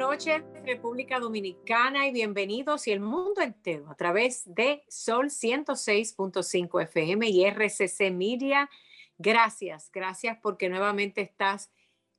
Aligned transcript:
Noches, 0.00 0.42
República 0.64 1.20
Dominicana, 1.20 2.06
y 2.06 2.12
bienvenidos 2.12 2.88
y 2.88 2.90
el 2.90 3.00
mundo 3.00 3.42
entero 3.42 3.90
a 3.90 3.94
través 3.94 4.42
de 4.46 4.82
Sol 4.88 5.26
106.5 5.26 6.82
FM 6.84 7.28
y 7.28 7.44
RCC 7.44 8.10
Media. 8.10 8.70
Gracias, 9.18 9.90
gracias 9.92 10.38
porque 10.40 10.70
nuevamente 10.70 11.20
estás 11.20 11.70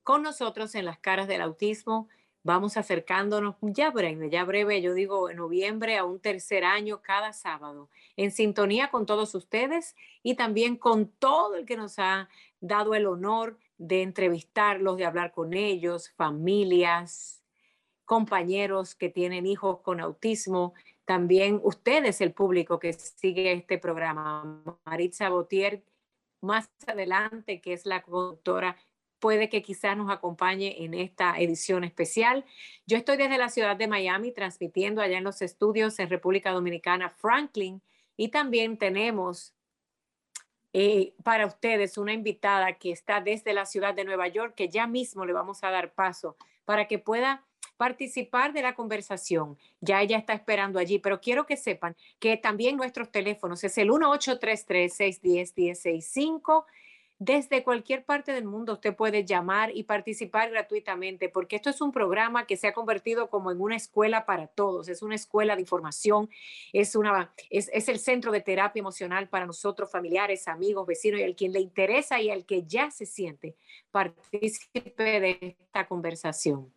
con 0.03 0.21
nosotros 0.21 0.75
en 0.75 0.85
las 0.85 0.99
caras 0.99 1.27
del 1.27 1.41
autismo. 1.41 2.07
Vamos 2.43 2.77
acercándonos 2.77 3.55
ya 3.61 3.89
breve, 3.89 4.29
ya 4.29 4.43
breve, 4.43 4.79
yo 4.83 4.93
digo 4.93 5.31
en 5.31 5.37
noviembre 5.37 5.97
a 5.97 6.05
un 6.05 6.19
tercer 6.19 6.63
año 6.63 7.01
cada 7.01 7.33
sábado, 7.33 7.89
en 8.15 8.29
sintonía 8.29 8.91
con 8.91 9.07
todos 9.07 9.33
ustedes 9.33 9.95
y 10.21 10.35
también 10.35 10.75
con 10.75 11.07
todo 11.07 11.55
el 11.55 11.65
que 11.65 11.77
nos 11.77 11.97
ha 11.97 12.29
dado 12.59 12.93
el 12.93 13.07
honor 13.07 13.57
de 13.79 14.03
entrevistarlos, 14.03 14.97
de 14.97 15.05
hablar 15.05 15.31
con 15.31 15.55
ellos, 15.55 16.11
familias, 16.11 17.40
compañeros 18.11 18.93
que 18.93 19.07
tienen 19.07 19.45
hijos 19.45 19.79
con 19.79 20.01
autismo, 20.01 20.73
también 21.05 21.61
ustedes, 21.63 22.19
el 22.19 22.33
público 22.33 22.77
que 22.77 22.91
sigue 22.91 23.53
este 23.53 23.77
programa. 23.77 24.61
Maritza 24.83 25.29
Botier, 25.29 25.85
más 26.41 26.69
adelante, 26.87 27.61
que 27.61 27.71
es 27.71 27.85
la 27.85 28.01
conductora, 28.01 28.75
puede 29.19 29.47
que 29.47 29.61
quizás 29.61 29.95
nos 29.95 30.11
acompañe 30.11 30.83
en 30.83 30.93
esta 30.93 31.39
edición 31.39 31.85
especial. 31.85 32.43
Yo 32.85 32.97
estoy 32.97 33.15
desde 33.15 33.37
la 33.37 33.47
ciudad 33.47 33.77
de 33.77 33.87
Miami 33.87 34.33
transmitiendo 34.33 35.01
allá 35.01 35.17
en 35.17 35.23
los 35.23 35.41
estudios 35.41 35.97
en 35.99 36.09
República 36.09 36.51
Dominicana, 36.51 37.07
Franklin, 37.11 37.81
y 38.17 38.27
también 38.27 38.77
tenemos 38.77 39.55
eh, 40.73 41.13
para 41.23 41.45
ustedes 41.45 41.97
una 41.97 42.11
invitada 42.11 42.73
que 42.73 42.91
está 42.91 43.21
desde 43.21 43.53
la 43.53 43.65
ciudad 43.65 43.93
de 43.93 44.03
Nueva 44.03 44.27
York, 44.27 44.53
que 44.53 44.67
ya 44.67 44.85
mismo 44.85 45.23
le 45.23 45.31
vamos 45.31 45.63
a 45.63 45.71
dar 45.71 45.93
paso 45.93 46.35
para 46.65 46.89
que 46.89 46.99
pueda 46.99 47.47
participar 47.81 48.53
de 48.53 48.61
la 48.61 48.75
conversación. 48.75 49.57
Ya 49.79 50.03
ella 50.03 50.19
está 50.19 50.33
esperando 50.33 50.77
allí, 50.77 50.99
pero 50.99 51.19
quiero 51.19 51.47
que 51.47 51.57
sepan 51.57 51.95
que 52.19 52.37
también 52.37 52.77
nuestros 52.77 53.09
teléfonos 53.09 53.63
es 53.63 53.75
el 53.79 53.87
1833 53.87 54.93
610 54.93 55.57
1065 55.57 56.67
desde 57.17 57.63
cualquier 57.63 58.03
parte 58.03 58.33
del 58.33 58.45
mundo 58.45 58.73
usted 58.73 58.95
puede 58.95 59.25
llamar 59.25 59.69
y 59.75 59.83
participar 59.83 60.49
gratuitamente, 60.49 61.29
porque 61.29 61.55
esto 61.55 61.69
es 61.69 61.79
un 61.79 61.91
programa 61.91 62.47
que 62.47 62.57
se 62.57 62.67
ha 62.67 62.73
convertido 62.73 63.29
como 63.29 63.51
en 63.51 63.61
una 63.61 63.75
escuela 63.75 64.25
para 64.25 64.47
todos, 64.47 64.87
es 64.87 65.03
una 65.03 65.13
escuela 65.13 65.55
de 65.55 65.61
información, 65.61 66.31
es, 66.73 66.95
una, 66.95 67.31
es, 67.51 67.69
es 67.73 67.89
el 67.89 67.99
centro 67.99 68.31
de 68.31 68.41
terapia 68.41 68.79
emocional 68.79 69.27
para 69.29 69.45
nosotros, 69.45 69.91
familiares, 69.91 70.47
amigos, 70.47 70.87
vecinos 70.87 71.19
y 71.19 71.23
al 71.23 71.35
quien 71.35 71.53
le 71.53 71.59
interesa 71.59 72.19
y 72.19 72.31
al 72.31 72.43
que 72.43 72.63
ya 72.63 72.89
se 72.89 73.05
siente 73.05 73.55
partícipe 73.91 75.19
de 75.19 75.57
esta 75.59 75.87
conversación. 75.87 76.71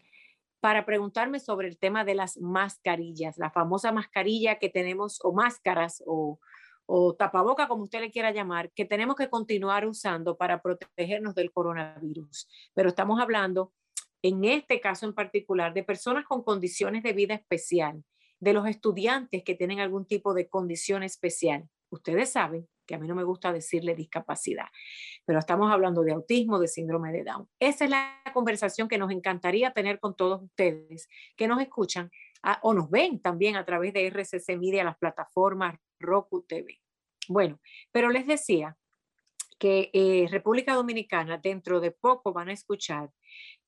para 0.59 0.85
preguntarme 0.85 1.39
sobre 1.41 1.67
el 1.67 1.77
tema 1.77 2.05
de 2.05 2.15
las 2.15 2.37
mascarillas, 2.37 3.37
la 3.37 3.51
famosa 3.51 3.91
mascarilla 3.91 4.59
que 4.59 4.69
tenemos 4.69 5.19
o 5.21 5.33
máscaras 5.33 6.01
o, 6.05 6.39
o 6.85 7.15
tapaboca, 7.15 7.67
como 7.67 7.83
usted 7.83 8.01
le 8.01 8.11
quiera 8.11 8.31
llamar, 8.31 8.71
que 8.73 8.85
tenemos 8.85 9.15
que 9.15 9.29
continuar 9.29 9.85
usando 9.85 10.37
para 10.37 10.61
protegernos 10.61 11.35
del 11.35 11.51
coronavirus. 11.51 12.47
Pero 12.73 12.89
estamos 12.89 13.21
hablando, 13.21 13.73
en 14.21 14.43
este 14.45 14.79
caso 14.79 15.05
en 15.05 15.13
particular, 15.13 15.73
de 15.73 15.83
personas 15.83 16.25
con 16.25 16.43
condiciones 16.43 17.03
de 17.03 17.13
vida 17.13 17.33
especial, 17.35 18.03
de 18.39 18.53
los 18.53 18.67
estudiantes 18.67 19.43
que 19.43 19.55
tienen 19.55 19.79
algún 19.79 20.05
tipo 20.05 20.33
de 20.33 20.49
condición 20.49 21.03
especial. 21.03 21.69
Ustedes 21.89 22.31
saben 22.31 22.67
que 22.85 22.95
a 22.95 22.99
mí 22.99 23.07
no 23.07 23.15
me 23.15 23.23
gusta 23.23 23.53
decirle 23.53 23.95
discapacidad, 23.95 24.65
pero 25.25 25.39
estamos 25.39 25.71
hablando 25.71 26.03
de 26.03 26.11
autismo, 26.11 26.59
de 26.59 26.67
síndrome 26.67 27.13
de 27.13 27.23
Down. 27.23 27.47
Esa 27.59 27.85
es 27.85 27.89
la 27.89 28.21
conversación 28.33 28.89
que 28.89 28.97
nos 28.97 29.11
encantaría 29.11 29.71
tener 29.71 29.99
con 29.99 30.15
todos 30.15 30.41
ustedes 30.43 31.07
que 31.37 31.47
nos 31.47 31.61
escuchan 31.61 32.11
o 32.61 32.73
nos 32.73 32.89
ven 32.89 33.21
también 33.21 33.55
a 33.55 33.63
través 33.63 33.93
de 33.93 34.05
RCC 34.07 34.57
Media, 34.57 34.83
las 34.83 34.97
plataformas 34.97 35.79
Roku 36.03 36.43
TV. 36.43 36.79
Bueno, 37.27 37.59
pero 37.91 38.09
les 38.09 38.27
decía 38.27 38.77
que 39.57 39.89
eh, 39.93 40.27
República 40.29 40.75
Dominicana 40.75 41.37
dentro 41.37 41.79
de 41.79 41.91
poco 41.91 42.33
van 42.33 42.49
a 42.49 42.53
escuchar 42.53 43.11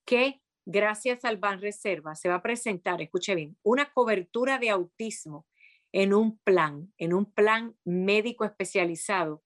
que 0.06 0.42
gracias 0.66 1.24
al 1.26 1.38
Ban 1.38 1.62
Reserva, 1.62 2.16
se 2.16 2.30
va 2.30 2.36
a 2.36 2.42
presentar, 2.42 3.02
escuche 3.02 3.36
bien, 3.36 3.58
una 3.64 3.92
cobertura 3.92 4.58
de 4.58 4.70
autismo 4.70 5.48
en 5.92 6.14
un 6.14 6.38
plan, 6.40 6.92
en 6.98 7.14
un 7.14 7.32
plan 7.32 7.76
médico 7.86 8.46
especializado. 8.46 9.44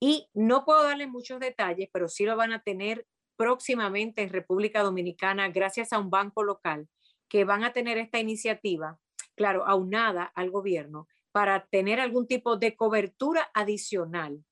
Y 0.00 0.28
no 0.32 0.64
puedo 0.64 0.82
darle 0.82 1.06
muchos 1.06 1.38
detalles, 1.40 1.88
pero 1.92 2.08
sí 2.08 2.24
lo 2.24 2.36
van 2.36 2.52
a 2.52 2.62
tener 2.62 3.06
próximamente 3.36 4.22
en 4.22 4.30
República 4.30 4.82
Dominicana 4.82 5.48
gracias 5.48 5.92
a 5.92 5.98
un 5.98 6.10
banco 6.10 6.42
local 6.42 6.88
que 7.28 7.44
van 7.44 7.62
a 7.62 7.72
tener 7.72 7.98
esta 7.98 8.18
iniciativa, 8.18 8.98
claro, 9.36 9.66
aunada 9.66 10.24
al 10.34 10.50
gobierno, 10.50 11.06
para 11.38 11.68
tener 11.70 12.00
algún 12.00 12.26
tipo 12.26 12.56
de 12.56 12.74
cobertura 12.74 13.48
adicional 13.54 14.44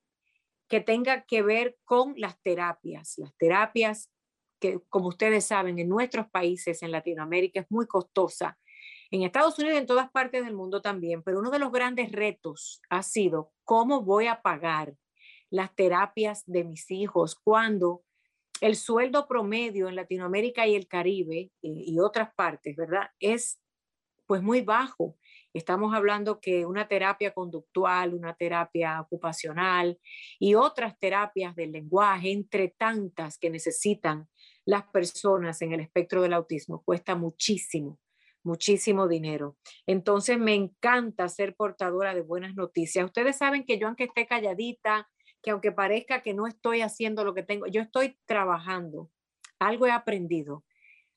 que 0.68 0.80
tenga 0.80 1.24
que 1.24 1.42
ver 1.42 1.76
con 1.84 2.14
las 2.16 2.40
terapias, 2.42 3.14
las 3.16 3.36
terapias 3.36 4.12
que 4.60 4.78
como 4.88 5.08
ustedes 5.08 5.46
saben, 5.46 5.80
en 5.80 5.88
nuestros 5.88 6.30
países, 6.30 6.84
en 6.84 6.92
Latinoamérica, 6.92 7.58
es 7.58 7.66
muy 7.70 7.88
costosa. 7.88 8.56
En 9.10 9.24
Estados 9.24 9.58
Unidos 9.58 9.74
y 9.74 9.80
en 9.80 9.86
todas 9.86 10.12
partes 10.12 10.44
del 10.44 10.54
mundo 10.54 10.80
también, 10.80 11.24
pero 11.24 11.40
uno 11.40 11.50
de 11.50 11.58
los 11.58 11.72
grandes 11.72 12.12
retos 12.12 12.80
ha 12.88 13.02
sido 13.02 13.52
cómo 13.64 14.02
voy 14.02 14.28
a 14.28 14.40
pagar 14.40 14.94
las 15.50 15.74
terapias 15.74 16.44
de 16.46 16.62
mis 16.62 16.88
hijos 16.92 17.34
cuando 17.34 18.04
el 18.60 18.76
sueldo 18.76 19.26
promedio 19.26 19.88
en 19.88 19.96
Latinoamérica 19.96 20.68
y 20.68 20.76
el 20.76 20.86
Caribe 20.86 21.50
eh, 21.50 21.50
y 21.62 21.98
otras 21.98 22.32
partes, 22.36 22.76
¿verdad? 22.76 23.08
Es 23.18 23.60
pues 24.28 24.40
muy 24.40 24.60
bajo. 24.60 25.16
Estamos 25.56 25.94
hablando 25.94 26.38
que 26.38 26.66
una 26.66 26.86
terapia 26.86 27.32
conductual, 27.32 28.12
una 28.12 28.34
terapia 28.34 29.00
ocupacional 29.00 29.98
y 30.38 30.54
otras 30.54 30.98
terapias 30.98 31.56
del 31.56 31.72
lenguaje, 31.72 32.30
entre 32.30 32.68
tantas 32.76 33.38
que 33.38 33.48
necesitan 33.48 34.28
las 34.66 34.82
personas 34.88 35.62
en 35.62 35.72
el 35.72 35.80
espectro 35.80 36.20
del 36.20 36.34
autismo 36.34 36.82
cuesta 36.84 37.14
muchísimo, 37.14 37.98
muchísimo 38.42 39.08
dinero. 39.08 39.56
Entonces 39.86 40.38
me 40.38 40.54
encanta 40.54 41.26
ser 41.30 41.56
portadora 41.56 42.14
de 42.14 42.20
buenas 42.20 42.54
noticias. 42.54 43.06
Ustedes 43.06 43.38
saben 43.38 43.64
que 43.64 43.78
yo 43.78 43.86
aunque 43.86 44.04
esté 44.04 44.26
calladita, 44.26 45.08
que 45.42 45.52
aunque 45.52 45.72
parezca 45.72 46.22
que 46.22 46.34
no 46.34 46.46
estoy 46.46 46.82
haciendo 46.82 47.24
lo 47.24 47.32
que 47.32 47.42
tengo, 47.42 47.66
yo 47.66 47.80
estoy 47.80 48.18
trabajando. 48.26 49.10
Algo 49.58 49.86
he 49.86 49.90
aprendido. 49.90 50.66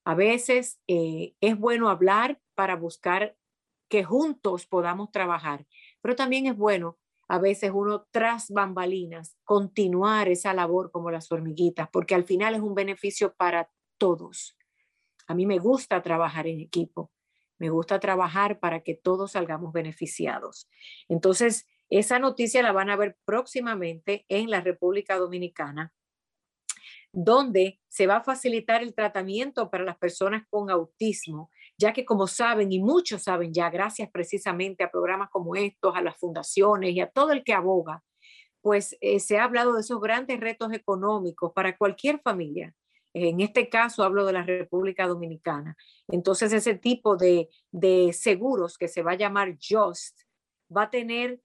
A 0.05 0.15
veces 0.15 0.79
eh, 0.87 1.33
es 1.41 1.59
bueno 1.59 1.89
hablar 1.89 2.39
para 2.55 2.77
buscar 2.77 3.35
que 3.89 4.03
juntos 4.03 4.65
podamos 4.65 5.11
trabajar, 5.11 5.65
pero 6.01 6.15
también 6.15 6.45
es 6.45 6.55
bueno 6.55 6.97
a 7.27 7.37
veces 7.37 7.71
uno 7.73 8.07
tras 8.11 8.49
bambalinas 8.49 9.37
continuar 9.43 10.29
esa 10.29 10.53
labor 10.53 10.91
como 10.91 11.11
las 11.11 11.31
hormiguitas, 11.31 11.87
porque 11.91 12.15
al 12.15 12.23
final 12.23 12.55
es 12.55 12.61
un 12.61 12.73
beneficio 12.73 13.35
para 13.35 13.69
todos. 13.99 14.57
A 15.27 15.35
mí 15.35 15.45
me 15.45 15.59
gusta 15.59 16.01
trabajar 16.01 16.47
en 16.47 16.59
equipo, 16.59 17.11
me 17.59 17.69
gusta 17.69 17.99
trabajar 17.99 18.59
para 18.59 18.81
que 18.81 18.95
todos 18.95 19.33
salgamos 19.33 19.73
beneficiados. 19.73 20.67
Entonces, 21.07 21.67
esa 21.89 22.17
noticia 22.17 22.63
la 22.63 22.71
van 22.71 22.89
a 22.89 22.95
ver 22.95 23.15
próximamente 23.25 24.25
en 24.27 24.49
la 24.49 24.61
República 24.61 25.17
Dominicana, 25.17 25.93
donde 27.11 27.79
se 27.87 28.07
va 28.07 28.17
a 28.17 28.23
facilitar 28.23 28.81
el 28.81 28.95
tratamiento 28.95 29.69
para 29.69 29.83
las 29.83 29.97
personas 29.97 30.47
con 30.49 30.71
autismo 30.71 31.51
ya 31.79 31.93
que 31.93 32.03
como 32.03 32.27
saben, 32.27 32.71
y 32.73 32.79
muchos 32.79 33.23
saben 33.23 33.53
ya, 33.53 33.69
gracias 33.69 34.09
precisamente 34.11 34.83
a 34.83 34.91
programas 34.91 35.29
como 35.29 35.55
estos, 35.55 35.95
a 35.95 36.01
las 36.01 36.17
fundaciones 36.17 36.91
y 36.91 36.99
a 36.99 37.09
todo 37.09 37.31
el 37.31 37.43
que 37.43 37.53
aboga, 37.53 38.03
pues 38.61 38.97
eh, 38.99 39.21
se 39.21 39.39
ha 39.39 39.45
hablado 39.45 39.73
de 39.73 39.79
esos 39.79 40.01
grandes 40.01 40.41
retos 40.41 40.73
económicos 40.73 41.53
para 41.53 41.77
cualquier 41.77 42.19
familia. 42.19 42.75
En 43.13 43.39
este 43.39 43.69
caso 43.69 44.03
hablo 44.03 44.25
de 44.25 44.33
la 44.33 44.43
República 44.43 45.07
Dominicana. 45.07 45.77
Entonces 46.09 46.51
ese 46.51 46.75
tipo 46.75 47.15
de, 47.15 47.49
seguros 48.11 48.77
que 48.77 48.89
se 48.89 49.01
va 49.01 49.13
a 49.13 49.17
llamar 49.17 49.57
JUST 49.57 50.19
va 50.75 50.83
a 50.83 50.89
tener 50.89 51.41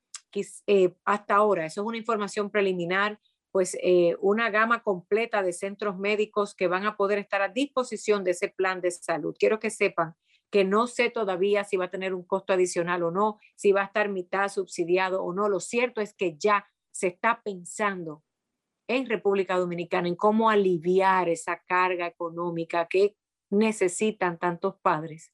eh, 0.66 0.94
hasta 1.04 1.36
ahora, 1.36 1.64
eso 1.64 1.80
es 1.82 1.86
una 1.86 1.96
información 1.96 2.50
preliminar, 2.50 3.20
pues 3.52 3.78
eh, 3.80 4.16
una 4.20 4.50
gama 4.50 4.82
completa 4.82 5.44
de 5.44 5.52
centros 5.52 5.96
médicos 5.96 6.56
que 6.56 6.66
van 6.66 6.86
a 6.86 6.96
poder 6.96 7.20
estar 7.20 7.40
a 7.40 7.48
disposición 7.48 8.24
de 8.24 8.32
ese 8.32 8.48
plan 8.48 8.80
de 8.80 8.90
salud. 8.90 9.36
Quiero 9.38 9.60
que 9.60 9.70
sepan 9.70 10.16
que 10.54 10.62
no 10.62 10.86
sé 10.86 11.10
todavía 11.10 11.64
si 11.64 11.76
va 11.76 11.86
a 11.86 11.90
tener 11.90 12.14
un 12.14 12.22
costo 12.22 12.52
adicional 12.52 13.02
o 13.02 13.10
no, 13.10 13.40
si 13.56 13.72
va 13.72 13.80
a 13.80 13.86
estar 13.86 14.08
mitad 14.08 14.48
subsidiado 14.48 15.20
o 15.20 15.34
no. 15.34 15.48
Lo 15.48 15.58
cierto 15.58 16.00
es 16.00 16.14
que 16.14 16.36
ya 16.38 16.64
se 16.92 17.08
está 17.08 17.42
pensando 17.42 18.22
en 18.86 19.06
República 19.06 19.58
Dominicana 19.58 20.06
en 20.06 20.14
cómo 20.14 20.50
aliviar 20.50 21.28
esa 21.28 21.60
carga 21.66 22.06
económica 22.06 22.86
que 22.88 23.16
necesitan 23.50 24.38
tantos 24.38 24.76
padres 24.80 25.32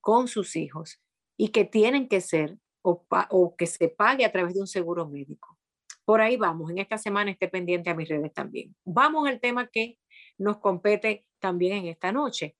con 0.00 0.26
sus 0.26 0.56
hijos 0.56 1.02
y 1.36 1.48
que 1.48 1.66
tienen 1.66 2.08
que 2.08 2.22
ser 2.22 2.56
o, 2.80 3.54
que 3.58 3.66
se 3.66 3.90
pague 3.90 4.24
a 4.24 4.32
través 4.32 4.54
de 4.54 4.60
un 4.62 4.66
seguro 4.66 5.06
médico. 5.06 5.58
Por 6.06 6.22
ahí 6.22 6.38
vamos. 6.38 6.70
En 6.70 6.78
esta 6.78 6.96
semana 6.96 7.30
esté 7.30 7.48
pendiente 7.48 7.90
a 7.90 7.94
mis 7.94 8.08
redes 8.08 8.32
también. 8.32 8.74
Vamos 8.86 9.28
al 9.28 9.38
tema 9.38 9.66
que 9.66 9.98
nos 10.38 10.60
compete 10.60 11.26
también 11.40 11.76
en 11.76 11.88
esta 11.88 12.10
noche. 12.10 12.56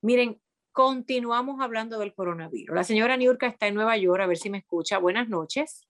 Miren, 0.00 0.40
continuamos 0.74 1.60
hablando 1.60 2.00
del 2.00 2.12
coronavirus. 2.12 2.74
La 2.74 2.82
señora 2.82 3.16
Niurka 3.16 3.46
está 3.46 3.68
en 3.68 3.76
Nueva 3.76 3.96
York, 3.96 4.20
a 4.20 4.26
ver 4.26 4.36
si 4.36 4.50
me 4.50 4.58
escucha. 4.58 4.98
Buenas 4.98 5.28
noches. 5.28 5.86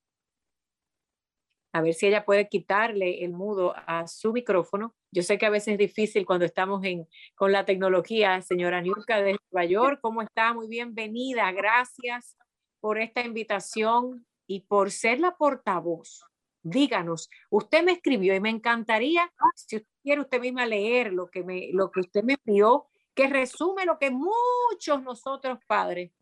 A 1.72 1.80
ver 1.80 1.94
si 1.94 2.06
ella 2.06 2.26
puede 2.26 2.48
quitarle 2.50 3.24
el 3.24 3.32
mudo 3.32 3.74
a 3.74 4.06
su 4.06 4.32
micrófono. 4.32 4.94
Yo 5.10 5.22
sé 5.22 5.38
que 5.38 5.46
a 5.46 5.50
veces 5.50 5.72
es 5.72 5.78
difícil 5.78 6.26
cuando 6.26 6.44
estamos 6.44 6.84
en, 6.84 7.08
con 7.34 7.50
la 7.50 7.64
tecnología. 7.64 8.42
Señora 8.42 8.82
Niurka 8.82 9.22
de 9.22 9.38
Nueva 9.50 9.66
York, 9.66 10.00
¿cómo 10.02 10.20
está? 10.20 10.52
Muy 10.52 10.68
bienvenida. 10.68 11.50
Gracias 11.52 12.36
por 12.78 13.00
esta 13.00 13.22
invitación 13.22 14.26
y 14.46 14.66
por 14.66 14.90
ser 14.90 15.18
la 15.18 15.34
portavoz 15.34 16.20
díganos, 16.64 17.28
usted 17.50 17.84
me 17.84 17.92
escribió 17.92 18.34
y 18.34 18.40
me 18.40 18.48
encantaría, 18.48 19.30
si 19.54 19.76
usted 19.76 19.88
quiere 20.02 20.22
usted 20.22 20.40
misma 20.40 20.64
leer 20.64 21.12
lo 21.12 21.28
que, 21.28 21.44
me, 21.44 21.68
lo 21.72 21.90
que 21.90 22.00
usted 22.00 22.24
me 22.24 22.36
envió, 22.42 22.86
que 23.14 23.28
resume 23.28 23.84
lo 23.84 23.98
que 23.98 24.10
muchos 24.10 25.02
nosotros 25.02 25.58
padres 25.66 26.12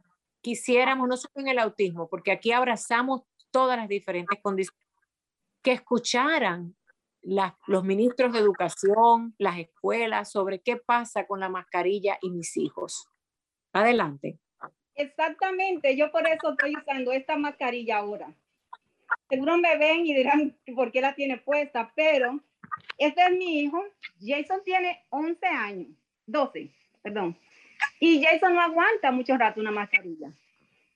quisiéramos, 0.41 1.09
no 1.09 1.17
solo 1.17 1.33
en 1.37 1.49
el 1.49 1.59
autismo, 1.59 2.09
porque 2.09 2.33
aquí 2.33 2.53
abrazamos 2.53 3.23
todas 3.51 3.77
las 3.77 3.89
diferentes 3.89 4.39
condiciones, 4.43 4.81
que 5.63 5.73
escucharan 5.73 6.77
los 7.23 7.85
ministros 7.85 8.33
de 8.33 8.41
educación, 8.41 9.35
las 9.39 9.59
escuelas, 9.59 10.31
sobre 10.33 10.61
qué 10.61 10.77
pasa 10.77 11.27
con 11.27 11.39
la 11.39 11.49
mascarilla 11.49 12.19
y 12.21 12.31
mis 12.31 12.57
hijos. 12.57 13.09
Adelante. 13.73 14.39
Exactamente, 14.95 15.97
yo 15.97 16.11
por 16.11 16.27
eso 16.27 16.51
estoy 16.51 16.77
usando 16.77 17.13
esta 17.13 17.37
mascarilla 17.37 17.99
ahora 17.99 18.35
seguro 19.29 19.59
me 19.59 19.77
ven 19.79 20.07
y 20.07 20.15
dirán 20.15 20.57
por 20.75 20.93
qué 20.93 21.01
la 21.01 21.15
tiene 21.15 21.39
puesta, 21.39 21.93
pero 21.95 22.41
este 22.99 23.23
es 23.23 23.31
mi 23.33 23.61
hijo. 23.61 23.83
Jason 24.21 24.63
tiene 24.65 25.05
11 25.11 25.47
años, 25.47 25.89
12, 26.27 26.71
perdón. 27.03 27.39
Y 28.01 28.25
Jason 28.25 28.55
no 28.55 28.61
aguanta 28.61 29.11
mucho 29.11 29.37
rato 29.37 29.61
una 29.61 29.71
mascarilla. 29.71 30.33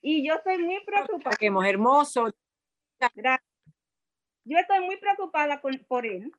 Y 0.01 0.25
yo 0.25 0.35
estoy 0.35 0.57
muy 0.57 0.79
preocupada. 0.85 1.35
Qué 1.37 1.47
hermoso. 1.47 2.33
Yo 4.45 4.57
estoy 4.57 4.79
muy 4.85 4.97
preocupada 4.97 5.61
por 5.87 6.05
él 6.05 6.31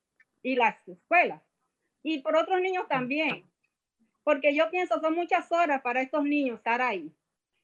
y 0.43 0.57
las 0.57 0.77
escuelas. 0.89 1.43
Y 2.03 2.21
por 2.21 2.37
otros 2.37 2.61
niños 2.61 2.89
también. 2.89 3.45
Porque 4.25 4.55
yo 4.55 4.71
pienso, 4.71 5.01
son 5.01 5.15
muchas 5.15 5.51
horas 5.53 5.83
para 5.83 6.03
estos 6.03 6.25
niños 6.25 6.59
estar 6.59 6.81
ahí. 6.81 7.13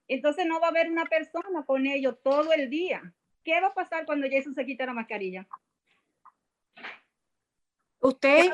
Entonces 0.09 0.47
no 0.47 0.61
va 0.61 0.67
a 0.67 0.71
haber 0.71 0.91
una 0.91 1.07
persona 1.07 1.65
con 1.65 1.87
ellos 1.87 2.17
todo 2.23 2.53
el 2.53 2.69
día. 2.69 3.15
¿Qué 3.43 3.61
va 3.61 3.69
a 3.69 3.75
pasar 3.75 4.07
cuando 4.07 4.27
Jason 4.31 4.55
se 4.55 4.67
quita 4.67 4.87
la 4.87 4.93
mascarilla? 4.93 5.47
Usted 8.01 8.53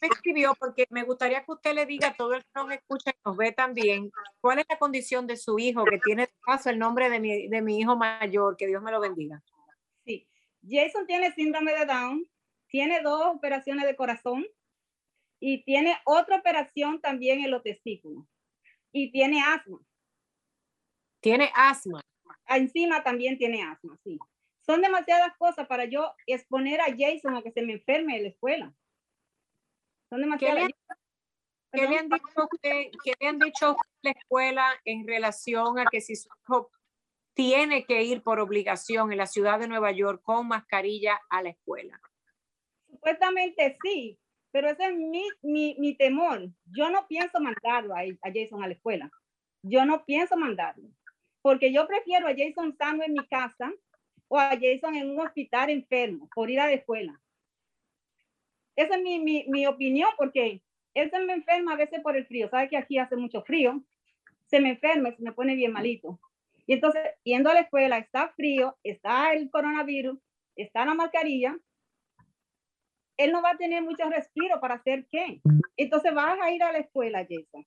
me 0.00 0.08
escribió 0.08 0.54
porque 0.58 0.86
me 0.90 1.02
gustaría 1.02 1.44
que 1.44 1.52
usted 1.52 1.74
le 1.74 1.86
diga 1.86 2.08
a 2.08 2.14
todo 2.14 2.34
el 2.34 2.42
que 2.42 2.50
nos 2.54 2.70
escucha 2.72 3.10
y 3.10 3.20
nos 3.24 3.36
ve 3.36 3.52
también 3.52 4.10
cuál 4.40 4.58
es 4.58 4.66
la 4.68 4.78
condición 4.78 5.26
de 5.26 5.36
su 5.36 5.58
hijo 5.58 5.84
que 5.84 5.98
tiene 5.98 6.28
paso 6.44 6.70
el 6.70 6.78
nombre 6.78 7.08
de 7.10 7.20
mi, 7.20 7.48
de 7.48 7.62
mi 7.62 7.78
hijo 7.78 7.96
mayor, 7.96 8.56
que 8.56 8.66
Dios 8.66 8.82
me 8.82 8.92
lo 8.92 9.00
bendiga. 9.00 9.42
Sí, 10.04 10.28
Jason 10.68 11.06
tiene 11.06 11.32
síndrome 11.32 11.72
de 11.72 11.86
Down, 11.86 12.28
tiene 12.68 13.00
dos 13.02 13.34
operaciones 13.34 13.86
de 13.86 13.96
corazón 13.96 14.46
y 15.40 15.64
tiene 15.64 15.96
otra 16.04 16.38
operación 16.38 17.00
también 17.00 17.40
en 17.40 17.50
los 17.50 17.62
testículos 17.62 18.24
y 18.92 19.10
tiene 19.12 19.42
asma. 19.42 19.78
Tiene 21.20 21.50
asma 21.54 22.00
encima 22.48 23.02
también 23.02 23.38
tiene 23.38 23.62
asma, 23.62 23.98
sí. 24.04 24.18
Son 24.60 24.80
demasiadas 24.80 25.36
cosas 25.38 25.66
para 25.66 25.84
yo 25.84 26.12
exponer 26.26 26.80
a 26.80 26.94
Jason 26.96 27.36
a 27.36 27.42
que 27.42 27.52
se 27.52 27.62
me 27.62 27.74
enferme 27.74 28.16
en 28.16 28.22
la 28.24 28.28
escuela. 28.30 28.74
Son 30.10 30.20
demasiadas. 30.20 30.70
¿Qué 31.72 31.88
le, 31.88 31.98
han 31.98 32.08
dicho 32.08 32.48
usted, 32.50 32.90
¿Qué 33.04 33.12
le 33.20 33.28
han 33.28 33.38
dicho 33.38 33.70
a 33.70 33.76
la 34.02 34.10
escuela 34.12 34.66
en 34.84 35.06
relación 35.06 35.78
a 35.78 35.84
que 35.84 36.00
si 36.00 36.16
su 36.16 36.28
hijo 36.42 36.70
tiene 37.34 37.84
que 37.84 38.02
ir 38.02 38.22
por 38.22 38.40
obligación 38.40 39.12
en 39.12 39.18
la 39.18 39.26
ciudad 39.26 39.58
de 39.58 39.68
Nueva 39.68 39.92
York 39.92 40.22
con 40.22 40.48
mascarilla 40.48 41.20
a 41.28 41.42
la 41.42 41.50
escuela? 41.50 42.00
Supuestamente 42.88 43.76
sí, 43.82 44.18
pero 44.52 44.70
ese 44.70 44.86
es 44.86 44.96
mi, 44.96 45.22
mi, 45.42 45.76
mi 45.78 45.94
temor. 45.96 46.48
Yo 46.64 46.88
no 46.88 47.06
pienso 47.06 47.40
mandarlo 47.40 47.94
a, 47.94 48.00
a 48.00 48.32
Jason 48.32 48.62
a 48.62 48.68
la 48.68 48.74
escuela. 48.74 49.10
Yo 49.62 49.84
no 49.84 50.04
pienso 50.04 50.36
mandarlo 50.36 50.88
porque 51.46 51.72
yo 51.72 51.86
prefiero 51.86 52.26
a 52.26 52.34
Jason 52.36 52.76
sano 52.76 53.04
en 53.04 53.12
mi 53.12 53.24
casa 53.28 53.72
o 54.26 54.36
a 54.36 54.58
Jason 54.60 54.96
en 54.96 55.10
un 55.10 55.20
hospital 55.20 55.70
enfermo 55.70 56.28
por 56.34 56.50
ir 56.50 56.58
a 56.58 56.66
la 56.66 56.72
escuela. 56.72 57.20
Esa 58.76 58.96
es 58.96 59.02
mi, 59.02 59.18
mi, 59.18 59.46
mi 59.48 59.66
opinión, 59.66 60.10
porque 60.16 60.62
él 60.94 61.10
se 61.10 61.20
me 61.20 61.34
enferma 61.34 61.72
a 61.72 61.76
veces 61.76 62.00
por 62.00 62.16
el 62.16 62.26
frío. 62.26 62.48
Sabe 62.48 62.68
que 62.68 62.76
aquí 62.76 62.98
hace 62.98 63.16
mucho 63.16 63.42
frío. 63.42 63.82
Se 64.46 64.60
me 64.60 64.70
enferma, 64.70 65.14
se 65.14 65.22
me 65.22 65.32
pone 65.32 65.54
bien 65.54 65.72
malito. 65.72 66.20
Y 66.66 66.74
entonces, 66.74 67.02
yendo 67.24 67.50
a 67.50 67.54
la 67.54 67.60
escuela, 67.60 67.98
está 67.98 68.32
frío, 68.34 68.76
está 68.82 69.32
el 69.34 69.50
coronavirus, 69.50 70.18
está 70.56 70.84
la 70.84 70.94
mascarilla. 70.94 71.56
Él 73.16 73.32
no 73.32 73.42
va 73.42 73.50
a 73.50 73.56
tener 73.56 73.82
mucho 73.82 74.08
respiro 74.10 74.60
para 74.60 74.74
hacer 74.74 75.06
qué. 75.10 75.40
Entonces 75.76 76.14
vas 76.14 76.38
a 76.40 76.50
ir 76.50 76.62
a 76.62 76.72
la 76.72 76.78
escuela, 76.78 77.26
Jason. 77.28 77.66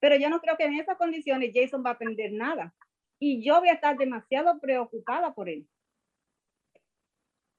Pero 0.00 0.16
yo 0.16 0.30
no 0.30 0.40
creo 0.40 0.56
que 0.56 0.64
en 0.64 0.74
esas 0.74 0.96
condiciones 0.96 1.52
Jason 1.54 1.82
va 1.84 1.90
a 1.90 1.92
aprender 1.94 2.32
nada 2.32 2.74
y 3.18 3.44
yo 3.44 3.58
voy 3.60 3.68
a 3.68 3.74
estar 3.74 3.96
demasiado 3.96 4.60
preocupada 4.60 5.34
por 5.34 5.48
él. 5.48 5.66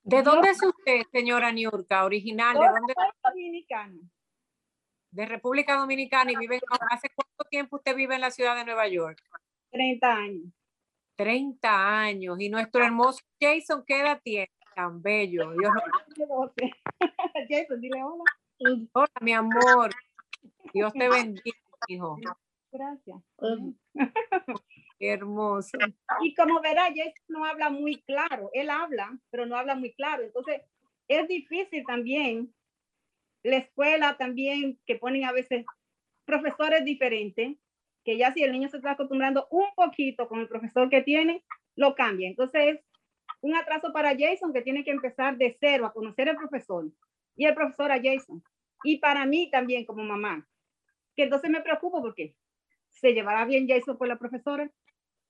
¿De 0.04 0.24
dónde 0.24 0.50
es 0.50 0.64
usted, 0.64 1.04
señora 1.12 1.52
Niurka, 1.52 2.06
original? 2.06 2.58
¿De 2.58 2.66
dónde? 2.66 2.94
Dominicana. 3.24 4.00
De 5.12 5.26
República 5.26 5.76
Dominicana 5.76 6.32
y 6.32 6.36
vive, 6.36 6.60
¿hace 6.92 7.10
cuánto 7.16 7.44
tiempo 7.50 7.78
usted 7.78 7.96
vive 7.96 8.16
en 8.16 8.22
la 8.22 8.32
ciudad 8.32 8.56
de 8.56 8.66
Nueva 8.66 8.88
York? 8.88 9.22
30 9.72 10.12
años. 10.12 10.54
30 11.16 12.00
años. 12.02 12.40
Y 12.40 12.50
nuestro 12.50 12.84
hermoso 12.84 13.20
Jason, 13.40 13.84
¿qué 13.86 14.02
edad 14.02 14.22
tiene? 14.24 14.52
Tan 14.76 15.02
bello. 15.02 15.52
Dios 15.52 15.74
Jason, 17.50 17.82
dile 17.82 18.04
hola. 18.04 18.24
Hola, 18.94 19.12
mi 19.22 19.34
amor. 19.34 19.92
Dios 20.74 20.94
te 20.94 21.10
bendiga, 21.10 21.58
hijo. 21.88 22.18
Gracias. 22.72 23.18
hermoso. 25.00 25.78
Y 26.22 26.34
como 26.36 26.60
verá, 26.62 26.88
Jason 26.88 27.14
no 27.28 27.46
habla 27.46 27.70
muy 27.70 28.02
claro. 28.02 28.50
Él 28.54 28.70
habla, 28.70 29.18
pero 29.30 29.46
no 29.46 29.56
habla 29.56 29.76
muy 29.76 29.94
claro. 29.94 30.24
Entonces, 30.24 30.62
es 31.08 31.28
difícil 31.28 31.84
también. 31.86 32.54
La 33.44 33.58
escuela 33.58 34.18
también, 34.18 34.80
que 34.86 34.96
ponen 34.96 35.24
a 35.24 35.32
veces 35.32 35.66
profesores 36.26 36.84
diferentes, 36.84 37.58
que 38.04 38.18
ya 38.18 38.34
si 38.34 38.44
el 38.44 38.52
niño 38.52 38.70
se 38.70 38.78
está 38.78 38.92
acostumbrando 38.92 39.48
un 39.50 39.68
poquito 39.76 40.28
con 40.28 40.40
el 40.40 40.48
profesor 40.48 40.90
que 40.90 41.02
tiene, 41.02 41.44
lo 41.76 41.96
cambia. 41.96 42.28
Entonces, 42.28 42.80
un 43.42 43.56
atraso 43.56 43.94
para 43.94 44.16
Jason 44.18 44.54
que 44.54 44.62
tiene 44.62 44.84
que 44.84 44.92
empezar 44.92 45.38
de 45.38 45.58
cero 45.60 45.86
a 45.86 45.94
conocer 45.94 46.30
al 46.30 46.36
profesor 46.36 46.86
y 47.36 47.46
el 47.46 47.56
profesor 47.56 47.92
a 47.92 48.02
Jason. 48.02 48.44
Y 48.84 48.98
para 48.98 49.26
mí 49.26 49.50
también 49.50 49.86
como 49.86 50.04
mamá, 50.04 50.48
que 51.16 51.24
entonces 51.24 51.50
me 51.50 51.62
preocupo 51.62 52.02
porque 52.02 52.36
se 52.90 53.14
llevará 53.14 53.46
bien 53.46 53.68
Jason 53.68 53.98
con 53.98 54.08
la 54.08 54.18
profesora, 54.18 54.70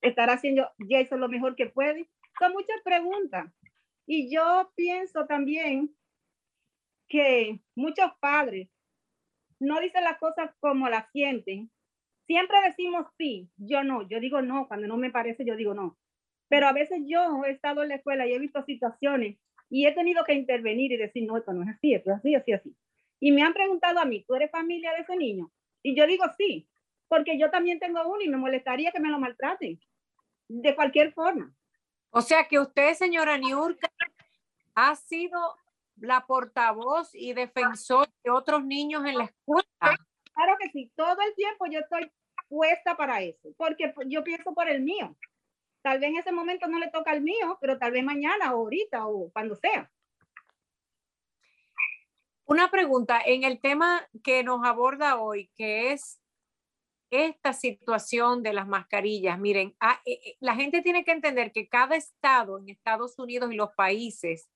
estará 0.02 0.34
haciendo 0.34 0.68
Jason 0.88 1.20
lo 1.20 1.28
mejor 1.28 1.56
que 1.56 1.66
puede. 1.66 2.08
Son 2.38 2.52
muchas 2.52 2.80
preguntas. 2.82 3.52
Y 4.06 4.32
yo 4.34 4.72
pienso 4.74 5.26
también 5.26 5.94
que 7.08 7.60
muchos 7.74 8.10
padres 8.20 8.68
no 9.58 9.80
dicen 9.80 10.04
las 10.04 10.18
cosas 10.18 10.50
como 10.60 10.88
las 10.88 11.10
sienten. 11.12 11.70
Siempre 12.26 12.56
decimos 12.66 13.06
sí, 13.18 13.50
yo 13.56 13.82
no, 13.82 14.08
yo 14.08 14.20
digo 14.20 14.40
no, 14.40 14.68
cuando 14.68 14.86
no 14.86 14.96
me 14.96 15.10
parece, 15.10 15.44
yo 15.44 15.56
digo 15.56 15.74
no. 15.74 15.98
Pero 16.48 16.66
a 16.66 16.72
veces 16.72 17.00
yo 17.06 17.44
he 17.44 17.50
estado 17.50 17.82
en 17.82 17.90
la 17.90 17.96
escuela 17.96 18.26
y 18.26 18.32
he 18.32 18.38
visto 18.38 18.64
situaciones 18.64 19.38
y 19.68 19.86
he 19.86 19.92
tenido 19.92 20.24
que 20.24 20.34
intervenir 20.34 20.92
y 20.92 20.96
decir, 20.96 21.24
no, 21.24 21.36
esto 21.36 21.52
no 21.52 21.62
es 21.62 21.68
así, 21.68 21.94
esto 21.94 22.10
es 22.10 22.16
así, 22.16 22.34
así, 22.34 22.52
así. 22.52 22.76
Y 23.20 23.32
me 23.32 23.42
han 23.42 23.52
preguntado 23.52 24.00
a 24.00 24.04
mí, 24.04 24.24
¿tú 24.26 24.34
eres 24.34 24.50
familia 24.50 24.92
de 24.92 25.02
ese 25.02 25.16
niño? 25.16 25.52
Y 25.82 25.94
yo 25.94 26.06
digo 26.06 26.24
sí, 26.36 26.68
porque 27.08 27.38
yo 27.38 27.50
también 27.50 27.78
tengo 27.78 28.00
uno 28.08 28.22
y 28.22 28.28
me 28.28 28.36
molestaría 28.36 28.92
que 28.92 29.00
me 29.00 29.10
lo 29.10 29.18
maltraten 29.18 29.78
de 30.50 30.74
cualquier 30.74 31.12
forma. 31.12 31.54
O 32.10 32.20
sea 32.20 32.48
que 32.48 32.58
usted, 32.58 32.94
señora 32.94 33.38
Niurka, 33.38 33.88
ha 34.74 34.96
sido 34.96 35.56
la 35.96 36.26
portavoz 36.26 37.14
y 37.14 37.34
defensor 37.34 38.08
de 38.24 38.30
otros 38.30 38.64
niños 38.64 39.04
en 39.04 39.18
la 39.18 39.24
escuela. 39.24 39.96
Claro 40.34 40.56
que 40.60 40.70
sí, 40.70 40.90
todo 40.96 41.20
el 41.22 41.34
tiempo 41.34 41.66
yo 41.66 41.80
estoy 41.80 42.10
puesta 42.48 42.96
para 42.96 43.22
eso, 43.22 43.50
porque 43.56 43.94
yo 44.06 44.24
pienso 44.24 44.52
por 44.52 44.68
el 44.68 44.82
mío. 44.82 45.16
Tal 45.82 46.00
vez 46.00 46.10
en 46.10 46.16
ese 46.16 46.32
momento 46.32 46.66
no 46.66 46.78
le 46.78 46.90
toca 46.90 47.12
al 47.12 47.20
mío, 47.20 47.56
pero 47.60 47.78
tal 47.78 47.92
vez 47.92 48.02
mañana 48.02 48.52
o 48.54 48.58
ahorita 48.58 49.06
o 49.06 49.30
cuando 49.30 49.54
sea. 49.54 49.90
Una 52.44 52.70
pregunta 52.70 53.20
en 53.24 53.44
el 53.44 53.60
tema 53.60 54.04
que 54.24 54.42
nos 54.42 54.66
aborda 54.66 55.20
hoy, 55.20 55.48
que 55.56 55.92
es 55.92 56.20
esta 57.10 57.52
situación 57.52 58.42
de 58.42 58.52
las 58.52 58.66
mascarillas. 58.66 59.38
Miren, 59.38 59.74
ah, 59.80 60.00
eh, 60.04 60.20
eh, 60.24 60.36
la 60.40 60.54
gente 60.54 60.82
tiene 60.82 61.04
que 61.04 61.12
entender 61.12 61.52
que 61.52 61.68
cada 61.68 61.96
estado 61.96 62.58
en 62.58 62.68
Estados 62.68 63.18
Unidos 63.18 63.52
y 63.52 63.56
los 63.56 63.70
países 63.72 64.48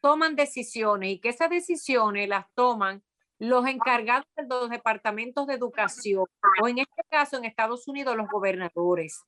toman 0.00 0.36
decisiones 0.36 1.10
y 1.10 1.18
que 1.18 1.30
esas 1.30 1.50
decisiones 1.50 2.28
las 2.28 2.46
toman 2.54 3.02
los 3.38 3.66
encargados 3.66 4.26
de 4.36 4.46
los 4.48 4.70
departamentos 4.70 5.46
de 5.46 5.54
educación, 5.54 6.24
o 6.62 6.68
en 6.68 6.78
este 6.78 7.02
caso 7.10 7.36
en 7.36 7.44
Estados 7.44 7.86
Unidos 7.86 8.16
los 8.16 8.28
gobernadores. 8.28 9.22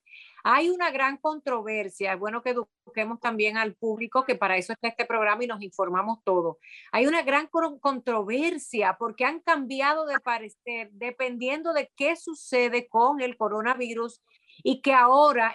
Hay 0.44 0.70
una 0.70 0.90
gran 0.90 1.18
controversia, 1.18 2.12
es 2.12 2.18
bueno 2.18 2.42
que 2.42 2.50
eduquemos 2.50 3.20
también 3.20 3.56
al 3.56 3.74
público, 3.74 4.24
que 4.24 4.34
para 4.34 4.56
eso 4.56 4.72
está 4.72 4.88
este 4.88 5.04
programa 5.04 5.44
y 5.44 5.46
nos 5.46 5.62
informamos 5.62 6.22
todo. 6.24 6.58
Hay 6.92 7.06
una 7.06 7.22
gran 7.22 7.48
controversia 7.48 8.96
porque 8.98 9.24
han 9.24 9.40
cambiado 9.40 10.06
de 10.06 10.20
parecer 10.20 10.90
dependiendo 10.92 11.72
de 11.72 11.90
qué 11.96 12.16
sucede 12.16 12.88
con 12.88 13.20
el 13.20 13.36
coronavirus 13.36 14.22
y 14.62 14.80
que 14.80 14.94
ahora 14.94 15.52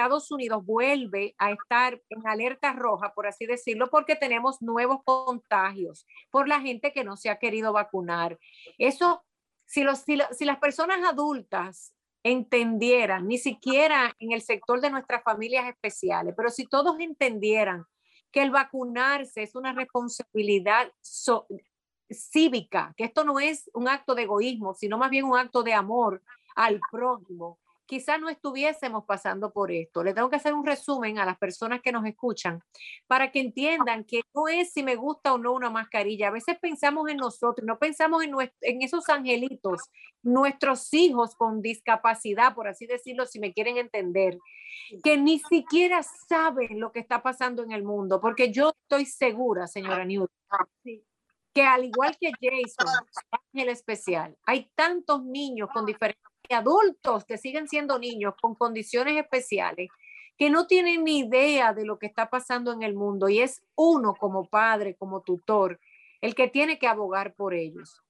Estados 0.00 0.30
Unidos 0.30 0.64
vuelve 0.64 1.34
a 1.36 1.50
estar 1.50 2.00
en 2.08 2.26
alerta 2.26 2.72
roja, 2.72 3.12
por 3.12 3.26
así 3.26 3.44
decirlo, 3.44 3.90
porque 3.90 4.16
tenemos 4.16 4.62
nuevos 4.62 5.00
contagios 5.04 6.06
por 6.30 6.48
la 6.48 6.58
gente 6.58 6.94
que 6.94 7.04
no 7.04 7.18
se 7.18 7.28
ha 7.28 7.38
querido 7.38 7.74
vacunar. 7.74 8.38
Eso, 8.78 9.22
si, 9.66 9.82
los, 9.82 9.98
si, 9.98 10.18
si 10.32 10.46
las 10.46 10.58
personas 10.58 11.06
adultas 11.06 11.94
entendieran, 12.22 13.28
ni 13.28 13.36
siquiera 13.36 14.14
en 14.18 14.32
el 14.32 14.40
sector 14.40 14.80
de 14.80 14.90
nuestras 14.90 15.22
familias 15.22 15.68
especiales, 15.68 16.32
pero 16.34 16.48
si 16.48 16.64
todos 16.64 16.98
entendieran 16.98 17.84
que 18.32 18.40
el 18.40 18.50
vacunarse 18.50 19.42
es 19.42 19.54
una 19.54 19.74
responsabilidad 19.74 20.90
cívica, 22.10 22.94
que 22.96 23.04
esto 23.04 23.22
no 23.24 23.38
es 23.38 23.70
un 23.74 23.86
acto 23.86 24.14
de 24.14 24.22
egoísmo, 24.22 24.72
sino 24.72 24.96
más 24.96 25.10
bien 25.10 25.26
un 25.26 25.36
acto 25.36 25.62
de 25.62 25.74
amor 25.74 26.22
al 26.56 26.80
prójimo, 26.90 27.58
quizás 27.90 28.20
no 28.20 28.28
estuviésemos 28.28 29.04
pasando 29.04 29.52
por 29.52 29.72
esto. 29.72 30.04
Le 30.04 30.14
tengo 30.14 30.30
que 30.30 30.36
hacer 30.36 30.54
un 30.54 30.64
resumen 30.64 31.18
a 31.18 31.26
las 31.26 31.36
personas 31.36 31.82
que 31.82 31.90
nos 31.90 32.06
escuchan 32.06 32.62
para 33.08 33.32
que 33.32 33.40
entiendan 33.40 34.04
que 34.04 34.20
no 34.32 34.46
es 34.46 34.72
si 34.72 34.84
me 34.84 34.94
gusta 34.94 35.34
o 35.34 35.38
no 35.38 35.52
una 35.52 35.70
mascarilla. 35.70 36.28
A 36.28 36.30
veces 36.30 36.56
pensamos 36.60 37.10
en 37.10 37.16
nosotros, 37.16 37.66
no 37.66 37.80
pensamos 37.80 38.22
en, 38.22 38.32
en 38.60 38.82
esos 38.82 39.08
angelitos, 39.08 39.80
nuestros 40.22 40.94
hijos 40.94 41.34
con 41.34 41.62
discapacidad, 41.62 42.54
por 42.54 42.68
así 42.68 42.86
decirlo, 42.86 43.26
si 43.26 43.40
me 43.40 43.52
quieren 43.52 43.76
entender, 43.76 44.38
que 45.02 45.16
ni 45.16 45.40
siquiera 45.40 46.04
saben 46.28 46.78
lo 46.78 46.92
que 46.92 47.00
está 47.00 47.22
pasando 47.22 47.64
en 47.64 47.72
el 47.72 47.82
mundo, 47.82 48.20
porque 48.20 48.52
yo 48.52 48.72
estoy 48.82 49.04
segura, 49.04 49.66
señora 49.66 50.04
Newton, 50.04 50.28
que 51.52 51.62
al 51.64 51.86
igual 51.86 52.16
que 52.20 52.30
Jason, 52.40 52.86
el 53.52 53.68
especial, 53.68 54.36
hay 54.44 54.70
tantos 54.76 55.24
niños 55.24 55.68
con 55.72 55.84
diferentes 55.84 56.19
adultos 56.54 57.24
que 57.24 57.38
siguen 57.38 57.68
siendo 57.68 57.98
niños 57.98 58.34
con 58.40 58.54
condiciones 58.54 59.16
especiales 59.16 59.88
que 60.40 60.48
no 60.48 60.66
tienen 60.66 61.04
ni 61.04 61.18
idea 61.18 61.74
de 61.74 61.84
lo 61.84 61.98
que 61.98 62.06
está 62.06 62.30
pasando 62.30 62.72
en 62.72 62.82
el 62.82 62.94
mundo 62.94 63.28
y 63.28 63.40
es 63.40 63.62
uno 63.74 64.14
como 64.14 64.48
padre, 64.48 64.96
como 64.96 65.20
tutor, 65.20 65.78
el 66.22 66.34
que 66.34 66.48
tiene 66.48 66.78
que 66.78 66.86
abogar 66.86 67.34
por 67.34 67.52
ellos. 67.52 68.02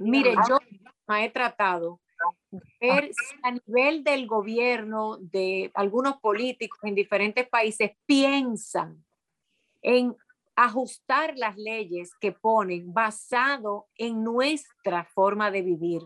Mire, 0.00 0.36
yo 0.48 0.58
he 1.16 1.30
tratado 1.30 2.00
de 2.52 2.60
ver 2.80 3.10
a 3.42 3.50
nivel 3.50 4.04
del 4.04 4.28
gobierno, 4.28 5.18
de 5.18 5.72
algunos 5.74 6.18
políticos 6.18 6.78
en 6.84 6.94
diferentes 6.94 7.48
países 7.48 7.90
piensan 8.06 9.04
en 9.82 10.16
ajustar 10.54 11.36
las 11.36 11.56
leyes 11.56 12.14
que 12.20 12.30
ponen 12.30 12.92
basado 12.92 13.88
en 13.96 14.22
nuestra 14.22 15.04
forma 15.04 15.50
de 15.50 15.62
vivir 15.62 16.02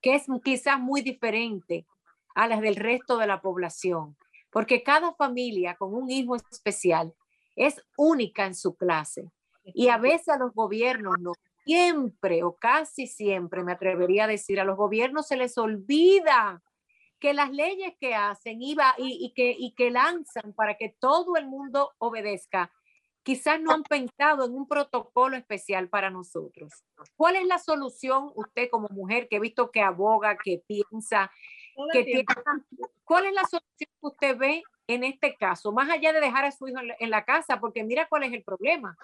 que 0.00 0.14
es 0.14 0.26
quizás 0.44 0.78
muy 0.78 1.02
diferente 1.02 1.86
a 2.34 2.46
las 2.46 2.60
del 2.60 2.76
resto 2.76 3.18
de 3.18 3.26
la 3.26 3.40
población, 3.40 4.16
porque 4.50 4.82
cada 4.82 5.12
familia 5.14 5.76
con 5.76 5.94
un 5.94 6.10
hijo 6.10 6.36
especial 6.36 7.14
es 7.56 7.82
única 7.96 8.46
en 8.46 8.54
su 8.54 8.76
clase. 8.76 9.30
Y 9.64 9.88
a 9.88 9.98
veces 9.98 10.28
a 10.28 10.38
los 10.38 10.54
gobiernos 10.54 11.16
no 11.18 11.32
siempre 11.64 12.42
o 12.44 12.56
casi 12.56 13.06
siempre, 13.06 13.62
me 13.62 13.72
atrevería 13.72 14.24
a 14.24 14.28
decir, 14.28 14.58
a 14.58 14.64
los 14.64 14.76
gobiernos 14.76 15.26
se 15.26 15.36
les 15.36 15.58
olvida 15.58 16.62
que 17.20 17.34
las 17.34 17.50
leyes 17.50 17.94
que 18.00 18.14
hacen 18.14 18.62
iba 18.62 18.94
y, 18.96 19.32
que, 19.34 19.54
y 19.58 19.74
que 19.74 19.90
lanzan 19.90 20.54
para 20.54 20.76
que 20.76 20.94
todo 20.98 21.36
el 21.36 21.46
mundo 21.46 21.90
obedezca 21.98 22.72
quizás 23.28 23.60
no 23.60 23.72
han 23.72 23.82
pensado 23.82 24.46
en 24.46 24.54
un 24.54 24.66
protocolo 24.66 25.36
especial 25.36 25.90
para 25.90 26.08
nosotros. 26.08 26.72
¿Cuál 27.14 27.36
es 27.36 27.44
la 27.44 27.58
solución 27.58 28.32
usted 28.34 28.70
como 28.70 28.88
mujer 28.88 29.28
que 29.28 29.36
he 29.36 29.38
visto 29.38 29.70
que 29.70 29.82
aboga, 29.82 30.38
que 30.42 30.62
piensa, 30.66 31.30
que 31.92 32.04
tiene, 32.04 32.24
cuál 33.04 33.26
es 33.26 33.34
la 33.34 33.42
solución 33.42 33.68
que 34.00 34.06
usted 34.06 34.38
ve 34.38 34.62
en 34.86 35.04
este 35.04 35.36
caso, 35.36 35.72
más 35.72 35.90
allá 35.90 36.14
de 36.14 36.22
dejar 36.22 36.46
a 36.46 36.52
su 36.52 36.68
hijo 36.68 36.78
en 36.98 37.10
la 37.10 37.26
casa? 37.26 37.60
Porque 37.60 37.84
mira 37.84 38.08
cuál 38.08 38.22
es 38.22 38.32
el 38.32 38.42
problema. 38.42 38.96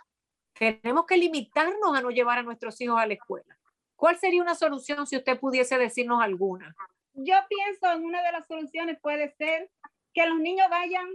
Tenemos 0.54 1.04
que 1.04 1.18
limitarnos 1.18 1.94
a 1.94 2.00
no 2.00 2.08
llevar 2.08 2.38
a 2.38 2.42
nuestros 2.42 2.80
hijos 2.80 2.98
a 2.98 3.04
la 3.04 3.12
escuela. 3.12 3.58
¿Cuál 3.94 4.18
sería 4.18 4.40
una 4.40 4.54
solución 4.54 5.06
si 5.06 5.18
usted 5.18 5.38
pudiese 5.38 5.76
decirnos 5.76 6.22
alguna? 6.22 6.74
Yo 7.12 7.36
pienso 7.46 7.92
en 7.92 8.02
una 8.02 8.22
de 8.22 8.32
las 8.32 8.46
soluciones 8.46 8.98
puede 9.02 9.34
ser 9.36 9.70
que 10.14 10.26
los 10.26 10.38
niños 10.38 10.70
vayan 10.70 11.10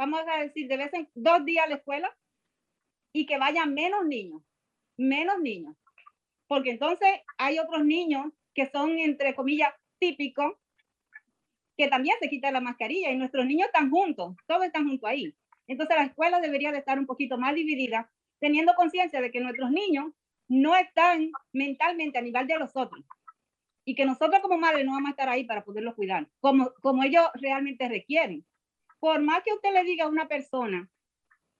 vamos 0.00 0.22
a 0.26 0.38
decir, 0.40 0.66
de 0.66 0.78
vez 0.78 0.94
en 0.94 1.10
dos 1.14 1.44
días 1.44 1.66
a 1.66 1.68
la 1.68 1.74
escuela 1.74 2.16
y 3.12 3.26
que 3.26 3.36
vayan 3.36 3.74
menos 3.74 4.06
niños, 4.06 4.42
menos 4.96 5.38
niños. 5.40 5.76
Porque 6.46 6.70
entonces 6.70 7.20
hay 7.36 7.58
otros 7.58 7.84
niños 7.84 8.32
que 8.54 8.70
son, 8.70 8.98
entre 8.98 9.34
comillas, 9.34 9.74
típicos, 9.98 10.54
que 11.76 11.88
también 11.88 12.16
se 12.18 12.30
quitan 12.30 12.54
la 12.54 12.62
mascarilla 12.62 13.10
y 13.10 13.16
nuestros 13.16 13.44
niños 13.44 13.66
están 13.66 13.90
juntos, 13.90 14.36
todos 14.46 14.64
están 14.64 14.88
juntos 14.88 15.08
ahí. 15.08 15.34
Entonces 15.66 15.94
la 15.94 16.04
escuela 16.04 16.40
debería 16.40 16.72
de 16.72 16.78
estar 16.78 16.98
un 16.98 17.06
poquito 17.06 17.36
más 17.36 17.54
dividida, 17.54 18.10
teniendo 18.40 18.74
conciencia 18.74 19.20
de 19.20 19.30
que 19.30 19.40
nuestros 19.40 19.70
niños 19.70 20.12
no 20.48 20.76
están 20.76 21.30
mentalmente 21.52 22.18
a 22.18 22.22
nivel 22.22 22.46
de 22.46 22.58
los 22.58 22.74
otros 22.74 23.04
y 23.84 23.94
que 23.94 24.06
nosotros 24.06 24.40
como 24.40 24.56
madres 24.56 24.86
no 24.86 24.92
vamos 24.92 25.08
a 25.08 25.10
estar 25.10 25.28
ahí 25.28 25.44
para 25.44 25.62
poderlos 25.62 25.94
cuidar, 25.94 26.26
como, 26.40 26.72
como 26.80 27.02
ellos 27.02 27.26
realmente 27.34 27.86
requieren 27.86 28.46
por 29.00 29.20
más 29.22 29.42
que 29.42 29.52
usted 29.52 29.72
le 29.72 29.82
diga 29.82 30.04
a 30.04 30.08
una 30.08 30.28
persona, 30.28 30.88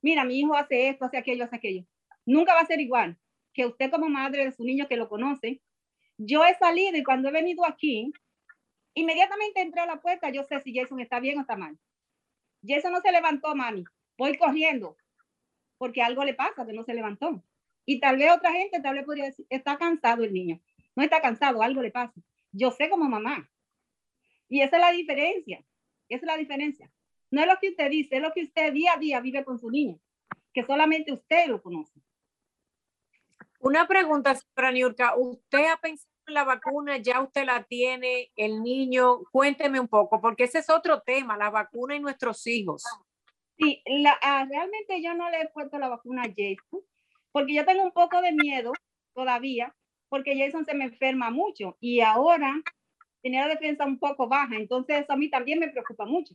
mira, 0.01 0.23
mi 0.23 0.39
hijo 0.39 0.55
hace 0.55 0.89
esto, 0.89 1.05
hace 1.05 1.17
aquello, 1.17 1.43
hace 1.43 1.57
aquello, 1.57 1.85
nunca 2.25 2.53
va 2.53 2.61
a 2.61 2.65
ser 2.65 2.79
igual 2.79 3.17
que 3.53 3.65
usted 3.65 3.91
como 3.91 4.07
madre 4.07 4.45
de 4.45 4.51
su 4.51 4.63
niño 4.63 4.87
que 4.87 4.95
lo 4.95 5.09
conoce, 5.09 5.61
yo 6.17 6.45
he 6.45 6.55
salido 6.55 6.97
y 6.97 7.03
cuando 7.03 7.29
he 7.29 7.31
venido 7.31 7.65
aquí, 7.65 8.13
inmediatamente 8.93 9.61
entré 9.61 9.81
a 9.81 9.87
la 9.87 10.01
puerta, 10.01 10.29
yo 10.29 10.43
sé 10.43 10.59
si 10.61 10.73
Jason 10.73 10.99
está 10.99 11.19
bien 11.19 11.37
o 11.37 11.41
está 11.41 11.57
mal. 11.57 11.77
Jason 12.65 12.91
no 12.91 13.01
se 13.01 13.11
levantó, 13.11 13.55
mami. 13.55 13.83
Voy 14.17 14.37
corriendo 14.37 14.95
porque 15.77 16.03
algo 16.03 16.23
le 16.23 16.35
pasa 16.35 16.63
que 16.65 16.73
no 16.73 16.83
se 16.83 16.93
levantó. 16.93 17.43
Y 17.87 17.99
tal 17.99 18.17
vez 18.17 18.31
otra 18.31 18.51
gente 18.51 18.79
tal 18.81 18.93
vez 18.95 19.03
podría 19.03 19.25
decir, 19.25 19.47
está 19.49 19.79
cansado 19.79 20.23
el 20.23 20.31
niño. 20.31 20.61
No 20.95 21.03
está 21.03 21.21
cansado, 21.21 21.63
algo 21.63 21.81
le 21.81 21.89
pasa. 21.89 22.13
Yo 22.51 22.69
sé 22.69 22.87
como 22.87 23.09
mamá. 23.09 23.49
Y 24.47 24.61
esa 24.61 24.75
es 24.75 24.81
la 24.81 24.91
diferencia. 24.91 25.65
Esa 26.07 26.25
es 26.25 26.27
la 26.27 26.37
diferencia. 26.37 26.91
No 27.31 27.41
es 27.41 27.47
lo 27.47 27.57
que 27.59 27.69
usted 27.69 27.89
dice, 27.89 28.17
es 28.17 28.21
lo 28.21 28.33
que 28.33 28.43
usted 28.43 28.73
día 28.73 28.93
a 28.93 28.97
día 28.97 29.21
vive 29.21 29.45
con 29.45 29.57
su 29.57 29.71
niño, 29.71 29.97
que 30.53 30.65
solamente 30.65 31.13
usted 31.13 31.47
lo 31.47 31.61
conoce. 31.61 32.01
Una 33.61 33.87
pregunta, 33.87 34.35
señora 34.35 34.71
Niurka. 34.71 35.15
¿Usted 35.15 35.67
ha 35.67 35.77
pensado 35.77 36.11
en 36.27 36.33
la 36.33 36.43
vacuna? 36.43 36.97
¿Ya 36.97 37.21
usted 37.21 37.45
la 37.45 37.63
tiene? 37.63 38.31
¿El 38.35 38.61
niño? 38.63 39.19
Cuénteme 39.31 39.79
un 39.79 39.87
poco, 39.87 40.19
porque 40.19 40.43
ese 40.43 40.59
es 40.59 40.69
otro 40.69 41.01
tema, 41.01 41.37
la 41.37 41.49
vacuna 41.49 41.95
y 41.95 41.99
nuestros 41.99 42.45
hijos. 42.47 42.83
Sí, 43.57 43.81
la, 43.85 44.17
ah, 44.21 44.45
realmente 44.49 45.01
yo 45.01 45.13
no 45.13 45.29
le 45.29 45.41
he 45.41 45.49
puesto 45.49 45.77
la 45.77 45.87
vacuna 45.87 46.23
a 46.23 46.33
Jason, 46.35 46.83
porque 47.31 47.53
yo 47.53 47.65
tengo 47.65 47.83
un 47.83 47.91
poco 47.91 48.21
de 48.21 48.31
miedo 48.31 48.73
todavía, 49.13 49.73
porque 50.09 50.37
Jason 50.37 50.65
se 50.65 50.73
me 50.73 50.85
enferma 50.85 51.29
mucho 51.29 51.77
y 51.79 52.01
ahora 52.01 52.59
tiene 53.21 53.39
la 53.39 53.47
defensa 53.47 53.85
un 53.85 53.99
poco 53.99 54.27
baja, 54.27 54.55
entonces 54.55 55.03
eso 55.03 55.13
a 55.13 55.17
mí 55.17 55.29
también 55.29 55.59
me 55.59 55.69
preocupa 55.69 56.05
mucho. 56.05 56.33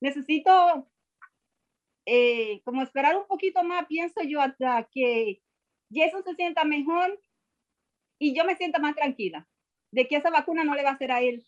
Necesito 0.00 0.88
eh, 2.06 2.60
como 2.64 2.82
esperar 2.82 3.16
un 3.16 3.26
poquito 3.26 3.62
más, 3.64 3.86
pienso 3.86 4.22
yo, 4.22 4.40
hasta 4.40 4.88
que 4.90 5.42
Jason 5.90 6.22
se 6.24 6.34
sienta 6.34 6.64
mejor 6.64 7.20
y 8.18 8.34
yo 8.36 8.44
me 8.44 8.56
sienta 8.56 8.78
más 8.78 8.94
tranquila 8.94 9.48
de 9.90 10.08
que 10.08 10.16
esa 10.16 10.30
vacuna 10.30 10.64
no 10.64 10.74
le 10.74 10.82
va 10.82 10.90
a 10.90 10.94
hacer 10.94 11.12
a 11.12 11.22
él 11.22 11.44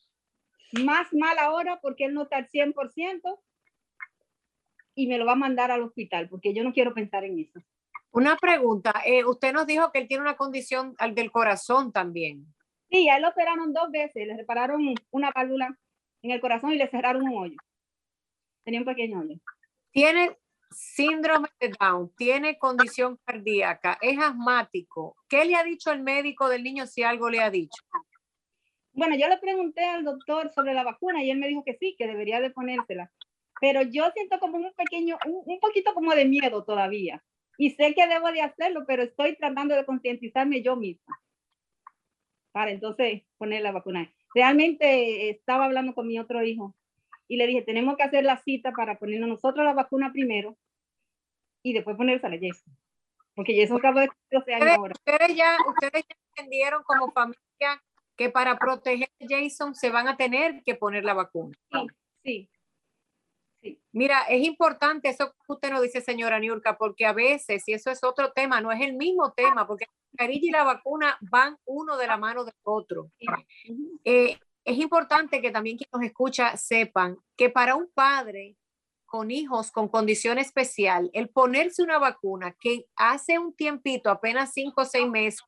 más 0.84 1.12
mal 1.12 1.38
ahora 1.38 1.80
porque 1.80 2.04
él 2.04 2.14
no 2.14 2.22
está 2.22 2.36
al 2.38 2.48
100% 2.48 3.40
y 4.94 5.06
me 5.06 5.18
lo 5.18 5.26
va 5.26 5.32
a 5.32 5.36
mandar 5.36 5.70
al 5.70 5.82
hospital, 5.82 6.28
porque 6.28 6.54
yo 6.54 6.64
no 6.64 6.72
quiero 6.72 6.94
pensar 6.94 7.24
en 7.24 7.38
eso. 7.38 7.60
Una 8.12 8.36
pregunta, 8.36 9.02
eh, 9.04 9.24
usted 9.24 9.52
nos 9.52 9.66
dijo 9.66 9.92
que 9.92 9.98
él 9.98 10.08
tiene 10.08 10.22
una 10.22 10.36
condición 10.36 10.94
al 10.98 11.14
del 11.14 11.30
corazón 11.30 11.92
también. 11.92 12.46
Sí, 12.90 13.08
a 13.08 13.16
él 13.16 13.22
lo 13.22 13.28
operaron 13.28 13.74
dos 13.74 13.90
veces, 13.90 14.26
le 14.26 14.36
repararon 14.36 14.94
una 15.10 15.30
válvula 15.32 15.76
en 16.22 16.30
el 16.30 16.40
corazón 16.40 16.72
y 16.72 16.78
le 16.78 16.88
cerraron 16.88 17.28
un 17.28 17.36
hoyo. 17.36 17.56
Tenía 18.66 18.80
un 18.80 18.87
pequeño 18.87 19.20
hoyo. 19.20 19.37
Tiene 19.92 20.37
síndrome 20.70 21.49
de 21.58 21.73
Down, 21.80 22.12
tiene 22.16 22.58
condición 22.58 23.18
cardíaca, 23.25 23.96
es 24.02 24.18
asmático. 24.18 25.16
¿Qué 25.28 25.46
le 25.46 25.54
ha 25.54 25.64
dicho 25.64 25.90
el 25.90 26.02
médico 26.02 26.49
del 26.49 26.64
niño 26.64 26.87
si 26.87 27.02
algo 27.02 27.30
le 27.30 27.40
ha 27.40 27.49
dicho? 27.49 27.82
Bueno, 28.92 29.16
yo 29.16 29.28
le 29.28 29.38
pregunté 29.38 29.85
al 29.85 30.04
doctor 30.04 30.52
sobre 30.52 30.75
la 30.75 30.82
vacuna 30.82 31.23
y 31.23 31.30
él 31.30 31.38
me 31.38 31.49
dijo 31.49 31.62
que 31.64 31.78
sí, 31.78 31.94
que 31.96 32.06
debería 32.06 32.40
de 32.40 32.50
ponérsela 32.50 33.11
pero 33.61 33.82
yo 33.82 34.11
siento 34.12 34.38
como 34.38 34.56
un 34.58 34.73
pequeño, 34.75 35.18
un, 35.26 35.61
poquito 35.61 35.94
como 35.94 36.14
de 36.14 36.25
miedo 36.25 36.64
todavía. 36.64 37.23
Y 37.58 37.70
sé 37.70 37.94
que 37.94 38.06
debo 38.06 38.30
de 38.32 38.42
hacerlo, 38.42 38.85
pero 38.87 39.02
estoy 39.02 39.37
tratando 39.37 39.75
de 39.75 39.87
concientizarme 39.87 40.62
yo 40.62 40.76
misma 40.76 41.18
para 42.52 42.70
entonces 42.70 43.23
poner 43.38 43.62
la 43.62 43.73
vacuna. 43.73 44.12
Realmente 44.35 45.30
estaba 45.30 45.64
hablando 45.64 45.94
con 45.94 46.06
mi 46.06 46.18
otro 46.18 46.42
hijo 46.42 46.75
y 47.28 47.37
le 47.37 47.47
dije, 47.47 47.62
tenemos 47.62 47.97
que 47.97 48.04
hacer 48.04 48.25
la 48.25 48.38
cita 48.38 48.73
para 48.73 48.99
ponernos 48.99 49.28
nosotros 49.28 49.64
la 49.64 49.75
vacuna 49.75 50.12
primero 50.12 50.56
y 51.62 51.73
después 51.73 51.97
ponerse 51.97 52.26
a 52.26 52.30
la 52.30 52.38
Jason. 52.40 52.76
Porque 53.35 53.61
Jason 53.61 53.78
acaba 53.78 54.02
de 54.02 54.11
12 54.30 54.54
años 54.54 54.68
ahora. 54.76 54.95
Ustedes 54.95 55.37
ya, 55.37 55.56
ustedes 55.68 56.04
ya 56.09 56.16
entendieron 56.37 56.83
como 56.85 57.12
familia 57.12 57.83
que 58.16 58.30
para 58.30 58.59
proteger 58.59 59.11
a 59.21 59.26
Jason 59.28 59.75
se 59.75 59.90
van 59.90 60.09
a 60.09 60.16
tener 60.16 60.62
que 60.64 60.75
poner 60.75 61.04
la 61.04 61.14
vacuna. 61.14 61.54
Sí, 62.25 62.49
sí. 63.61 63.81
Mira, 63.92 64.22
es 64.22 64.42
importante 64.46 65.09
eso 65.09 65.33
que 65.33 65.53
usted 65.53 65.70
nos 65.70 65.83
dice, 65.83 66.00
señora 66.00 66.38
Niurka, 66.38 66.79
porque 66.79 67.05
a 67.05 67.12
veces, 67.12 67.68
y 67.68 67.74
eso 67.74 67.90
es 67.90 68.03
otro 68.05 68.33
tema, 68.33 68.61
no 68.61 68.72
es 68.72 68.81
el 68.81 68.94
mismo 68.94 69.33
tema, 69.33 69.66
porque 69.66 69.87
la 70.12 70.24
carilla 70.24 70.48
y 70.48 70.50
la 70.50 70.64
vacuna 70.64 71.18
van 71.20 71.59
uno 71.66 71.98
de 71.98 72.07
la 72.07 72.16
mano 72.16 72.44
del 72.44 72.55
otro. 72.62 73.11
Eh, 74.05 74.38
es 74.66 74.79
importante 74.79 75.40
que 75.40 75.50
también 75.50 75.79
quien 75.79 75.88
nos 75.92 76.02
escucha 76.02 76.57
sepan 76.57 77.16
que 77.37 77.48
para 77.48 77.76
un 77.76 77.90
padre 77.94 78.57
con 79.07 79.31
hijos 79.31 79.70
con 79.70 79.88
condición 79.88 80.38
especial, 80.38 81.11
el 81.14 81.29
ponerse 81.29 81.83
una 81.83 81.98
vacuna 81.98 82.55
que 82.61 82.87
hace 82.96 83.38
un 83.38 83.55
tiempito, 83.55 84.11
apenas 84.11 84.52
cinco 84.52 84.83
o 84.83 84.85
seis 84.85 85.09
meses, 85.09 85.40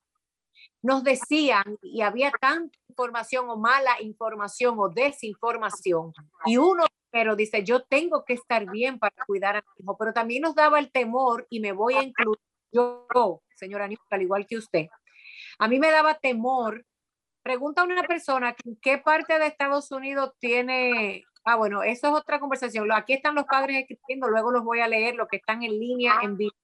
nos 0.81 1.03
decían 1.03 1.77
y 1.83 2.03
había 2.03 2.31
tanta 2.41 2.79
información 2.89 3.51
o 3.51 3.57
mala 3.57 4.01
información 4.01 4.77
o 4.79 4.89
desinformación 4.89 6.13
y 6.47 6.57
uno 6.57 6.85
pero 7.11 7.37
dice, 7.37 7.65
yo 7.65 7.83
tengo 7.83 8.25
que 8.25 8.35
estar 8.35 8.71
bien 8.71 8.99
para 8.99 9.15
cuidar 9.27 9.57
a 9.57 9.61
mi 9.61 9.83
hijo, 9.83 9.97
pero 9.99 10.13
también 10.13 10.43
nos 10.43 10.55
daba 10.55 10.79
el 10.79 10.93
temor 10.93 11.47
y 11.49 11.59
me 11.59 11.73
voy 11.73 11.95
a 11.95 12.03
incluir 12.03 12.39
yo, 12.71 13.43
señora 13.57 13.87
Aníbal, 13.87 14.07
al 14.11 14.23
igual 14.23 14.47
que 14.47 14.59
usted. 14.59 14.89
A 15.59 15.69
mí 15.69 15.79
me 15.79 15.91
daba 15.91 16.19
temor. 16.19 16.85
Pregunta 17.43 17.83
a 17.83 17.85
una 17.85 18.03
persona 18.03 18.55
en 18.65 18.77
qué 18.83 18.99
parte 18.99 19.39
de 19.39 19.47
Estados 19.47 19.91
Unidos 19.91 20.33
tiene. 20.39 21.25
Ah, 21.45 21.57
bueno, 21.57 21.83
eso 21.83 22.09
es 22.09 22.13
otra 22.13 22.41
conversación. 22.41 22.91
Aquí 22.93 23.15
están 23.15 23.35
los 23.35 23.45
padres 23.45 23.79
escribiendo, 23.79 24.29
luego 24.29 24.51
los 24.51 24.65
voy 24.65 24.81
a 24.81 24.89
leer, 24.89 25.15
los 25.15 25.29
que 25.29 25.39
están 25.39 25.63
en 25.63 25.79
línea 25.79 26.15
en 26.23 26.37
vivo. 26.37 26.55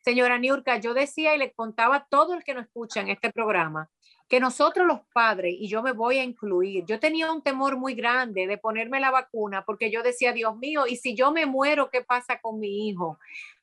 Señora 0.00 0.38
Niurka, 0.38 0.78
yo 0.78 0.94
decía 0.94 1.34
y 1.34 1.38
le 1.38 1.52
contaba 1.52 1.96
a 1.96 2.06
todo 2.06 2.34
el 2.34 2.42
que 2.42 2.54
nos 2.54 2.64
escucha 2.64 3.00
en 3.00 3.08
este 3.08 3.30
programa 3.30 3.88
que 4.32 4.40
nosotros 4.40 4.86
los 4.86 5.00
padres, 5.12 5.54
y 5.58 5.68
yo 5.68 5.82
me 5.82 5.92
voy 5.92 6.16
a 6.16 6.24
incluir, 6.24 6.86
yo 6.86 6.98
tenía 6.98 7.30
un 7.30 7.42
temor 7.42 7.76
muy 7.76 7.92
grande 7.92 8.46
de 8.46 8.56
ponerme 8.56 8.98
la 8.98 9.10
vacuna 9.10 9.62
porque 9.62 9.90
yo 9.90 10.02
decía, 10.02 10.32
Dios 10.32 10.56
mío, 10.56 10.86
¿y 10.86 10.96
si 10.96 11.14
yo 11.14 11.32
me 11.32 11.44
muero, 11.44 11.90
qué 11.90 12.00
pasa 12.00 12.40
con 12.40 12.58
mi 12.58 12.88
hijo? 12.88 13.18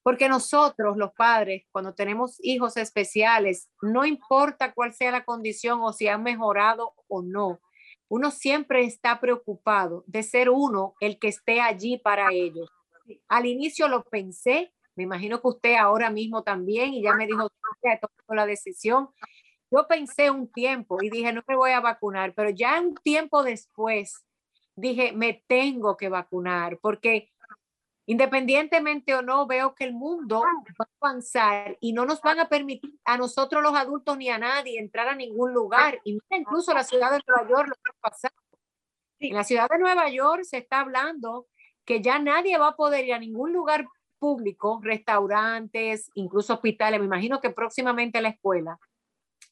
Porque 0.09 0.27
nosotros 0.27 0.97
los 0.97 1.13
padres, 1.13 1.67
cuando 1.71 1.93
tenemos 1.93 2.39
hijos 2.41 2.77
especiales, 2.77 3.69
no 3.79 4.05
importa 4.05 4.73
cuál 4.73 4.91
sea 4.91 5.11
la 5.11 5.23
condición 5.23 5.81
o 5.83 5.93
si 5.93 6.07
han 6.07 6.23
mejorado 6.23 6.95
o 7.07 7.21
no, 7.21 7.59
uno 8.07 8.31
siempre 8.31 8.85
está 8.85 9.19
preocupado 9.19 10.03
de 10.07 10.23
ser 10.23 10.49
uno 10.49 10.95
el 10.99 11.19
que 11.19 11.27
esté 11.27 11.61
allí 11.61 11.99
para 11.99 12.33
ellos. 12.33 12.67
Al 13.27 13.45
inicio 13.45 13.87
lo 13.87 14.03
pensé, 14.03 14.73
me 14.95 15.03
imagino 15.03 15.39
que 15.41 15.47
usted 15.47 15.75
ahora 15.75 16.09
mismo 16.09 16.41
también, 16.41 16.91
y 16.91 17.03
ya 17.03 17.13
me 17.13 17.27
dijo 17.27 17.47
que 17.79 17.99
tomó 18.01 18.35
la 18.35 18.47
decisión, 18.47 19.09
yo 19.69 19.87
pensé 19.87 20.31
un 20.31 20.51
tiempo 20.51 20.97
y 21.03 21.11
dije, 21.11 21.31
no 21.33 21.43
me 21.47 21.55
voy 21.55 21.69
a 21.69 21.81
vacunar, 21.81 22.33
pero 22.33 22.49
ya 22.49 22.81
un 22.81 22.95
tiempo 22.95 23.43
después 23.43 24.25
dije, 24.75 25.11
me 25.11 25.43
tengo 25.45 25.97
que 25.97 26.09
vacunar 26.09 26.79
porque 26.79 27.29
independientemente 28.09 29.13
o 29.13 29.21
no, 29.21 29.45
veo 29.45 29.75
que 29.75 29.83
el 29.83 29.93
mundo 29.93 30.41
va 30.41 30.85
a 30.85 31.07
avanzar 31.07 31.77
y 31.79 31.93
no 31.93 32.05
nos 32.05 32.19
van 32.21 32.39
a 32.39 32.49
permitir 32.49 32.99
a 33.05 33.17
nosotros 33.17 33.61
los 33.61 33.75
adultos 33.75 34.17
ni 34.17 34.29
a 34.29 34.39
nadie 34.39 34.79
entrar 34.79 35.07
a 35.07 35.15
ningún 35.15 35.53
lugar. 35.53 36.01
Y 36.03 36.13
mira, 36.13 36.41
incluso 36.41 36.73
la 36.73 36.83
ciudad 36.83 37.11
de 37.11 37.21
Nueva 37.27 37.47
York 37.47 37.67
lo 37.67 37.75
que 37.75 37.91
ha 37.91 38.09
pasado. 38.09 38.33
En 39.19 39.35
la 39.35 39.43
ciudad 39.43 39.69
de 39.69 39.77
Nueva 39.77 40.09
York 40.09 40.41
se 40.43 40.57
está 40.57 40.79
hablando 40.79 41.45
que 41.85 42.01
ya 42.01 42.17
nadie 42.17 42.57
va 42.57 42.69
a 42.69 42.75
poder 42.75 43.05
ir 43.05 43.13
a 43.13 43.19
ningún 43.19 43.53
lugar 43.53 43.85
público, 44.17 44.79
restaurantes, 44.81 46.09
incluso 46.15 46.55
hospitales, 46.55 46.99
me 46.99 47.05
imagino 47.05 47.39
que 47.39 47.51
próximamente 47.51 48.21
la 48.21 48.29
escuela, 48.29 48.79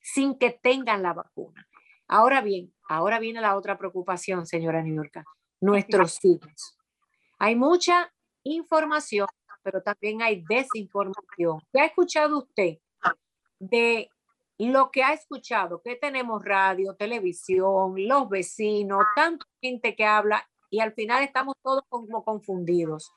sin 0.02 0.36
que 0.40 0.50
tengan 0.50 1.04
la 1.04 1.14
vacuna. 1.14 1.68
Ahora 2.08 2.42
bien, 2.42 2.74
ahora 2.90 3.20
viene 3.20 3.40
la 3.40 3.56
otra 3.56 3.78
preocupación, 3.78 4.48
señora 4.48 4.82
Niurka, 4.82 5.26
nuestros 5.62 6.26
hijos. 6.26 6.76
Hay 7.38 7.56
mucha 7.56 8.12
información, 8.56 9.28
pero 9.64 9.82
también 9.82 10.22
hay 10.22 10.44
desinformación. 10.48 11.60
¿Qué 11.72 11.82
ha 11.82 11.86
escuchado 11.86 12.40
usted 12.40 12.78
de 13.60 14.10
lo 14.58 14.92
que 14.92 15.04
ha 15.04 15.14
escuchado? 15.14 15.82
Que 15.82 15.96
tenemos 15.96 16.44
radio, 16.44 16.96
televisión, 16.96 17.96
los 18.08 18.30
vecinos, 18.30 19.06
tanta 19.16 19.46
gente 19.62 19.96
que 19.96 20.06
habla 20.06 20.48
y 20.70 20.80
al 20.80 20.94
final 20.94 21.24
estamos 21.24 21.56
todos 21.62 21.84
como 21.90 22.24
confundidos. 22.24 23.12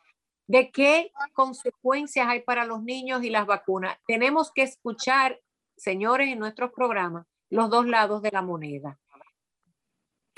¿De 0.47 0.71
qué 0.71 1.12
consecuencias 1.33 2.27
hay 2.29 2.43
para 2.43 2.64
los 2.64 2.83
niños 2.83 3.23
y 3.23 3.31
las 3.31 3.47
vacunas? 3.47 3.97
Tenemos 4.07 4.51
que 4.53 4.62
escuchar 4.62 5.40
señores, 5.81 6.29
en 6.29 6.38
nuestros 6.38 6.71
programas, 6.73 7.27
los 7.49 7.71
dos 7.71 7.87
lados 7.87 8.23
de 8.23 8.31
la 8.31 8.43
moneda. 8.43 8.99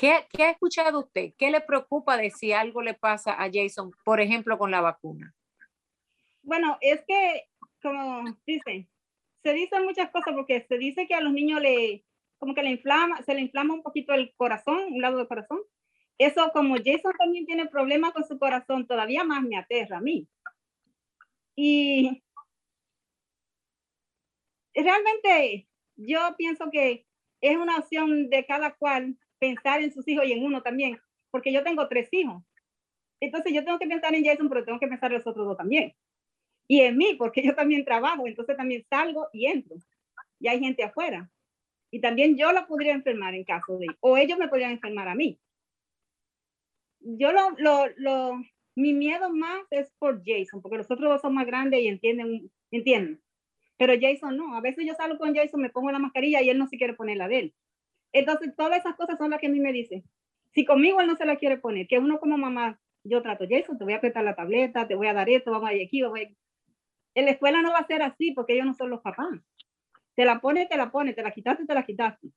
¿Qué, 0.02 0.26
¿Qué, 0.32 0.42
ha 0.42 0.50
escuchado 0.50 0.98
usted? 0.98 1.32
¿Qué 1.38 1.48
le 1.52 1.60
preocupa 1.60 2.16
de 2.16 2.32
si 2.32 2.52
algo 2.52 2.82
le 2.82 2.92
pasa 2.92 3.40
a 3.40 3.48
Jason, 3.52 3.92
por 4.04 4.20
ejemplo, 4.20 4.58
con 4.58 4.72
la 4.72 4.80
vacuna? 4.80 5.32
Bueno, 6.42 6.76
es 6.80 7.04
que, 7.06 7.44
como 7.80 8.24
dicen, 8.44 8.88
se 9.44 9.52
dicen 9.52 9.84
muchas 9.84 10.10
cosas 10.10 10.34
porque 10.34 10.66
se 10.68 10.76
dice 10.76 11.06
que 11.06 11.14
a 11.14 11.20
los 11.20 11.32
niños 11.32 11.60
le, 11.60 12.04
como 12.38 12.52
que 12.52 12.64
le 12.64 12.70
inflama, 12.70 13.22
se 13.22 13.32
le 13.32 13.42
inflama 13.42 13.74
un 13.74 13.84
poquito 13.84 14.12
el 14.12 14.34
corazón, 14.34 14.92
un 14.92 15.00
lado 15.00 15.18
del 15.18 15.28
corazón. 15.28 15.60
Eso, 16.18 16.50
como 16.52 16.74
Jason 16.84 17.12
también 17.16 17.46
tiene 17.46 17.66
problemas 17.66 18.12
con 18.12 18.26
su 18.26 18.40
corazón, 18.40 18.88
todavía 18.88 19.22
más 19.22 19.44
me 19.44 19.56
aterra 19.56 19.98
a 19.98 20.00
mí. 20.00 20.26
Y 21.54 22.24
realmente 24.74 25.68
yo 25.94 26.34
pienso 26.36 26.72
que 26.72 27.06
es 27.40 27.56
una 27.56 27.76
opción 27.76 28.30
de 28.30 28.44
cada 28.46 28.74
cual 28.74 29.16
pensar 29.42 29.82
en 29.82 29.92
sus 29.92 30.06
hijos 30.06 30.24
y 30.24 30.30
en 30.30 30.44
uno 30.44 30.62
también, 30.62 31.00
porque 31.32 31.52
yo 31.52 31.64
tengo 31.64 31.88
tres 31.88 32.08
hijos. 32.12 32.44
Entonces 33.18 33.52
yo 33.52 33.64
tengo 33.64 33.76
que 33.80 33.88
pensar 33.88 34.14
en 34.14 34.24
Jason, 34.24 34.48
pero 34.48 34.64
tengo 34.64 34.78
que 34.78 34.86
pensar 34.86 35.10
en 35.10 35.18
los 35.18 35.26
otros 35.26 35.44
dos 35.44 35.56
también. 35.56 35.92
Y 36.68 36.82
en 36.82 36.96
mí, 36.96 37.16
porque 37.18 37.42
yo 37.42 37.52
también 37.52 37.84
trabajo, 37.84 38.28
entonces 38.28 38.56
también 38.56 38.84
salgo 38.88 39.28
y 39.32 39.46
entro. 39.46 39.74
Y 40.38 40.46
hay 40.46 40.60
gente 40.60 40.84
afuera. 40.84 41.28
Y 41.90 42.00
también 42.00 42.36
yo 42.36 42.52
la 42.52 42.68
podría 42.68 42.92
enfermar 42.92 43.34
en 43.34 43.42
caso 43.42 43.78
de, 43.78 43.88
o 43.98 44.16
ellos 44.16 44.38
me 44.38 44.46
podrían 44.46 44.70
enfermar 44.70 45.08
a 45.08 45.16
mí. 45.16 45.40
Yo 47.00 47.32
lo, 47.32 47.50
lo, 47.58 47.88
lo, 47.96 48.40
mi 48.76 48.92
miedo 48.94 49.28
más 49.28 49.66
es 49.70 49.90
por 49.98 50.22
Jason, 50.24 50.62
porque 50.62 50.78
los 50.78 50.90
otros 50.90 51.10
dos 51.10 51.20
son 51.20 51.34
más 51.34 51.46
grandes 51.46 51.80
y 51.80 51.88
entienden, 51.88 52.48
entienden. 52.70 53.20
Pero 53.76 53.94
Jason 54.00 54.36
no. 54.36 54.54
A 54.54 54.60
veces 54.60 54.86
yo 54.86 54.94
salgo 54.94 55.18
con 55.18 55.34
Jason, 55.34 55.60
me 55.60 55.70
pongo 55.70 55.90
la 55.90 55.98
mascarilla 55.98 56.40
y 56.42 56.48
él 56.48 56.58
no 56.58 56.68
se 56.68 56.76
quiere 56.76 56.94
poner 56.94 57.16
la 57.16 57.26
de 57.26 57.38
él. 57.40 57.54
Entonces, 58.12 58.54
todas 58.56 58.78
esas 58.78 58.94
cosas 58.96 59.18
son 59.18 59.30
las 59.30 59.40
que 59.40 59.46
a 59.46 59.50
mí 59.50 59.60
me 59.60 59.72
dicen. 59.72 60.04
Si 60.54 60.64
conmigo 60.64 61.00
él 61.00 61.06
no 61.06 61.16
se 61.16 61.24
la 61.24 61.36
quiere 61.36 61.58
poner, 61.58 61.86
que 61.86 61.98
uno 61.98 62.20
como 62.20 62.36
mamá, 62.36 62.78
yo 63.04 63.22
trato, 63.22 63.44
Jason, 63.48 63.78
te 63.78 63.84
voy 63.84 63.94
a 63.94 63.96
apretar 63.96 64.22
la 64.24 64.36
tableta, 64.36 64.86
te 64.86 64.94
voy 64.94 65.06
a 65.06 65.14
dar 65.14 65.28
esto, 65.28 65.50
vamos 65.50 65.70
a 65.70 65.74
ir 65.74 65.86
aquí, 65.86 66.02
vamos 66.02 66.18
a 66.18 66.22
ir. 66.22 66.36
En 67.14 67.24
la 67.24 67.32
escuela 67.32 67.62
no 67.62 67.72
va 67.72 67.78
a 67.78 67.86
ser 67.86 68.02
así 68.02 68.32
porque 68.32 68.54
ellos 68.54 68.66
no 68.66 68.74
son 68.74 68.90
los 68.90 69.00
papás. 69.00 69.28
Te 70.14 70.24
la 70.24 70.40
pone, 70.40 70.66
te 70.66 70.76
la 70.76 70.90
pone, 70.90 71.14
te 71.14 71.22
la 71.22 71.30
quitaste, 71.30 71.64
te 71.64 71.74
la 71.74 71.84
quitaste. 71.84 72.28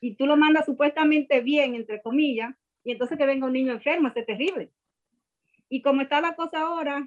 Y 0.00 0.14
tú 0.14 0.26
lo 0.26 0.36
mandas 0.36 0.66
supuestamente 0.66 1.40
bien, 1.40 1.74
entre 1.74 2.00
comillas, 2.02 2.54
y 2.84 2.92
entonces 2.92 3.18
que 3.18 3.26
venga 3.26 3.46
un 3.46 3.52
niño 3.52 3.72
enfermo, 3.72 4.08
es 4.08 4.26
terrible. 4.26 4.70
Y 5.68 5.82
como 5.82 6.02
está 6.02 6.20
la 6.20 6.36
cosa 6.36 6.60
ahora, 6.60 7.04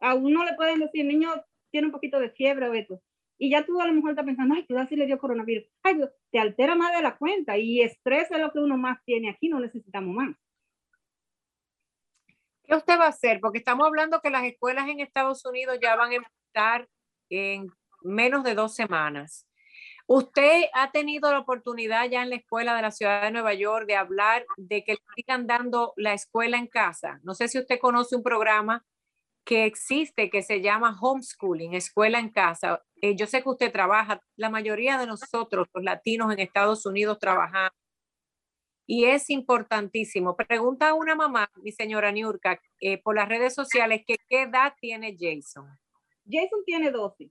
a 0.00 0.14
uno 0.14 0.44
le 0.44 0.54
pueden 0.54 0.80
decir, 0.80 1.04
niño 1.04 1.30
tiene 1.70 1.88
un 1.88 1.92
poquito 1.92 2.18
de 2.18 2.30
fiebre 2.30 2.68
o 2.68 2.74
esto. 2.74 3.02
Y 3.38 3.50
ya 3.50 3.64
tú 3.64 3.80
a 3.80 3.86
lo 3.86 3.92
mejor 3.92 4.10
estás 4.10 4.24
pensando, 4.24 4.54
ay, 4.54 4.64
tú 4.66 4.78
así 4.78 4.96
le 4.96 5.06
dio 5.06 5.18
coronavirus. 5.18 5.66
Ay, 5.82 6.00
te 6.30 6.38
altera 6.38 6.74
más 6.74 6.94
de 6.96 7.02
la 7.02 7.16
cuenta 7.16 7.58
y 7.58 7.80
estrés 7.80 8.30
es 8.30 8.38
lo 8.38 8.52
que 8.52 8.60
uno 8.60 8.76
más 8.76 8.98
tiene 9.04 9.30
aquí, 9.30 9.48
no 9.48 9.60
necesitamos 9.60 10.14
más. 10.14 10.36
¿Qué 12.64 12.74
usted 12.74 12.98
va 12.98 13.06
a 13.06 13.08
hacer? 13.08 13.40
Porque 13.40 13.58
estamos 13.58 13.86
hablando 13.86 14.20
que 14.20 14.30
las 14.30 14.44
escuelas 14.44 14.88
en 14.88 15.00
Estados 15.00 15.44
Unidos 15.44 15.78
ya 15.82 15.96
van 15.96 16.12
a 16.12 16.14
empezar 16.14 16.88
en 17.28 17.68
menos 18.02 18.44
de 18.44 18.54
dos 18.54 18.74
semanas. 18.74 19.46
¿Usted 20.06 20.64
ha 20.74 20.90
tenido 20.90 21.32
la 21.32 21.38
oportunidad 21.38 22.08
ya 22.10 22.22
en 22.22 22.30
la 22.30 22.36
escuela 22.36 22.74
de 22.74 22.82
la 22.82 22.90
ciudad 22.90 23.22
de 23.22 23.30
Nueva 23.30 23.54
York 23.54 23.86
de 23.86 23.96
hablar 23.96 24.44
de 24.56 24.84
que 24.84 24.96
sigan 25.16 25.46
dando 25.46 25.94
la 25.96 26.12
escuela 26.12 26.58
en 26.58 26.66
casa? 26.66 27.20
No 27.22 27.34
sé 27.34 27.48
si 27.48 27.58
usted 27.58 27.78
conoce 27.78 28.14
un 28.14 28.22
programa 28.22 28.84
que 29.44 29.66
existe 29.66 30.30
que 30.30 30.42
se 30.42 30.60
llama 30.60 30.96
homeschooling, 31.00 31.74
escuela 31.74 32.18
en 32.18 32.30
casa. 32.30 32.82
Eh, 33.00 33.14
yo 33.16 33.26
sé 33.26 33.42
que 33.42 33.50
usted 33.50 33.72
trabaja, 33.72 34.20
la 34.36 34.50
mayoría 34.50 34.98
de 34.98 35.06
nosotros, 35.06 35.68
los 35.72 35.84
latinos 35.84 36.32
en 36.32 36.40
Estados 36.40 36.86
Unidos, 36.86 37.18
trabajamos. 37.18 37.72
Y 38.86 39.04
es 39.04 39.30
importantísimo. 39.30 40.36
Pregunta 40.36 40.90
a 40.90 40.94
una 40.94 41.14
mamá, 41.14 41.50
mi 41.62 41.72
señora 41.72 42.12
Niurka, 42.12 42.60
eh, 42.80 43.00
por 43.02 43.16
las 43.16 43.28
redes 43.28 43.54
sociales, 43.54 44.02
que 44.06 44.16
qué 44.28 44.42
edad 44.42 44.74
tiene 44.80 45.16
Jason. 45.18 45.66
Jason 46.26 46.62
tiene 46.66 46.90
12. 46.90 47.30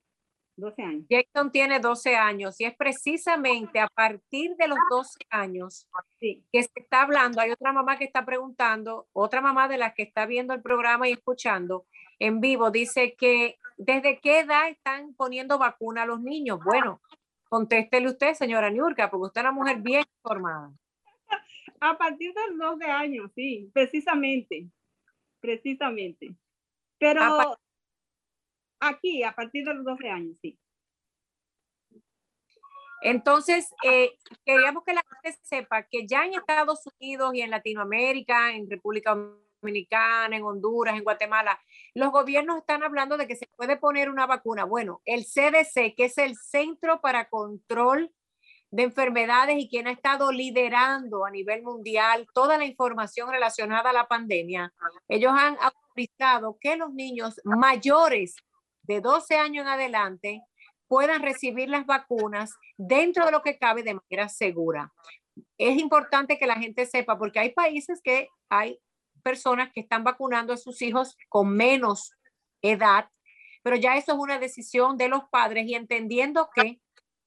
12 0.56 0.82
años. 0.84 1.06
Jason 1.10 1.52
tiene 1.52 1.80
12 1.80 2.16
años 2.16 2.60
y 2.60 2.66
es 2.66 2.76
precisamente 2.76 3.80
a 3.80 3.88
partir 3.88 4.56
de 4.56 4.68
los 4.68 4.78
12 4.90 5.20
años 5.30 5.88
que 6.20 6.64
se 6.64 6.70
está 6.76 7.02
hablando. 7.04 7.42
Hay 7.42 7.52
otra 7.52 7.74
mamá 7.74 7.98
que 7.98 8.06
está 8.06 8.26
preguntando, 8.26 9.08
otra 9.14 9.42
mamá 9.42 9.68
de 9.68 9.78
las 9.78 9.94
que 9.96 10.04
está 10.04 10.26
viendo 10.26 10.54
el 10.54 10.62
programa 10.62 11.08
y 11.10 11.14
escuchando 11.14 11.86
en 12.20 12.40
vivo, 12.40 12.72
dice 12.72 13.16
que 13.16 13.58
desde 13.78 14.20
qué 14.20 14.40
edad 14.40 14.70
están 14.70 15.14
poniendo 15.16 15.58
vacuna 15.58 16.04
a 16.04 16.06
los 16.06 16.22
niños. 16.22 16.60
Bueno, 16.64 17.02
contéstele 17.50 18.08
usted, 18.08 18.34
señora 18.34 18.70
Niurka, 18.70 19.10
porque 19.10 19.28
usted 19.28 19.42
es 19.42 19.46
una 19.46 19.52
mujer 19.52 19.78
bien 19.82 20.04
informada. 20.18 20.72
A 21.80 21.98
partir 21.98 22.34
de 22.34 22.56
los 22.56 22.78
12 22.78 22.86
años, 22.86 23.32
sí, 23.36 23.70
precisamente, 23.74 24.68
precisamente. 25.40 26.36
Pero 26.98 27.58
Aquí, 28.86 29.24
a 29.24 29.34
partir 29.34 29.66
de 29.66 29.74
los 29.74 29.86
12 29.86 30.10
años, 30.10 30.38
sí. 30.42 30.60
Entonces, 33.02 33.74
eh, 33.84 34.12
queríamos 34.46 34.84
que 34.84 34.94
la 34.94 35.04
gente 35.22 35.40
sepa 35.42 35.84
que 35.84 36.06
ya 36.06 36.26
en 36.26 36.34
Estados 36.34 36.82
Unidos 37.00 37.34
y 37.34 37.42
en 37.42 37.52
Latinoamérica, 37.52 38.54
en 38.54 38.70
República 38.70 39.16
Dominicana, 39.62 40.36
en 40.36 40.44
Honduras, 40.44 40.98
en 40.98 41.04
Guatemala, 41.04 41.62
los 41.94 42.12
gobiernos 42.12 42.58
están 42.58 42.84
hablando 42.84 43.18
de 43.18 43.28
que 43.28 43.36
se 43.36 43.48
puede 43.56 43.78
poner 43.78 44.10
una 44.10 44.26
vacuna. 44.26 44.66
Bueno, 44.66 45.02
el 45.06 45.26
CDC, 45.26 45.96
que 45.96 46.06
es 46.06 46.18
el 46.18 46.36
Centro 46.36 47.02
para 47.02 47.30
Control 47.30 48.12
de 48.72 48.84
Enfermedades 48.84 49.58
y 49.60 49.70
quien 49.70 49.88
ha 49.88 49.92
estado 49.92 50.32
liderando 50.32 51.26
a 51.26 51.32
nivel 51.32 51.62
mundial 51.62 52.26
toda 52.34 52.58
la 52.58 52.66
información 52.66 53.30
relacionada 53.30 53.92
a 53.92 53.94
la 53.94 54.08
pandemia, 54.08 54.74
ellos 55.08 55.32
han 55.36 55.58
autorizado 55.62 56.58
que 56.60 56.76
los 56.76 56.92
niños 56.92 57.40
mayores 57.44 58.36
de 58.82 59.00
12 59.00 59.38
años 59.38 59.64
en 59.64 59.72
adelante 59.72 60.42
puedan 60.88 61.22
recibir 61.22 61.70
las 61.70 61.86
vacunas 61.86 62.54
dentro 62.78 63.26
de 63.26 63.32
lo 63.32 63.44
que 63.44 63.58
cabe 63.58 63.84
de 63.84 63.96
manera 63.96 64.30
segura. 64.30 64.92
Es 65.58 65.80
importante 65.80 66.38
que 66.38 66.48
la 66.48 66.56
gente 66.56 66.86
sepa, 66.86 67.18
porque 67.18 67.40
hay 67.40 67.52
países 67.52 68.02
que 68.04 68.30
hay 68.50 68.80
personas 69.24 69.72
que 69.74 69.82
están 69.82 70.04
vacunando 70.04 70.54
a 70.54 70.58
sus 70.58 70.82
hijos 70.82 71.18
con 71.30 71.56
menos 71.56 72.12
edad, 72.62 73.10
pero 73.64 73.76
ya 73.76 73.98
eso 73.98 74.12
es 74.14 74.18
una 74.20 74.38
decisión 74.38 74.98
de 74.98 75.08
los 75.08 75.24
padres 75.32 75.66
y 75.68 75.76
entendiendo 75.76 76.50
que 76.54 76.80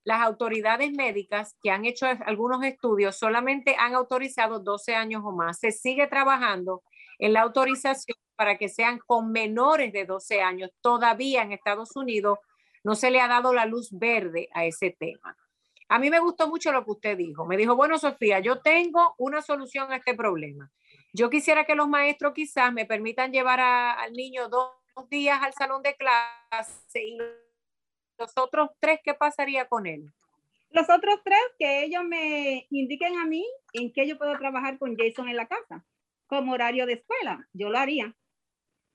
las 0.05 0.21
autoridades 0.21 0.93
médicas 0.93 1.57
que 1.61 1.71
han 1.71 1.85
hecho 1.85 2.07
algunos 2.27 2.63
estudios 2.63 3.19
solamente 3.19 3.75
han 3.77 3.95
autorizado 3.95 4.61
12 4.61 4.95
años 4.95 5.23
o 5.25 5.33
más. 5.33 5.59
Se 5.59 5.73
sigue 5.73 6.07
trabajando 6.07 6.85
en 7.19 7.33
la 7.33 7.41
autorización 7.41 8.17
para 8.37 8.57
que 8.57 8.69
sean 8.69 9.01
con 9.05 9.33
menores 9.33 9.93
de 9.93 10.05
12 10.05 10.43
años. 10.43 10.71
Todavía 10.81 11.43
en 11.43 11.51
Estados 11.51 11.97
Unidos 11.97 12.39
no 12.85 12.95
se 12.95 13.11
le 13.11 13.21
ha 13.21 13.27
dado 13.27 13.53
la 13.53 13.67
luz 13.67 13.89
verde 13.91 14.49
a 14.53 14.65
ese 14.65 14.95
tema. 14.97 15.37
A 15.89 15.99
mí 15.99 16.09
me 16.09 16.21
gustó 16.21 16.49
mucho 16.49 16.71
lo 16.71 16.85
que 16.85 16.93
usted 16.93 17.17
dijo. 17.17 17.45
Me 17.45 17.57
dijo, 17.57 17.75
bueno, 17.75 17.99
Sofía, 17.99 18.39
yo 18.39 18.61
tengo 18.61 19.15
una 19.19 19.43
solución 19.43 19.91
a 19.91 19.97
este 19.97 20.15
problema. 20.15 20.71
Yo 21.17 21.31
quisiera 21.31 21.65
que 21.65 21.75
los 21.75 21.89
maestros 21.89 22.35
quizás 22.35 22.71
me 22.75 22.85
permitan 22.85 23.33
llevar 23.33 23.59
al 23.59 24.13
niño 24.13 24.51
dos, 24.51 24.71
días 25.09 25.41
al 25.43 25.55
salón 25.55 25.83
de 25.83 25.95
clase 25.95 27.03
y 27.03 27.17
los 28.19 28.37
otros 28.37 28.69
tres, 28.81 29.01
¿qué 29.03 29.15
pasaría 29.15 29.67
con 29.67 29.87
él? 29.87 30.13
Los 30.69 30.91
otros 30.91 31.21
tres, 31.25 31.41
que 31.59 31.85
ellos 31.85 32.05
me 32.05 32.67
indiquen 32.69 33.17
a 33.17 33.25
mí 33.25 33.47
en 33.73 33.95
qué 33.95 34.07
yo 34.07 34.19
puedo 34.19 34.37
trabajar 34.37 34.79
con 34.79 34.95
Jason 34.95 35.31
en 35.31 35.37
la 35.37 35.47
casa 35.47 35.87
como 36.27 36.53
horario 36.53 36.85
de 36.85 36.95
escuela. 36.95 37.49
Yo 37.55 37.71
lo 37.71 37.79
haría. 37.79 38.15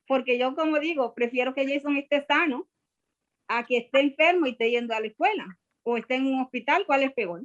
Porque 0.06 0.38
yo, 0.38 0.54
como 0.54 0.78
digo, 0.78 1.16
prefiero 1.16 1.56
que 1.56 1.68
Jason 1.68 1.98
esté 1.98 2.24
sano 2.28 2.70
a 3.48 3.66
que 3.66 3.78
esté 3.78 4.00
enfermo 4.00 4.46
y 4.46 4.52
esté 4.52 4.70
yendo 4.70 4.94
a 4.94 5.00
la 5.00 5.08
escuela 5.08 5.58
o 5.82 5.98
esté 5.98 6.16
en 6.16 6.28
un 6.28 6.42
hospital. 6.42 6.86
¿Cuál 6.86 7.02
es 7.02 7.14
peor? 7.14 7.42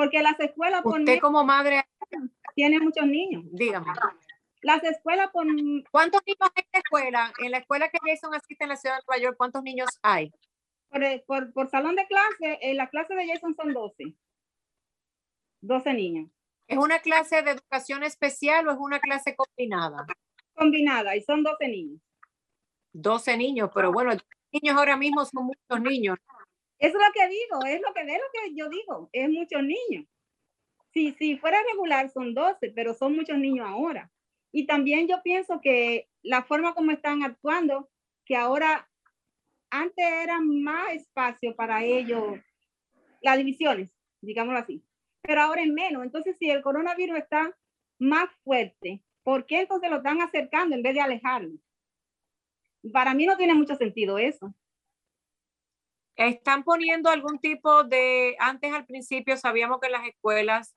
Porque 0.00 0.22
las 0.22 0.40
escuelas... 0.40 0.80
Usted 0.82 1.20
como 1.20 1.44
madre... 1.44 1.84
Tiene 2.54 2.80
muchos 2.80 3.06
niños. 3.06 3.44
Dígame. 3.52 3.92
Las 4.62 4.82
escuelas 4.82 5.28
por... 5.30 5.46
¿Cuántos 5.90 6.22
niños 6.26 6.50
hay 6.54 6.62
en 6.62 6.70
la 6.72 6.78
escuela? 6.78 7.32
En 7.44 7.50
la 7.50 7.58
escuela 7.58 7.88
que 7.90 7.98
Jason 8.02 8.34
asiste 8.34 8.64
en 8.64 8.70
la 8.70 8.76
ciudad 8.76 8.96
de 8.96 9.02
Nueva 9.06 9.22
York, 9.22 9.36
¿cuántos 9.36 9.62
niños 9.62 9.90
hay? 10.00 10.32
Por, 10.88 11.02
por, 11.26 11.52
por 11.52 11.68
salón 11.68 11.96
de 11.96 12.06
clase, 12.06 12.58
en 12.62 12.78
la 12.78 12.88
clase 12.88 13.14
de 13.14 13.28
Jason 13.28 13.54
son 13.54 13.74
12. 13.74 14.14
12 15.60 15.92
niños. 15.92 16.30
¿Es 16.66 16.78
una 16.78 17.00
clase 17.00 17.42
de 17.42 17.50
educación 17.50 18.02
especial 18.02 18.68
o 18.68 18.70
es 18.70 18.78
una 18.80 19.00
clase 19.00 19.36
combinada? 19.36 20.06
Combinada, 20.54 21.14
y 21.14 21.20
son 21.20 21.42
12 21.42 21.68
niños. 21.68 22.00
12 22.94 23.36
niños, 23.36 23.70
pero 23.74 23.92
bueno, 23.92 24.12
niños 24.50 24.78
ahora 24.78 24.96
mismo 24.96 25.26
son 25.26 25.44
muchos 25.44 25.80
niños. 25.82 26.16
Es 26.80 26.92
lo 26.92 26.98
que 27.14 27.28
digo, 27.28 27.64
es 27.66 27.80
lo 27.80 27.94
que, 27.94 28.00
es 28.00 28.06
lo 28.06 28.30
que 28.32 28.54
yo 28.54 28.68
digo, 28.68 29.08
es 29.12 29.30
muchos 29.30 29.62
niños. 29.62 30.06
Si, 30.92 31.12
si 31.12 31.36
fuera 31.38 31.58
regular 31.70 32.10
son 32.10 32.34
12, 32.34 32.72
pero 32.74 32.94
son 32.94 33.14
muchos 33.14 33.38
niños 33.38 33.66
ahora. 33.68 34.10
Y 34.50 34.66
también 34.66 35.06
yo 35.06 35.22
pienso 35.22 35.60
que 35.60 36.08
la 36.22 36.42
forma 36.42 36.74
como 36.74 36.90
están 36.90 37.22
actuando, 37.22 37.88
que 38.24 38.34
ahora 38.34 38.90
antes 39.70 40.04
era 40.04 40.40
más 40.40 40.94
espacio 40.94 41.54
para 41.54 41.84
ellos, 41.84 42.40
las 43.20 43.38
divisiones, 43.38 43.90
digámoslo 44.20 44.58
así 44.58 44.82
pero 45.22 45.42
ahora 45.42 45.62
es 45.62 45.68
menos. 45.68 46.02
Entonces, 46.02 46.36
si 46.38 46.50
el 46.50 46.62
coronavirus 46.62 47.18
está 47.18 47.56
más 47.98 48.28
fuerte, 48.42 49.02
¿por 49.22 49.46
qué 49.46 49.60
entonces 49.60 49.90
lo 49.90 49.98
están 49.98 50.20
acercando 50.20 50.74
en 50.74 50.82
vez 50.82 50.94
de 50.94 51.00
alejarlo? 51.00 51.56
Para 52.92 53.14
mí 53.14 53.26
no 53.26 53.36
tiene 53.36 53.54
mucho 53.54 53.76
sentido 53.76 54.18
eso. 54.18 54.54
Están 56.20 56.64
poniendo 56.64 57.08
algún 57.08 57.38
tipo 57.38 57.82
de, 57.84 58.36
antes 58.40 58.74
al 58.74 58.84
principio 58.84 59.38
sabíamos 59.38 59.80
que 59.80 59.88
las 59.88 60.06
escuelas 60.06 60.74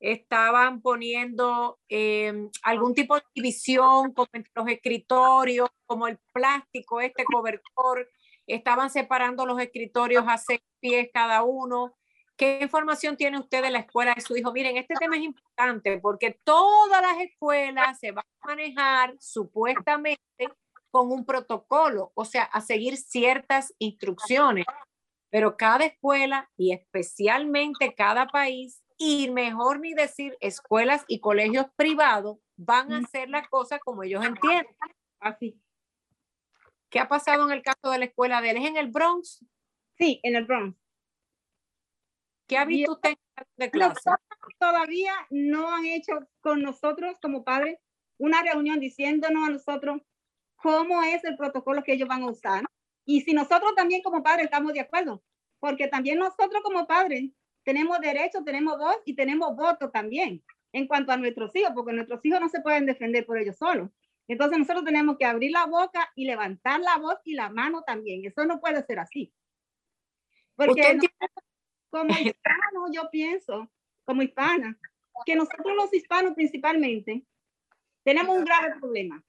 estaban 0.00 0.82
poniendo 0.82 1.78
em, 1.88 2.50
algún 2.64 2.92
tipo 2.92 3.14
de 3.14 3.22
división 3.32 4.12
como 4.12 4.26
entre 4.32 4.50
los 4.52 4.66
escritorios, 4.66 5.68
como 5.86 6.08
el 6.08 6.18
plástico, 6.32 7.00
este 7.00 7.22
cobertor, 7.22 8.10
estaban 8.48 8.90
separando 8.90 9.46
los 9.46 9.60
escritorios 9.60 10.24
a 10.26 10.38
seis 10.38 10.60
pies 10.80 11.08
cada 11.14 11.44
uno. 11.44 11.96
¿Qué 12.36 12.58
información 12.60 13.16
tiene 13.16 13.38
usted 13.38 13.62
de 13.62 13.70
la 13.70 13.78
escuela 13.78 14.12
de 14.16 14.22
su 14.22 14.36
hijo? 14.36 14.50
Miren, 14.50 14.76
este 14.76 14.94
tema 14.98 15.16
es 15.16 15.22
importante 15.22 15.98
porque 15.98 16.36
todas 16.42 17.00
las 17.00 17.20
escuelas 17.20 17.96
se 18.00 18.10
van 18.10 18.24
a 18.40 18.46
manejar 18.48 19.14
supuestamente 19.20 20.20
con 20.90 21.12
un 21.12 21.24
protocolo, 21.24 22.12
o 22.14 22.24
sea, 22.24 22.44
a 22.44 22.60
seguir 22.60 22.96
ciertas 22.96 23.74
instrucciones. 23.78 24.66
Pero 25.30 25.56
cada 25.56 25.84
escuela 25.84 26.50
y 26.56 26.72
especialmente 26.72 27.94
cada 27.94 28.26
país, 28.26 28.82
y 28.96 29.30
mejor 29.30 29.80
ni 29.80 29.94
decir 29.94 30.36
escuelas 30.40 31.04
y 31.08 31.20
colegios 31.20 31.66
privados, 31.76 32.38
van 32.56 32.92
a 32.92 32.98
hacer 32.98 33.28
las 33.30 33.48
cosas 33.48 33.80
como 33.80 34.02
ellos 34.02 34.24
entienden. 34.24 34.76
Así. 35.20 35.58
¿Qué 36.90 36.98
ha 36.98 37.08
pasado 37.08 37.46
en 37.46 37.52
el 37.52 37.62
caso 37.62 37.90
de 37.90 37.98
la 37.98 38.04
escuela 38.06 38.42
de 38.42 38.50
él? 38.50 38.56
¿Es 38.58 38.64
en 38.66 38.76
el 38.76 38.88
Bronx? 38.88 39.44
Sí, 39.96 40.20
en 40.22 40.36
el 40.36 40.44
Bronx. 40.44 40.76
¿Qué 42.48 42.58
ha 42.58 42.64
visto 42.64 42.92
usted 42.92 43.16
de 43.56 43.70
clase? 43.70 44.10
Todavía 44.58 45.14
no 45.30 45.72
han 45.72 45.86
hecho 45.86 46.28
con 46.40 46.62
nosotros 46.62 47.16
como 47.22 47.44
padres 47.44 47.78
una 48.18 48.42
reunión 48.42 48.80
diciéndonos 48.80 49.48
a 49.48 49.52
nosotros 49.52 50.02
cómo 50.62 51.02
es 51.02 51.22
el 51.24 51.36
protocolo 51.36 51.82
que 51.82 51.92
ellos 51.92 52.08
van 52.08 52.22
a 52.22 52.30
usar 52.30 52.64
y 53.04 53.22
si 53.22 53.32
nosotros 53.32 53.74
también 53.74 54.02
como 54.02 54.22
padres 54.22 54.44
estamos 54.44 54.72
de 54.72 54.80
acuerdo, 54.80 55.22
porque 55.58 55.88
también 55.88 56.18
nosotros 56.18 56.62
como 56.62 56.86
padres 56.86 57.30
tenemos 57.64 57.98
derecho, 58.00 58.44
tenemos 58.44 58.78
voz 58.78 58.96
y 59.04 59.14
tenemos 59.14 59.56
voto 59.56 59.90
también 59.90 60.42
en 60.72 60.86
cuanto 60.86 61.12
a 61.12 61.16
nuestros 61.16 61.54
hijos, 61.56 61.72
porque 61.74 61.92
nuestros 61.92 62.24
hijos 62.24 62.40
no 62.40 62.48
se 62.48 62.60
pueden 62.60 62.86
defender 62.86 63.26
por 63.26 63.38
ellos 63.38 63.56
solos. 63.56 63.90
Entonces 64.28 64.58
nosotros 64.58 64.84
tenemos 64.84 65.16
que 65.18 65.24
abrir 65.24 65.50
la 65.50 65.66
boca 65.66 66.12
y 66.14 66.24
levantar 66.24 66.80
la 66.80 66.98
voz 66.98 67.16
y 67.24 67.34
la 67.34 67.50
mano 67.50 67.82
también. 67.82 68.24
Eso 68.24 68.44
no 68.44 68.60
puede 68.60 68.84
ser 68.84 69.00
así. 69.00 69.32
Porque 70.54 70.98
como 71.90 72.10
hispano, 72.10 72.92
yo 72.92 73.10
pienso, 73.10 73.68
como 74.04 74.22
hispana, 74.22 74.78
que 75.26 75.34
nosotros 75.34 75.74
los 75.74 75.92
hispanos 75.92 76.34
principalmente 76.34 77.24
tenemos 78.04 78.38
un 78.38 78.44
grave 78.44 78.78
problema. 78.78 79.22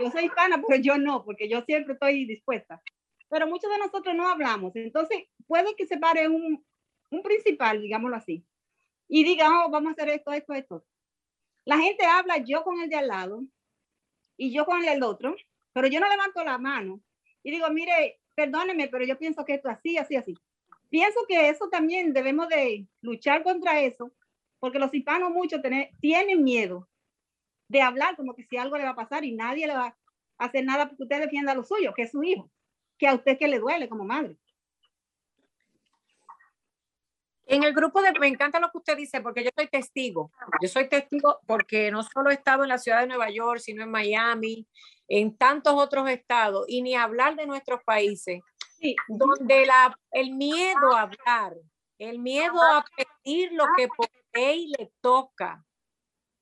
Yo 0.00 0.10
soy 0.10 0.24
hispana, 0.24 0.62
pero 0.66 0.80
yo 0.80 0.98
no, 0.98 1.24
porque 1.24 1.48
yo 1.48 1.62
siempre 1.62 1.94
estoy 1.94 2.24
dispuesta. 2.24 2.82
Pero 3.28 3.46
muchos 3.46 3.70
de 3.70 3.78
nosotros 3.78 4.14
no 4.14 4.28
hablamos. 4.28 4.74
Entonces, 4.74 5.24
puede 5.46 5.74
que 5.76 5.86
se 5.86 5.98
pare 5.98 6.28
un, 6.28 6.64
un 7.10 7.22
principal, 7.22 7.80
digámoslo 7.80 8.16
así, 8.16 8.44
y 9.08 9.24
diga, 9.24 9.64
oh, 9.64 9.70
vamos 9.70 9.90
a 9.90 9.92
hacer 9.92 10.08
esto, 10.08 10.32
esto, 10.32 10.54
esto. 10.54 10.84
La 11.64 11.78
gente 11.78 12.06
habla 12.06 12.38
yo 12.38 12.62
con 12.62 12.80
el 12.80 12.88
de 12.88 12.96
al 12.96 13.08
lado 13.08 13.42
y 14.36 14.52
yo 14.52 14.64
con 14.64 14.80
el 14.80 14.86
del 14.86 15.02
otro, 15.02 15.36
pero 15.72 15.86
yo 15.88 16.00
no 16.00 16.08
levanto 16.08 16.42
la 16.42 16.58
mano 16.58 17.00
y 17.42 17.50
digo, 17.50 17.68
mire, 17.70 18.20
perdóneme, 18.34 18.88
pero 18.88 19.04
yo 19.04 19.18
pienso 19.18 19.44
que 19.44 19.54
esto 19.54 19.68
así, 19.68 19.98
así, 19.98 20.16
así. 20.16 20.34
Pienso 20.88 21.20
que 21.28 21.48
eso 21.48 21.68
también 21.68 22.12
debemos 22.12 22.48
de 22.48 22.86
luchar 23.02 23.42
contra 23.42 23.80
eso, 23.80 24.12
porque 24.58 24.78
los 24.78 24.92
hispanos 24.92 25.30
muchos 25.30 25.60
tienen 26.00 26.42
miedo 26.42 26.89
de 27.70 27.82
hablar 27.82 28.16
como 28.16 28.34
que 28.34 28.42
si 28.42 28.56
algo 28.56 28.76
le 28.76 28.84
va 28.84 28.90
a 28.90 28.96
pasar 28.96 29.24
y 29.24 29.32
nadie 29.32 29.68
le 29.68 29.74
va 29.74 29.96
a 30.38 30.44
hacer 30.44 30.64
nada 30.64 30.88
porque 30.88 31.04
usted 31.04 31.20
defienda 31.20 31.54
lo 31.54 31.62
suyo, 31.62 31.94
que 31.94 32.02
es 32.02 32.10
su 32.10 32.22
hijo, 32.24 32.50
que 32.98 33.06
a 33.06 33.14
usted 33.14 33.38
que 33.38 33.46
le 33.46 33.60
duele 33.60 33.88
como 33.88 34.04
madre. 34.04 34.36
En 37.46 37.62
el 37.62 37.72
grupo 37.72 38.02
de, 38.02 38.12
me 38.18 38.26
encanta 38.26 38.58
lo 38.58 38.70
que 38.70 38.78
usted 38.78 38.96
dice, 38.96 39.20
porque 39.20 39.44
yo 39.44 39.50
soy 39.56 39.68
testigo. 39.68 40.32
Yo 40.60 40.68
soy 40.68 40.88
testigo 40.88 41.38
porque 41.46 41.92
no 41.92 42.02
solo 42.02 42.30
he 42.30 42.34
estado 42.34 42.64
en 42.64 42.70
la 42.70 42.78
ciudad 42.78 43.00
de 43.00 43.06
Nueva 43.06 43.30
York, 43.30 43.60
sino 43.60 43.84
en 43.84 43.90
Miami, 43.90 44.66
en 45.06 45.36
tantos 45.36 45.74
otros 45.74 46.08
estados, 46.10 46.64
y 46.68 46.82
ni 46.82 46.96
hablar 46.96 47.36
de 47.36 47.46
nuestros 47.46 47.82
países, 47.84 48.40
sí. 48.80 48.96
donde 49.06 49.66
la, 49.66 49.96
el 50.10 50.32
miedo 50.32 50.92
a 50.96 51.02
hablar, 51.02 51.56
el 51.98 52.18
miedo 52.18 52.60
a 52.62 52.84
pedir 52.96 53.52
lo 53.52 53.64
que 53.76 53.86
por 53.88 54.08
ley 54.32 54.72
le 54.76 54.92
toca, 55.00 55.64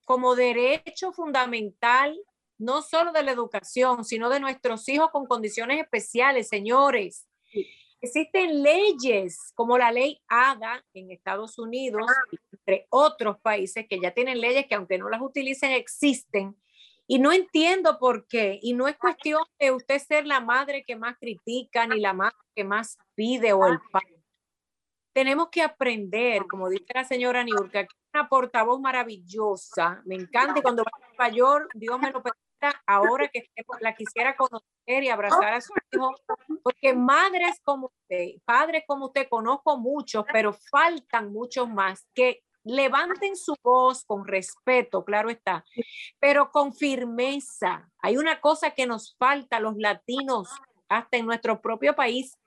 como 0.08 0.34
derecho 0.34 1.12
fundamental, 1.12 2.18
no 2.56 2.80
solo 2.80 3.12
de 3.12 3.22
la 3.22 3.30
educación, 3.30 4.06
sino 4.06 4.30
de 4.30 4.40
nuestros 4.40 4.88
hijos 4.88 5.10
con 5.10 5.26
condiciones 5.26 5.82
especiales, 5.82 6.48
señores. 6.48 7.28
Existen 8.00 8.62
leyes 8.62 9.52
como 9.54 9.76
la 9.76 9.92
ley 9.92 10.18
ADA 10.26 10.82
en 10.94 11.10
Estados 11.10 11.58
Unidos, 11.58 12.10
entre 12.50 12.86
otros 12.88 13.38
países 13.40 13.86
que 13.86 14.00
ya 14.00 14.12
tienen 14.12 14.40
leyes 14.40 14.64
que 14.66 14.76
aunque 14.76 14.96
no 14.96 15.10
las 15.10 15.20
utilicen, 15.20 15.72
existen. 15.72 16.56
Y 17.06 17.18
no 17.18 17.30
entiendo 17.30 17.98
por 17.98 18.26
qué. 18.26 18.58
Y 18.62 18.72
no 18.72 18.88
es 18.88 18.96
cuestión 18.96 19.42
de 19.60 19.72
usted 19.72 19.98
ser 19.98 20.26
la 20.26 20.40
madre 20.40 20.84
que 20.86 20.96
más 20.96 21.18
critica 21.18 21.86
ni 21.86 22.00
la 22.00 22.14
madre 22.14 22.36
que 22.54 22.64
más 22.64 22.96
pide 23.14 23.52
o 23.52 23.66
el 23.66 23.78
padre 23.92 24.17
tenemos 25.18 25.48
que 25.48 25.62
aprender, 25.62 26.46
como 26.46 26.68
dice 26.68 26.84
la 26.94 27.02
señora 27.02 27.42
Niurka, 27.42 27.82
que 27.82 27.88
es 27.92 28.10
una 28.14 28.28
portavoz 28.28 28.80
maravillosa, 28.80 30.00
me 30.06 30.14
encanta 30.14 30.60
y 30.60 30.62
cuando 30.62 30.84
va 30.84 31.24
a 31.24 31.28
York, 31.28 31.72
Dios 31.74 31.98
me 31.98 32.12
lo 32.12 32.22
permita, 32.22 32.80
ahora 32.86 33.26
que 33.26 33.50
la 33.80 33.96
quisiera 33.96 34.36
conocer 34.36 35.02
y 35.02 35.08
abrazar 35.08 35.54
a 35.54 35.60
su 35.60 35.72
hijo, 35.90 36.14
porque 36.62 36.94
madres 36.94 37.60
como 37.64 37.86
usted, 37.86 38.40
padres 38.44 38.84
como 38.86 39.06
usted, 39.06 39.26
conozco 39.28 39.76
muchos, 39.76 40.24
pero 40.32 40.52
faltan 40.52 41.32
muchos 41.32 41.68
más 41.68 42.06
que 42.14 42.44
levanten 42.62 43.34
su 43.34 43.56
voz 43.60 44.04
con 44.04 44.24
respeto, 44.24 45.04
claro 45.04 45.30
está, 45.30 45.64
pero 46.20 46.52
con 46.52 46.72
firmeza. 46.72 47.90
Hay 48.02 48.18
una 48.18 48.40
cosa 48.40 48.70
que 48.70 48.86
nos 48.86 49.16
falta 49.18 49.58
los 49.58 49.76
latinos, 49.78 50.48
hasta 50.88 51.16
en 51.16 51.26
nuestro 51.26 51.60
propio 51.60 51.96
país, 51.96 52.38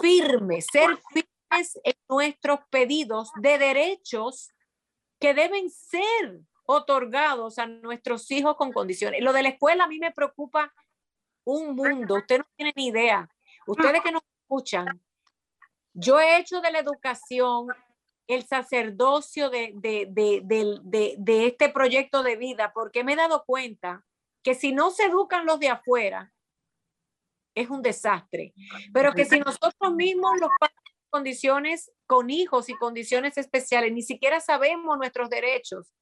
firme, 0.00 0.60
ser 0.60 0.98
firme 1.12 1.27
en 1.50 1.94
nuestros 2.08 2.60
pedidos 2.70 3.30
de 3.40 3.58
derechos 3.58 4.50
que 5.18 5.34
deben 5.34 5.70
ser 5.70 6.40
otorgados 6.66 7.58
a 7.58 7.66
nuestros 7.66 8.30
hijos 8.30 8.56
con 8.56 8.72
condiciones. 8.72 9.22
Lo 9.22 9.32
de 9.32 9.42
la 9.42 9.48
escuela 9.50 9.84
a 9.84 9.88
mí 9.88 9.98
me 9.98 10.12
preocupa 10.12 10.72
un 11.44 11.74
mundo. 11.74 12.16
Usted 12.16 12.38
no 12.38 12.46
tiene 12.56 12.72
ni 12.76 12.88
idea. 12.88 13.28
Ustedes 13.66 14.02
que 14.02 14.12
nos 14.12 14.22
escuchan, 14.42 15.00
yo 15.94 16.20
he 16.20 16.38
hecho 16.38 16.60
de 16.60 16.70
la 16.70 16.78
educación 16.78 17.68
el 18.26 18.46
sacerdocio 18.46 19.48
de, 19.48 19.72
de, 19.76 20.06
de, 20.10 21.16
de, 21.16 21.46
este 21.46 21.70
proyecto 21.70 22.22
de 22.22 22.36
vida 22.36 22.72
porque 22.74 23.02
me 23.02 23.14
he 23.14 23.16
dado 23.16 23.44
cuenta 23.46 24.04
que 24.42 24.54
si 24.54 24.72
no 24.72 24.90
se 24.90 25.06
educan 25.06 25.46
los 25.46 25.58
de 25.58 25.70
afuera, 25.70 26.32
es 27.54 27.70
un 27.70 27.82
desastre. 27.82 28.52
Pero 28.92 29.14
que 29.14 29.24
si 29.24 29.40
nosotros 29.40 29.94
mismos 29.94 30.38
los 30.38 30.50
condiciones 31.08 31.90
con 32.06 32.30
hijos 32.30 32.68
y 32.68 32.74
condiciones 32.74 33.36
especiales, 33.38 33.92
ni 33.92 34.02
siquiera 34.02 34.40
sabemos 34.40 34.96
nuestros 34.98 35.28
derechos. 35.30 35.92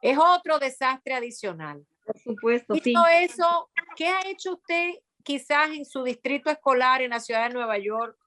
Es 0.00 0.18
otro 0.18 0.58
desastre 0.58 1.14
adicional. 1.14 1.86
Por 2.04 2.18
supuesto, 2.18 2.74
y 2.74 2.92
todo 2.92 3.06
eso, 3.06 3.70
¿qué 3.96 4.08
ha 4.08 4.28
hecho 4.28 4.54
usted 4.54 4.94
quizás 5.22 5.70
en 5.70 5.84
su 5.84 6.02
distrito 6.02 6.50
escolar 6.50 7.00
en 7.00 7.10
la 7.10 7.20
ciudad 7.20 7.48
de 7.48 7.54
Nueva 7.54 7.78
York? 7.78 8.18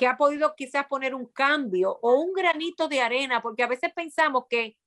que 0.00 0.06
ha 0.06 0.16
podido 0.16 0.54
quizás 0.56 0.86
poner 0.86 1.14
un 1.14 1.26
cambio 1.26 1.98
o 2.00 2.14
un 2.14 2.32
granito 2.32 2.88
de 2.88 3.02
arena, 3.02 3.42
porque 3.42 3.62
a 3.62 3.66
veces 3.66 3.92
pensamos 3.92 4.44
que 4.48 4.78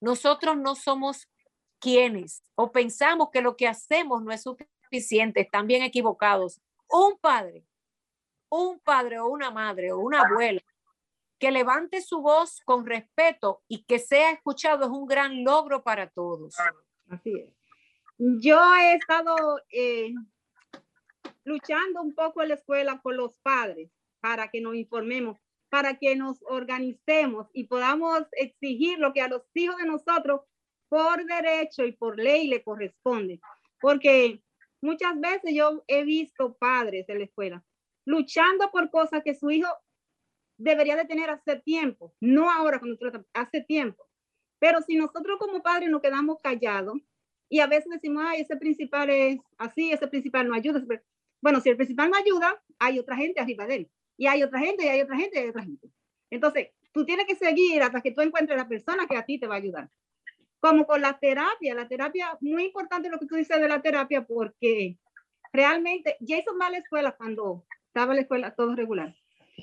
nosotros 0.00 0.56
no 0.56 0.74
somos 0.74 1.28
quienes 1.78 2.42
o 2.56 2.72
pensamos 2.72 3.28
que 3.32 3.40
lo 3.40 3.56
que 3.56 3.68
hacemos 3.68 4.20
no 4.20 4.32
es 4.32 4.42
suficiente, 4.42 5.42
están 5.42 5.68
bien 5.68 5.84
equivocados. 5.84 6.60
Un 6.90 7.16
padre 7.18 7.67
un 8.50 8.80
padre 8.80 9.18
o 9.18 9.28
una 9.28 9.50
madre 9.50 9.92
o 9.92 9.98
una 9.98 10.22
abuela 10.22 10.62
que 11.38 11.50
levante 11.50 12.00
su 12.00 12.20
voz 12.20 12.60
con 12.64 12.84
respeto 12.84 13.62
y 13.68 13.84
que 13.84 13.98
sea 13.98 14.32
escuchado 14.32 14.84
es 14.84 14.90
un 14.90 15.06
gran 15.06 15.44
logro 15.44 15.82
para 15.82 16.08
todos. 16.10 16.56
Así 17.08 17.32
es. 17.38 17.54
Yo 18.18 18.58
he 18.74 18.94
estado 18.94 19.36
eh, 19.70 20.12
luchando 21.44 22.02
un 22.02 22.14
poco 22.14 22.42
en 22.42 22.48
la 22.48 22.54
escuela 22.56 23.00
con 23.00 23.16
los 23.16 23.36
padres 23.38 23.90
para 24.20 24.48
que 24.48 24.60
nos 24.60 24.74
informemos, 24.74 25.38
para 25.68 25.96
que 25.96 26.16
nos 26.16 26.42
organicemos 26.42 27.46
y 27.52 27.64
podamos 27.64 28.24
exigir 28.32 28.98
lo 28.98 29.12
que 29.12 29.22
a 29.22 29.28
los 29.28 29.42
hijos 29.54 29.76
de 29.76 29.86
nosotros 29.86 30.40
por 30.88 31.24
derecho 31.24 31.84
y 31.84 31.92
por 31.92 32.18
ley 32.18 32.48
le 32.48 32.64
corresponde. 32.64 33.40
Porque 33.80 34.42
muchas 34.80 35.18
veces 35.20 35.54
yo 35.54 35.84
he 35.86 36.02
visto 36.02 36.54
padres 36.54 37.08
en 37.08 37.18
la 37.18 37.24
escuela 37.24 37.64
luchando 38.08 38.70
por 38.70 38.90
cosas 38.90 39.22
que 39.22 39.34
su 39.34 39.50
hijo 39.50 39.68
debería 40.56 40.96
de 40.96 41.04
tener 41.04 41.28
hace 41.28 41.56
tiempo, 41.56 42.14
no 42.20 42.50
ahora, 42.50 42.78
cuando 42.78 42.96
hace 43.34 43.60
tiempo. 43.60 44.08
Pero 44.58 44.80
si 44.80 44.96
nosotros 44.96 45.38
como 45.38 45.62
padres 45.62 45.90
nos 45.90 46.00
quedamos 46.00 46.38
callados 46.42 46.96
y 47.50 47.60
a 47.60 47.66
veces 47.66 47.90
decimos, 47.90 48.24
ay, 48.26 48.40
ese 48.40 48.56
principal 48.56 49.10
es 49.10 49.38
así, 49.58 49.92
ese 49.92 50.08
principal 50.08 50.48
no 50.48 50.54
ayuda. 50.54 50.82
Bueno, 51.42 51.60
si 51.60 51.68
el 51.68 51.76
principal 51.76 52.10
no 52.10 52.16
ayuda, 52.16 52.60
hay 52.78 52.98
otra 52.98 53.14
gente 53.14 53.40
arriba 53.40 53.66
de 53.66 53.74
él. 53.74 53.90
Y 54.16 54.26
hay 54.26 54.42
otra 54.42 54.58
gente, 54.58 54.86
y 54.86 54.88
hay 54.88 55.02
otra 55.02 55.16
gente, 55.16 55.38
y 55.38 55.42
hay 55.42 55.48
otra 55.50 55.62
gente. 55.62 55.90
Entonces, 56.30 56.68
tú 56.92 57.04
tienes 57.04 57.26
que 57.26 57.36
seguir 57.36 57.82
hasta 57.82 58.00
que 58.00 58.12
tú 58.12 58.22
encuentres 58.22 58.56
la 58.56 58.66
persona 58.66 59.06
que 59.06 59.18
a 59.18 59.26
ti 59.26 59.38
te 59.38 59.46
va 59.46 59.56
a 59.56 59.58
ayudar. 59.58 59.90
Como 60.60 60.86
con 60.86 61.02
la 61.02 61.18
terapia, 61.18 61.74
la 61.74 61.86
terapia, 61.86 62.38
muy 62.40 62.64
importante 62.64 63.10
lo 63.10 63.18
que 63.18 63.26
tú 63.26 63.36
dices 63.36 63.60
de 63.60 63.68
la 63.68 63.82
terapia, 63.82 64.26
porque 64.26 64.98
realmente, 65.52 66.16
Jason 66.26 66.58
va 66.60 66.68
a 66.68 67.02
la 67.02 67.12
cuando 67.12 67.64
estaba 67.88 68.12
en 68.12 68.16
la 68.16 68.22
escuela 68.22 68.54
todo 68.54 68.74
regular. 68.74 69.14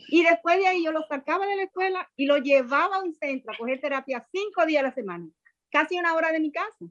Y 0.10 0.24
después 0.24 0.58
de 0.58 0.68
ahí 0.68 0.84
yo 0.84 0.92
lo 0.92 1.04
sacaba 1.04 1.48
de 1.48 1.56
la 1.56 1.64
escuela 1.64 2.10
y 2.16 2.26
lo 2.26 2.38
llevaba 2.38 2.98
a 2.98 3.04
un 3.04 3.14
centro 3.14 3.54
a 3.54 3.58
coger 3.58 3.80
terapia 3.80 4.28
cinco 4.32 4.66
días 4.66 4.82
a 4.82 4.88
la 4.88 4.94
semana, 4.94 5.30
casi 5.72 5.98
una 5.98 6.14
hora 6.14 6.32
de 6.32 6.42
mi 6.42 6.52
casa. 6.52 6.86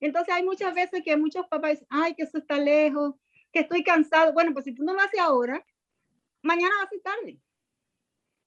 Entonces 0.00 0.34
hay 0.34 0.42
muchas 0.42 0.74
veces 0.74 1.02
que 1.04 1.16
muchos 1.16 1.46
papás 1.46 1.72
dicen, 1.72 1.86
ay, 1.90 2.14
que 2.14 2.24
eso 2.24 2.38
está 2.38 2.58
lejos, 2.58 3.14
que 3.52 3.60
estoy 3.60 3.84
cansado. 3.84 4.32
Bueno, 4.32 4.52
pues 4.52 4.64
si 4.64 4.74
tú 4.74 4.82
no 4.82 4.94
lo 4.94 5.00
haces 5.00 5.20
ahora, 5.20 5.64
mañana 6.42 6.74
va 6.78 6.84
a 6.84 6.88
ser 6.88 7.00
tarde. 7.00 7.38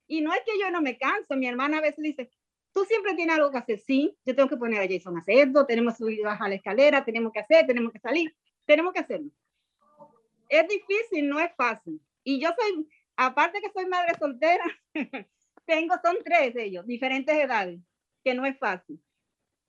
Y 0.07 0.21
no 0.21 0.33
es 0.33 0.41
que 0.45 0.59
yo 0.59 0.69
no 0.69 0.81
me 0.81 0.97
canso, 0.97 1.35
mi 1.35 1.47
hermana 1.47 1.77
a 1.77 1.81
veces 1.81 2.03
dice, 2.03 2.29
tú 2.73 2.83
siempre 2.83 3.15
tienes 3.15 3.35
algo 3.35 3.51
que 3.51 3.57
hacer. 3.57 3.79
Sí, 3.79 4.15
yo 4.25 4.35
tengo 4.35 4.49
que 4.49 4.57
poner 4.57 4.81
a 4.81 4.87
Jason 4.87 5.15
a 5.15 5.21
hacer 5.21 5.47
esto, 5.47 5.65
tenemos 5.65 5.93
que 5.93 5.99
subir 5.99 6.19
y 6.19 6.23
bajar 6.23 6.49
la 6.49 6.55
escalera, 6.55 7.05
tenemos 7.05 7.31
que 7.31 7.39
hacer, 7.39 7.65
tenemos 7.65 7.93
que 7.93 7.99
salir, 7.99 8.35
tenemos 8.65 8.93
que 8.93 8.99
hacerlo. 8.99 9.31
Es 10.49 10.67
difícil, 10.67 11.27
no 11.27 11.39
es 11.39 11.55
fácil. 11.55 12.01
Y 12.25 12.41
yo 12.41 12.49
soy, 12.59 12.89
aparte 13.15 13.61
que 13.61 13.71
soy 13.71 13.85
madre 13.85 14.15
soltera, 14.19 14.65
tengo, 15.65 15.95
son 16.03 16.17
tres 16.25 16.53
de 16.55 16.65
ellos, 16.65 16.85
diferentes 16.85 17.35
edades, 17.35 17.79
que 18.23 18.33
no 18.33 18.45
es 18.45 18.57
fácil. 18.57 18.99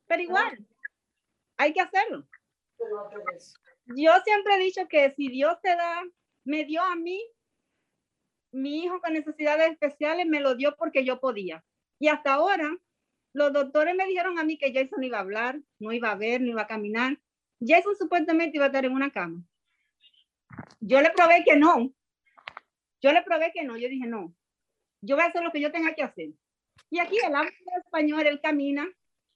Pero 0.07 0.23
igual, 0.23 0.67
hay 1.59 1.73
que 1.73 1.83
hacerlo. 1.83 2.27
Yo 3.87 4.13
siempre 4.25 4.55
he 4.55 4.59
dicho 4.59 4.89
que 4.89 5.13
si 5.17 5.29
Dios 5.29 5.59
te 5.63 5.77
da, 5.77 6.03
me 6.45 6.65
dio 6.65 6.83
a 6.83 6.97
mí, 6.97 7.23
mi 8.53 8.85
hijo 8.85 9.01
con 9.01 9.13
necesidades 9.13 9.73
especiales, 9.73 10.27
me 10.27 10.41
lo 10.41 10.55
dio 10.55 10.75
porque 10.77 11.05
yo 11.05 11.21
podía. 11.21 11.63
Y 11.99 12.09
hasta 12.09 12.35
ahora, 12.35 12.75
los 13.35 13.53
doctores 13.53 13.95
me 13.95 14.07
dijeron 14.07 14.39
a 14.39 14.45
mí 14.45 14.57
que 14.57 14.73
Jason 14.73 15.05
iba 15.05 15.19
a 15.19 15.21
hablar, 15.21 15.61
no 15.79 15.93
iba 15.93 16.11
a 16.11 16.17
ver, 16.17 16.41
no 16.41 16.49
iba 16.49 16.63
a 16.63 16.67
caminar. 16.67 17.21
Jason 17.61 17.95
supuestamente 17.97 18.57
iba 18.57 18.65
a 18.65 18.69
estar 18.69 18.87
en 18.87 18.93
una 18.93 19.11
cama. 19.11 19.43
Yo 20.81 21.03
le 21.03 21.11
probé 21.11 21.45
que 21.45 21.57
no. 21.57 21.93
Yo 23.07 23.13
le 23.13 23.23
probé 23.23 23.53
que 23.53 23.63
no. 23.63 23.77
Yo 23.77 23.89
dije, 23.89 24.05
no, 24.05 24.35
yo 25.01 25.15
voy 25.15 25.25
a 25.25 25.29
hacer 25.29 25.41
lo 25.45 25.53
que 25.53 25.61
yo 25.61 25.71
tenga 25.71 25.95
que 25.95 26.03
hacer. 26.03 26.31
Y 26.91 26.99
aquí 26.99 27.19
él 27.25 27.33
habla 27.33 27.53
español, 27.85 28.27
él 28.27 28.41
camina, 28.43 28.85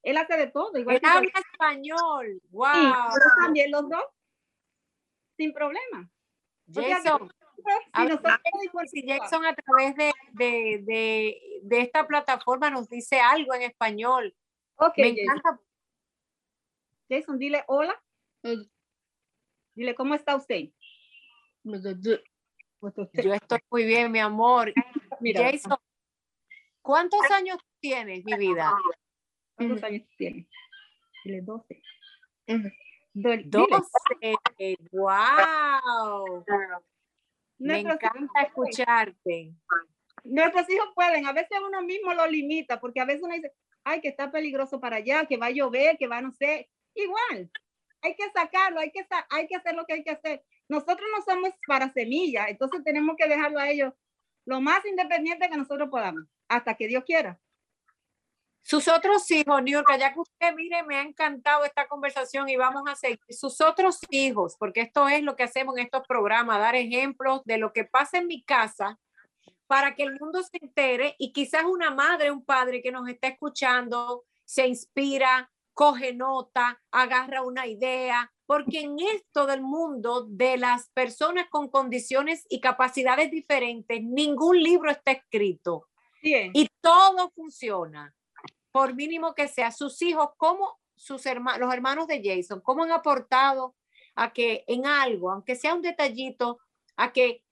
él 0.02 0.16
hace 0.16 0.36
de 0.36 0.48
todo. 0.48 0.76
Igual 0.76 0.96
él 0.96 1.02
habla 1.04 1.30
español. 1.52 2.42
Wow. 2.50 3.12
también 3.40 3.70
los 3.70 3.88
dos. 3.88 4.04
Sin 5.36 5.52
problema. 5.52 6.10
Jason, 6.72 7.32
si, 8.90 9.06
Jason 9.06 9.44
a 9.44 9.54
través 9.54 9.94
de, 9.94 10.12
de, 10.32 10.82
de, 10.82 11.60
de, 11.62 11.80
esta 11.80 12.08
plataforma 12.08 12.70
nos 12.70 12.88
dice 12.88 13.20
algo 13.20 13.54
en 13.54 13.62
español. 13.62 14.34
Ok. 14.74 14.94
Me 14.96 15.08
encanta. 15.10 15.60
Jason, 17.08 17.38
dile 17.38 17.62
hola. 17.68 17.94
Dile, 19.76 19.94
¿cómo 19.94 20.16
está 20.16 20.34
usted? 20.34 20.70
Yo 22.80 23.34
estoy 23.34 23.58
muy 23.70 23.84
bien, 23.84 24.10
mi 24.10 24.20
amor. 24.20 24.72
Jason, 25.34 25.76
¿cuántos 26.80 27.20
años 27.30 27.58
tienes, 27.80 28.24
mi 28.24 28.34
vida? 28.36 28.72
¿Cuántos 29.54 29.82
años 29.82 30.02
tienes? 30.16 30.46
12. 31.24 31.82
12. 33.44 34.36
¡Wow! 34.92 36.44
Me 37.58 37.80
encanta 37.80 38.42
escucharte. 38.42 39.54
Nuestros 40.24 40.68
hijos 40.70 40.88
pueden, 40.94 41.26
a 41.26 41.32
veces 41.32 41.58
uno 41.66 41.82
mismo 41.82 42.14
lo 42.14 42.26
limita, 42.26 42.80
porque 42.80 43.00
a 43.00 43.04
veces 43.04 43.22
uno 43.22 43.34
dice, 43.34 43.52
ay, 43.84 44.00
que 44.00 44.08
está 44.08 44.30
peligroso 44.30 44.80
para 44.80 44.96
allá, 44.96 45.26
que 45.26 45.36
va 45.36 45.46
a 45.46 45.50
llover, 45.50 45.98
que 45.98 46.06
va 46.06 46.18
a 46.18 46.22
no 46.22 46.32
sé. 46.32 46.70
Igual, 46.94 47.50
hay 48.02 48.14
que 48.16 48.30
sacarlo, 48.34 48.80
hay 48.80 48.90
que, 48.90 49.06
hay 49.30 49.46
que 49.46 49.56
hacer 49.56 49.74
lo 49.74 49.84
que 49.84 49.94
hay 49.94 50.02
que 50.02 50.10
hacer. 50.10 50.42
Nosotros 50.70 51.08
no 51.16 51.22
somos 51.24 51.50
para 51.66 51.92
semillas, 51.92 52.46
entonces 52.48 52.84
tenemos 52.84 53.16
que 53.18 53.28
dejarlo 53.28 53.58
a 53.58 53.68
ellos 53.68 53.92
lo 54.44 54.60
más 54.60 54.86
independiente 54.86 55.50
que 55.50 55.56
nosotros 55.56 55.88
podamos, 55.90 56.22
hasta 56.48 56.76
que 56.76 56.86
Dios 56.86 57.02
quiera. 57.04 57.40
Sus 58.62 58.86
otros 58.86 59.28
hijos, 59.32 59.62
York, 59.64 59.88
ya 59.98 60.12
que 60.12 60.20
usted 60.20 60.54
mire, 60.54 60.84
me 60.84 60.96
ha 60.96 61.02
encantado 61.02 61.64
esta 61.64 61.88
conversación 61.88 62.48
y 62.48 62.54
vamos 62.54 62.84
a 62.86 62.94
seguir. 62.94 63.18
Sus 63.30 63.60
otros 63.60 63.98
hijos, 64.10 64.54
porque 64.60 64.82
esto 64.82 65.08
es 65.08 65.24
lo 65.24 65.34
que 65.34 65.42
hacemos 65.42 65.76
en 65.76 65.86
estos 65.86 66.06
programas, 66.06 66.60
dar 66.60 66.76
ejemplos 66.76 67.42
de 67.46 67.58
lo 67.58 67.72
que 67.72 67.84
pasa 67.84 68.18
en 68.18 68.28
mi 68.28 68.44
casa 68.44 68.96
para 69.66 69.96
que 69.96 70.04
el 70.04 70.20
mundo 70.20 70.40
se 70.44 70.58
entere 70.62 71.16
y 71.18 71.32
quizás 71.32 71.64
una 71.64 71.90
madre, 71.90 72.30
un 72.30 72.44
padre 72.44 72.80
que 72.80 72.92
nos 72.92 73.08
está 73.08 73.26
escuchando 73.26 74.24
se 74.44 74.68
inspira, 74.68 75.50
coge 75.74 76.12
nota, 76.14 76.80
agarra 76.92 77.42
una 77.42 77.66
idea, 77.66 78.32
porque 78.50 78.80
en 78.80 78.96
esto 78.98 79.46
del 79.46 79.62
mundo 79.62 80.26
de 80.28 80.56
las 80.56 80.90
personas 80.90 81.46
con 81.50 81.68
condiciones 81.68 82.46
y 82.48 82.60
capacidades 82.60 83.30
diferentes, 83.30 84.02
ningún 84.02 84.60
libro 84.60 84.90
está 84.90 85.12
escrito. 85.12 85.86
Y 86.20 86.66
todo 86.80 87.30
funciona 87.30 88.12
por 88.72 88.96
mínimo 88.96 89.36
que 89.36 89.46
sea, 89.46 89.70
sus 89.70 90.02
hijos, 90.02 90.30
como 90.36 90.80
sus 90.96 91.26
hermanos, 91.26 91.60
los 91.60 91.72
hermanos 91.72 92.08
de 92.08 92.20
Jason, 92.24 92.60
cómo 92.60 92.82
han 92.82 92.90
aportado 92.90 93.76
a 94.16 94.32
que 94.32 94.64
en 94.66 94.84
algo, 94.84 95.30
aunque 95.30 95.54
sea 95.54 95.72
un 95.72 95.82
detallito, 95.82 96.58
a 96.96 97.12
que 97.12 97.44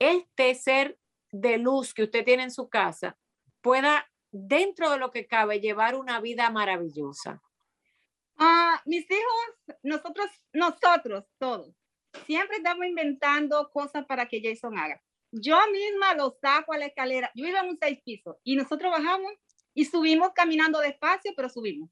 este 0.00 0.56
ser 0.56 0.98
de 1.30 1.58
luz 1.58 1.94
que 1.94 2.02
usted 2.02 2.24
tiene 2.24 2.42
en 2.42 2.50
su 2.50 2.68
casa 2.68 3.16
pueda, 3.60 4.10
dentro 4.32 4.90
de 4.90 4.98
lo 4.98 5.12
que 5.12 5.28
cabe, 5.28 5.60
llevar 5.60 5.94
una 5.94 6.20
vida 6.20 6.50
maravillosa. 6.50 7.40
Ah, 8.38 8.80
mis 8.86 9.04
hijos, 9.10 9.78
nosotros, 9.82 10.28
nosotros 10.52 11.24
todos, 11.38 11.74
siempre 12.26 12.58
estamos 12.58 12.86
inventando 12.86 13.68
cosas 13.72 14.06
para 14.06 14.26
que 14.28 14.40
Jason 14.40 14.78
haga. 14.78 15.02
Yo 15.32 15.58
misma 15.72 16.14
lo 16.14 16.36
saco 16.40 16.72
a 16.72 16.78
la 16.78 16.86
escalera. 16.86 17.30
Yo 17.34 17.44
vivo 17.44 17.58
en 17.58 17.70
un 17.70 17.78
seis 17.78 17.98
pisos 18.04 18.36
y 18.44 18.56
nosotros 18.56 18.92
bajamos 18.92 19.32
y 19.74 19.84
subimos 19.84 20.30
caminando 20.34 20.80
despacio, 20.80 21.32
pero 21.36 21.48
subimos. 21.48 21.90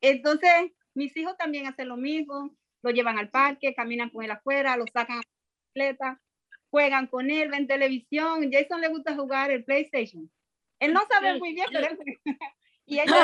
Entonces, 0.00 0.72
mis 0.94 1.16
hijos 1.16 1.36
también 1.36 1.66
hacen 1.66 1.88
lo 1.88 1.96
mismo, 1.96 2.54
lo 2.82 2.90
llevan 2.90 3.18
al 3.18 3.30
parque, 3.30 3.74
caminan 3.74 4.10
con 4.10 4.22
él 4.22 4.30
afuera, 4.30 4.76
lo 4.76 4.84
sacan 4.92 5.18
a 5.18 5.20
la 5.20 5.28
bicicleta, 5.72 6.22
juegan 6.70 7.06
con 7.06 7.30
él, 7.30 7.50
ven 7.50 7.66
televisión. 7.66 8.50
Jason 8.52 8.80
le 8.82 8.88
gusta 8.88 9.14
jugar 9.14 9.50
el 9.50 9.64
PlayStation. 9.64 10.30
Él 10.78 10.92
no 10.92 11.00
sabe 11.08 11.38
muy 11.38 11.54
bien, 11.54 11.66
pero 11.72 11.86
él 11.86 11.98
y 12.86 12.98
ellos 13.00 13.16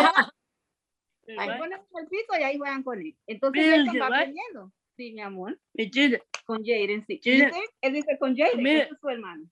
ahí 1.38 1.58
ponen 1.58 1.80
el 2.00 2.08
piso 2.08 2.38
y 2.38 2.42
ahí 2.42 2.58
juegan 2.58 2.82
con 2.82 3.00
él. 3.00 3.16
Entonces 3.26 3.66
Jason 3.66 4.00
va 4.00 4.06
aprendiendo. 4.06 4.72
Sí, 4.96 5.12
mi 5.12 5.20
amor. 5.22 5.58
Con 6.44 6.64
Jaden, 6.64 7.04
sí. 7.06 7.20
Él 7.22 7.92
dice 7.92 8.18
con 8.18 8.36
Jaden, 8.36 8.66
es 8.66 8.88
su 9.00 9.08
hermano. 9.08 9.44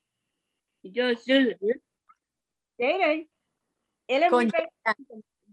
Jaden 2.78 3.28
con, 4.30 4.50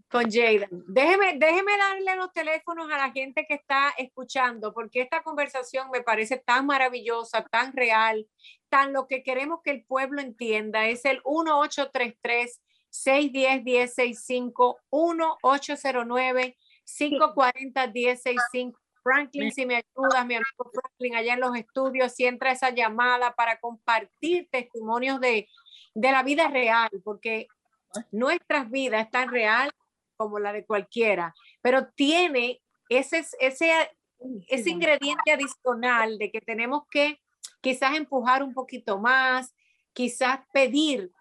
con 0.10 0.24
Jaden. 0.30 0.70
Déjeme, 0.88 1.38
déjeme 1.38 1.78
darle 1.78 2.16
los 2.18 2.34
teléfonos 2.34 2.92
a 2.92 2.98
la 2.98 3.12
gente 3.12 3.46
que 3.48 3.56
está 3.56 3.94
escuchando, 3.98 4.74
porque 4.74 5.02
esta 5.02 5.24
conversación 5.24 5.90
me 5.92 6.02
parece 6.02 6.38
tan 6.38 6.66
maravillosa, 6.66 7.44
tan 7.46 7.74
real, 7.74 8.28
tan 8.70 8.94
lo 8.94 9.08
que 9.08 9.24
queremos 9.24 9.62
que 9.64 9.72
el 9.72 9.86
pueblo 9.86 10.22
entienda. 10.22 10.88
Es 10.88 11.06
el 11.06 11.22
1833 11.26 12.62
610 13.04 13.64
1065 13.64 14.80
1809 14.92 16.58
540 16.86 17.88
1065 17.88 18.80
Franklin, 19.06 19.52
si 19.52 19.68
me 19.68 19.76
ayudas, 19.76 20.26
mi 20.26 20.34
amigo 20.34 20.72
Franklin, 20.74 21.16
allá 21.16 21.36
en 21.36 21.40
los 21.40 21.56
estudios, 21.56 22.12
si 22.14 22.26
entra 22.26 22.52
esa 22.52 22.72
llamada 22.72 23.36
para 23.36 23.60
compartir 23.60 24.50
testimonios 24.50 25.20
de, 25.20 25.48
de 25.94 26.12
la 26.12 26.24
vida 26.24 26.48
real, 26.48 26.90
porque 27.04 27.48
nuestras 28.12 28.72
vidas 28.72 29.06
es 29.06 29.12
tan 29.12 29.30
real 29.30 29.70
como 30.18 30.40
la 30.40 30.54
de 30.54 30.66
cualquiera, 30.66 31.36
pero 31.62 31.88
tiene 31.96 32.64
ese, 32.90 33.24
ese, 33.40 33.72
ese 34.48 34.70
ingrediente 34.72 35.32
adicional 35.32 36.18
de 36.18 36.32
que 36.32 36.42
tenemos 36.42 36.84
que 36.90 37.20
quizás 37.62 37.96
empujar 37.96 38.42
un 38.42 38.56
poquito 38.56 39.00
más, 39.00 39.54
quizás 39.94 40.40
pedir. 40.52 41.12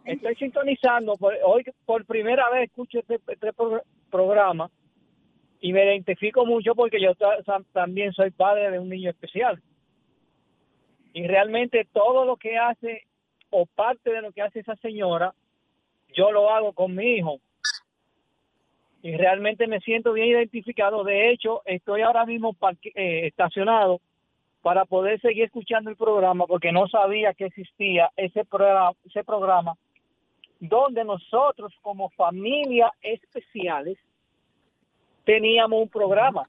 Estoy 0.04 0.34
sintonizando, 0.36 1.16
hoy 1.44 1.64
por 1.84 2.04
primera 2.06 2.50
vez 2.50 2.68
escucho 2.68 2.98
este, 2.98 3.20
este 3.26 3.52
programa 4.10 4.70
y 5.62 5.72
me 5.72 5.84
identifico 5.84 6.44
mucho 6.44 6.74
porque 6.74 7.00
yo 7.00 7.12
también 7.72 8.12
soy 8.12 8.32
padre 8.32 8.72
de 8.72 8.80
un 8.80 8.88
niño 8.88 9.10
especial. 9.10 9.62
Y 11.14 11.24
realmente 11.28 11.86
todo 11.92 12.24
lo 12.24 12.36
que 12.36 12.58
hace 12.58 13.02
o 13.50 13.64
parte 13.66 14.10
de 14.10 14.22
lo 14.22 14.32
que 14.32 14.42
hace 14.42 14.58
esa 14.58 14.74
señora, 14.76 15.32
yo 16.14 16.32
lo 16.32 16.50
hago 16.50 16.72
con 16.72 16.96
mi 16.96 17.14
hijo. 17.14 17.38
Y 19.02 19.16
realmente 19.16 19.68
me 19.68 19.78
siento 19.80 20.12
bien 20.12 20.28
identificado. 20.28 21.04
De 21.04 21.30
hecho, 21.30 21.62
estoy 21.64 22.02
ahora 22.02 22.26
mismo 22.26 22.56
eh, 22.96 23.28
estacionado 23.28 24.00
para 24.62 24.84
poder 24.84 25.20
seguir 25.20 25.44
escuchando 25.44 25.90
el 25.90 25.96
programa 25.96 26.44
porque 26.46 26.72
no 26.72 26.88
sabía 26.88 27.34
que 27.34 27.46
existía 27.46 28.10
ese 28.16 28.44
programa, 28.44 28.92
ese 29.04 29.22
programa 29.22 29.74
donde 30.58 31.04
nosotros 31.04 31.72
como 31.82 32.10
familia 32.10 32.92
especiales 33.00 33.96
teníamos 35.24 35.82
un 35.82 35.88
programa. 35.88 36.48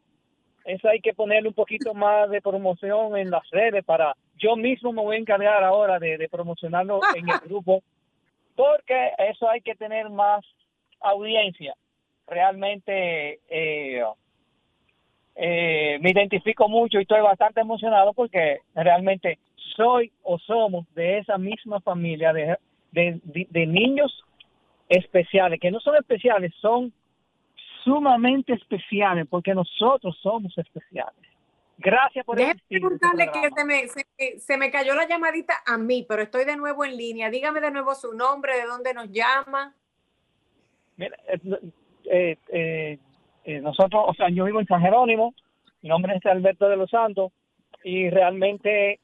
Eso 0.66 0.88
hay 0.88 1.02
que 1.02 1.14
ponerle 1.14 1.50
un 1.50 1.56
poquito 1.56 1.94
más 1.94 2.30
de 2.30 2.42
promoción 2.42 3.18
en 3.18 3.30
las 3.30 3.50
redes 3.52 3.84
para... 3.84 4.16
Yo 4.38 4.56
mismo 4.56 4.92
me 4.94 5.02
voy 5.02 5.18
a 5.18 5.20
encargar 5.20 5.64
ahora 5.64 6.00
de, 6.00 6.28
promocionarlo 6.32 7.02
en 7.16 7.30
el 7.30 7.40
grupo 7.46 7.84
porque 8.56 9.12
eso 9.18 9.50
hay 9.50 9.62
que 9.62 9.76
tener 9.76 10.10
más 10.10 10.46
audiencia. 11.02 11.76
Realmente 12.28 13.40
eh, 13.50 14.04
eh, 15.36 15.98
me 16.00 16.12
identifico 16.12 16.70
mucho 16.70 17.00
y 17.00 17.02
estoy 17.02 17.22
bastante 17.22 17.62
emocionado 17.62 18.14
porque 18.14 18.60
realmente 18.76 19.40
soy 19.76 20.12
o 20.22 20.38
somos 20.40 20.86
de 20.94 21.18
esa 21.18 21.38
misma 21.38 21.82
familia 21.82 22.32
de, 22.32 22.58
de 22.92 23.66
niños 23.66 24.24
especiales, 24.88 25.60
que 25.60 25.72
no 25.72 25.80
son 25.80 25.96
especiales, 25.96 26.54
son 26.62 26.94
sumamente 27.84 28.54
especiales 28.54 29.28
porque 29.30 29.54
nosotros 29.54 30.18
somos 30.22 30.58
especiales. 30.58 31.14
Gracias 31.78 32.24
por 32.26 32.38
Déjeme 32.38 32.62
preguntarle 32.70 33.30
que 33.32 33.50
se 33.50 33.66
me, 33.66 34.40
se, 34.40 34.58
me 34.58 34.72
cayó 34.72 34.94
la 34.94 35.08
llamadita 35.08 35.56
a 35.66 35.78
mí, 35.78 36.06
pero 36.08 36.22
estoy 36.22 36.46
de 36.46 36.56
nuevo 36.56 36.86
en 36.86 36.96
línea. 36.96 37.30
Dígame 37.30 37.62
de 37.62 37.72
nuevo 37.72 37.96
su 37.96 38.14
nombre, 38.14 38.56
de 38.56 38.66
dónde 38.66 38.94
nos 38.94 39.10
llama. 39.12 39.74
Mira, 40.98 41.18
eh, 42.06 42.38
eh, 42.50 43.00
eh, 43.44 43.62
nosotros, 43.62 44.06
o 44.08 44.14
sea, 44.14 44.30
yo 44.30 44.46
vivo 44.46 44.60
en 44.60 44.68
San 44.68 44.82
Jerónimo, 44.82 45.34
mi 45.82 45.90
nombre 45.90 46.16
es 46.16 46.26
Alberto 46.26 46.70
de 46.70 46.78
los 46.78 46.90
Santos 46.90 47.32
y 47.84 48.10
realmente 48.10 49.00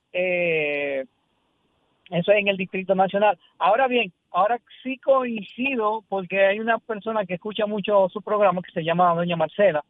eso 2.10 2.32
es 2.32 2.40
en 2.40 2.48
el 2.48 2.58
Distrito 2.58 2.96
Nacional. 2.96 3.38
Ahora 3.58 3.88
bien, 3.88 4.12
ahora 4.32 4.60
sí 4.84 4.98
coincido 4.98 6.04
porque 6.10 6.46
hay 6.46 6.60
una 6.60 6.80
persona 6.80 7.26
que 7.26 7.36
escucha 7.36 7.66
mucho 7.66 8.10
su 8.10 8.22
programa 8.22 8.62
que 8.62 8.72
se 8.72 8.84
llama 8.84 9.14
Doña 9.14 9.36
Marcela. 9.36 9.84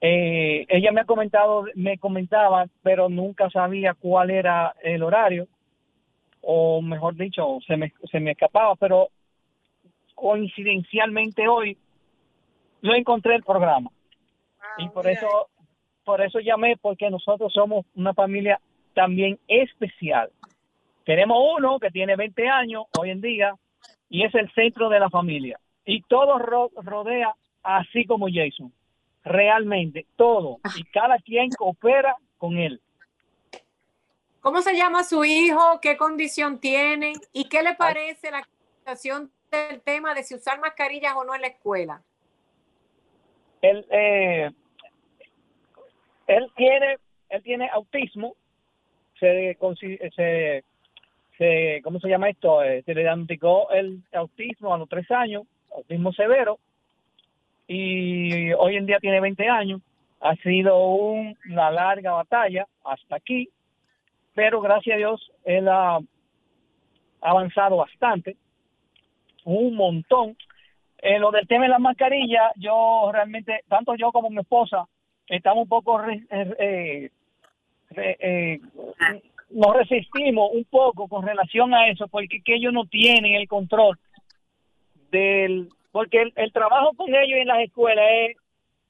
Eh, 0.00 0.64
ella 0.68 0.92
me 0.92 1.02
ha 1.02 1.04
comentado, 1.04 1.64
me 1.74 1.98
comentaba, 1.98 2.66
pero 2.82 3.08
nunca 3.08 3.50
sabía 3.50 3.94
cuál 3.94 4.30
era 4.30 4.74
el 4.82 5.02
horario, 5.02 5.46
o 6.40 6.80
mejor 6.80 7.16
dicho, 7.16 7.58
se 7.66 7.76
me, 7.76 7.92
se 8.10 8.18
me 8.18 8.30
escapaba, 8.30 8.76
pero 8.76 9.08
coincidencialmente 10.14 11.48
hoy 11.48 11.76
yo 12.82 12.92
encontré 12.92 13.34
el 13.34 13.42
programa. 13.42 13.90
y 14.78 14.88
por 14.88 15.06
eso, 15.06 15.48
por 16.04 16.22
eso 16.22 16.38
llamé, 16.40 16.76
porque 16.80 17.10
nosotros 17.10 17.52
somos 17.52 17.84
una 17.94 18.14
familia 18.14 18.60
también 18.94 19.38
especial. 19.48 20.30
Tenemos 21.10 21.38
uno 21.58 21.80
que 21.80 21.90
tiene 21.90 22.14
20 22.14 22.48
años 22.48 22.84
hoy 22.96 23.10
en 23.10 23.20
día 23.20 23.52
y 24.08 24.24
es 24.24 24.32
el 24.32 24.48
centro 24.52 24.88
de 24.88 25.00
la 25.00 25.10
familia. 25.10 25.58
Y 25.84 26.02
todo 26.02 26.38
rodea 26.38 27.34
así 27.64 28.04
como 28.04 28.28
Jason. 28.32 28.72
Realmente, 29.24 30.06
todo. 30.14 30.58
Y 30.76 30.84
cada 30.84 31.18
quien 31.18 31.50
coopera 31.50 32.14
con 32.38 32.56
él. 32.58 32.80
¿Cómo 34.40 34.62
se 34.62 34.76
llama 34.76 35.02
su 35.02 35.24
hijo? 35.24 35.80
¿Qué 35.82 35.96
condición 35.96 36.60
tiene? 36.60 37.14
¿Y 37.32 37.48
qué 37.48 37.64
le 37.64 37.74
parece 37.74 38.30
la 38.30 38.46
situación 38.78 39.32
del 39.50 39.80
tema 39.80 40.14
de 40.14 40.22
si 40.22 40.36
usar 40.36 40.60
mascarillas 40.60 41.16
o 41.16 41.24
no 41.24 41.34
en 41.34 41.40
la 41.40 41.48
escuela? 41.48 42.04
Él, 43.62 43.84
eh, 43.90 44.48
él 46.28 46.52
tiene 46.54 46.98
él 47.30 47.42
tiene 47.42 47.68
autismo 47.70 48.36
se, 49.18 49.58
se 50.14 50.64
¿cómo 51.82 52.00
se 52.00 52.08
llama 52.08 52.28
esto? 52.28 52.62
Eh, 52.62 52.82
se 52.84 52.94
le 52.94 53.02
diagnosticó 53.02 53.70
el 53.70 54.02
autismo 54.12 54.74
a 54.74 54.78
los 54.78 54.88
tres 54.88 55.10
años, 55.10 55.44
autismo 55.74 56.12
severo, 56.12 56.58
y 57.66 58.52
hoy 58.52 58.76
en 58.76 58.86
día 58.86 58.98
tiene 58.98 59.20
20 59.20 59.48
años. 59.48 59.80
Ha 60.20 60.36
sido 60.36 60.76
una 60.76 61.70
larga 61.70 62.12
batalla 62.12 62.66
hasta 62.84 63.16
aquí, 63.16 63.48
pero 64.34 64.60
gracias 64.60 64.94
a 64.94 64.98
Dios 64.98 65.32
él 65.44 65.68
ha 65.68 65.98
avanzado 67.22 67.76
bastante, 67.76 68.36
un 69.44 69.76
montón. 69.76 70.36
Eh, 70.98 71.18
lo 71.18 71.30
del 71.30 71.48
tema 71.48 71.64
de 71.64 71.70
la 71.70 71.78
mascarilla, 71.78 72.52
yo 72.56 73.10
realmente, 73.12 73.64
tanto 73.68 73.94
yo 73.94 74.12
como 74.12 74.28
mi 74.28 74.40
esposa, 74.40 74.86
estamos 75.26 75.62
un 75.62 75.68
poco 75.68 76.02
eh, 76.06 77.10
eh, 77.96 78.60
nos 79.50 79.76
resistimos 79.76 80.50
un 80.52 80.64
poco 80.64 81.08
con 81.08 81.26
relación 81.26 81.74
a 81.74 81.88
eso, 81.88 82.08
porque 82.08 82.40
que 82.42 82.54
ellos 82.54 82.72
no 82.72 82.86
tienen 82.86 83.34
el 83.34 83.48
control 83.48 83.98
del, 85.10 85.68
porque 85.92 86.32
el, 86.34 86.52
trabajo 86.52 86.92
con 86.96 87.08
ellos 87.14 87.38
en 87.38 87.48
las 87.48 87.60
escuelas 87.60 88.04
es 88.10 88.36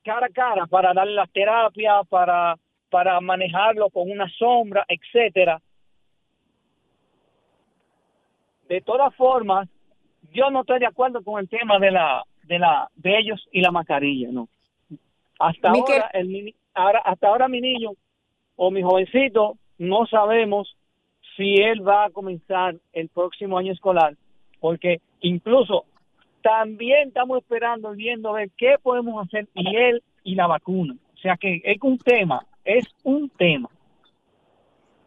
cara 0.05 0.27
a 0.27 0.31
cara 0.31 0.67
para 0.67 0.93
darle 0.93 1.15
las 1.15 1.31
terapias, 1.31 2.07
para, 2.09 2.57
para 2.91 3.21
manejarlo 3.21 3.91
con 3.91 4.11
una 4.11 4.29
sombra, 4.31 4.85
etcétera. 4.89 5.61
De 8.69 8.81
todas 8.83 9.15
formas, 9.17 9.69
yo 10.33 10.51
no 10.51 10.61
estoy 10.61 10.79
de 10.79 10.87
acuerdo 10.87 11.23
con 11.23 11.41
el 11.41 11.49
tema 11.49 11.79
de 11.79 11.91
la 11.91 12.23
de 12.45 12.59
la 12.59 12.89
de 12.97 13.19
ellos 13.19 13.49
y 13.53 13.61
la 13.61 13.71
mascarilla, 13.71 14.29
no. 14.31 14.49
Hasta 15.39 15.71
ahora 15.71 16.11
el 16.13 16.55
ahora 16.75 17.01
hasta 17.01 17.29
ahora 17.29 17.49
mi 17.49 17.61
niño 17.61 17.93
o 18.57 18.71
mi 18.71 18.83
jovencito 18.83 19.57
no 19.81 20.07
sabemos 20.07 20.77
si 21.37 21.55
él 21.55 21.87
va 21.87 22.05
a 22.05 22.11
comenzar 22.11 22.77
el 22.93 23.09
próximo 23.09 23.57
año 23.57 23.73
escolar, 23.73 24.15
porque 24.61 25.01
incluso 25.21 25.87
también 26.43 27.09
estamos 27.09 27.39
esperando, 27.39 27.93
viendo 27.93 28.35
ver 28.35 28.51
qué 28.59 28.77
podemos 28.83 29.27
hacer 29.27 29.49
y 29.55 29.75
él 29.75 30.03
y 30.23 30.35
la 30.35 30.47
vacuna. 30.47 30.95
O 31.15 31.19
sea 31.19 31.39
que 31.39 31.63
es 31.65 31.79
un 31.81 31.97
tema, 31.97 32.47
es 32.63 32.85
un 33.05 33.31
tema. 33.31 33.71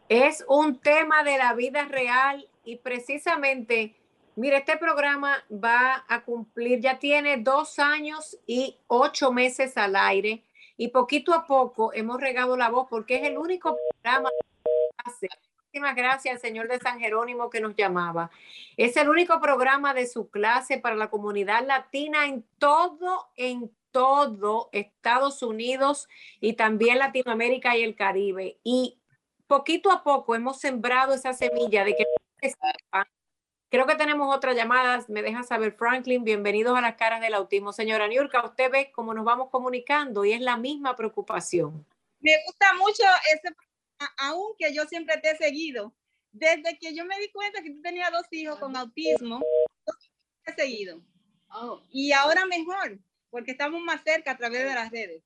Es 0.08 0.44
un 0.48 0.80
tema 0.80 1.22
de 1.22 1.38
la 1.38 1.54
vida 1.54 1.84
real 1.84 2.44
y 2.64 2.76
precisamente, 2.76 3.94
mire, 4.34 4.56
este 4.56 4.76
programa 4.76 5.36
va 5.52 6.04
a 6.08 6.24
cumplir, 6.24 6.80
ya 6.80 6.98
tiene 6.98 7.36
dos 7.36 7.78
años 7.78 8.36
y 8.44 8.76
ocho 8.88 9.30
meses 9.30 9.76
al 9.76 9.94
aire 9.94 10.42
y 10.76 10.88
poquito 10.88 11.32
a 11.32 11.46
poco 11.46 11.92
hemos 11.92 12.20
regado 12.20 12.56
la 12.56 12.70
voz 12.70 12.88
porque 12.90 13.16
es 13.16 13.22
el 13.28 13.38
único 13.38 13.76
programa 14.02 14.30
Muchísimas 15.04 15.96
gracias 15.96 16.36
al 16.36 16.40
señor 16.40 16.68
de 16.68 16.78
San 16.78 17.00
Jerónimo 17.00 17.50
que 17.50 17.60
nos 17.60 17.74
llamaba. 17.74 18.30
Es 18.76 18.96
el 18.96 19.08
único 19.08 19.40
programa 19.40 19.92
de 19.92 20.06
su 20.06 20.30
clase 20.30 20.78
para 20.78 20.94
la 20.94 21.10
comunidad 21.10 21.66
latina 21.66 22.26
en 22.26 22.44
todo, 22.58 23.28
en 23.36 23.70
todo 23.90 24.68
Estados 24.72 25.42
Unidos 25.42 26.08
y 26.40 26.54
también 26.54 26.98
Latinoamérica 26.98 27.76
y 27.76 27.82
el 27.82 27.96
Caribe. 27.96 28.58
Y 28.62 29.00
poquito 29.46 29.90
a 29.90 30.04
poco 30.04 30.34
hemos 30.34 30.60
sembrado 30.60 31.14
esa 31.14 31.32
semilla 31.32 31.84
de 31.84 31.96
que 31.96 32.04
Creo 33.70 33.86
que 33.86 33.96
tenemos 33.96 34.32
otras 34.32 34.54
llamadas. 34.54 35.08
Me 35.08 35.20
deja 35.20 35.42
saber, 35.42 35.72
Franklin. 35.72 36.22
Bienvenidos 36.22 36.78
a 36.78 36.80
las 36.80 36.94
caras 36.94 37.20
del 37.20 37.34
autismo. 37.34 37.72
Señora 37.72 38.06
Niurka, 38.06 38.44
usted 38.44 38.70
ve 38.70 38.92
cómo 38.92 39.12
nos 39.14 39.24
vamos 39.24 39.50
comunicando 39.50 40.24
y 40.24 40.32
es 40.32 40.40
la 40.40 40.56
misma 40.56 40.94
preocupación. 40.94 41.84
Me 42.20 42.32
gusta 42.46 42.72
mucho 42.74 43.02
ese 43.34 43.52
aunque 44.18 44.72
yo 44.72 44.84
siempre 44.86 45.16
te 45.18 45.30
he 45.30 45.36
seguido, 45.36 45.94
desde 46.32 46.78
que 46.78 46.94
yo 46.94 47.04
me 47.04 47.18
di 47.18 47.30
cuenta 47.30 47.62
que 47.62 47.70
tú 47.70 47.80
tenías 47.80 48.10
dos 48.10 48.26
hijos 48.32 48.58
con 48.58 48.76
autismo, 48.76 49.40
te 50.44 50.50
he 50.50 50.54
seguido. 50.54 51.00
Oh. 51.48 51.82
Y 51.90 52.12
ahora 52.12 52.46
mejor, 52.46 52.98
porque 53.30 53.52
estamos 53.52 53.80
más 53.82 54.02
cerca 54.02 54.32
a 54.32 54.36
través 54.36 54.64
de 54.64 54.74
las 54.74 54.90
redes. 54.90 55.22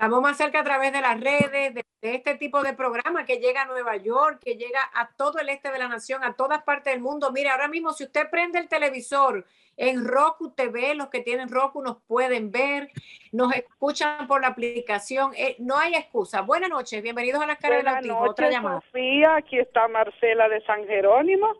Estamos 0.00 0.22
más 0.22 0.38
cerca 0.38 0.60
a 0.60 0.64
través 0.64 0.94
de 0.94 1.02
las 1.02 1.20
redes, 1.20 1.74
de, 1.74 1.84
este 2.00 2.34
tipo 2.36 2.62
de 2.62 2.72
programa 2.72 3.26
que 3.26 3.36
llega 3.36 3.60
a 3.60 3.66
Nueva 3.66 3.96
York, 3.98 4.40
que 4.42 4.54
llega 4.54 4.80
a 4.94 5.10
todo 5.14 5.40
el 5.40 5.50
este 5.50 5.70
de 5.70 5.78
la 5.78 5.88
nación, 5.88 6.24
a 6.24 6.32
todas 6.32 6.62
partes 6.62 6.94
del 6.94 7.02
mundo. 7.02 7.30
Mire, 7.32 7.50
ahora 7.50 7.68
mismo 7.68 7.92
si 7.92 8.04
usted 8.04 8.30
prende 8.30 8.58
el 8.58 8.66
televisor 8.66 9.44
En 9.76 10.06
Roku 10.06 10.52
TV, 10.52 10.94
los 10.94 11.10
que 11.10 11.20
tienen 11.20 11.50
Roku 11.50 11.82
nos 11.82 11.98
pueden 12.04 12.50
ver, 12.50 12.88
nos 13.30 13.54
escuchan 13.54 14.26
por 14.26 14.40
la 14.40 14.46
aplicación. 14.46 15.32
Eh, 15.36 15.56
no 15.58 15.76
hay 15.76 15.94
excusa. 15.94 16.40
Buenas 16.40 16.70
noches, 16.70 17.02
bienvenidos 17.02 17.42
a 17.42 17.46
la 17.46 17.56
cara 17.56 17.74
Buenas 17.74 18.00
del 18.00 18.08
Noches, 18.08 18.54
Sofía, 18.54 19.36
aquí 19.36 19.58
está 19.58 19.86
Marcela 19.86 20.48
de 20.48 20.62
San 20.62 20.86
Jerónimo. 20.86 21.52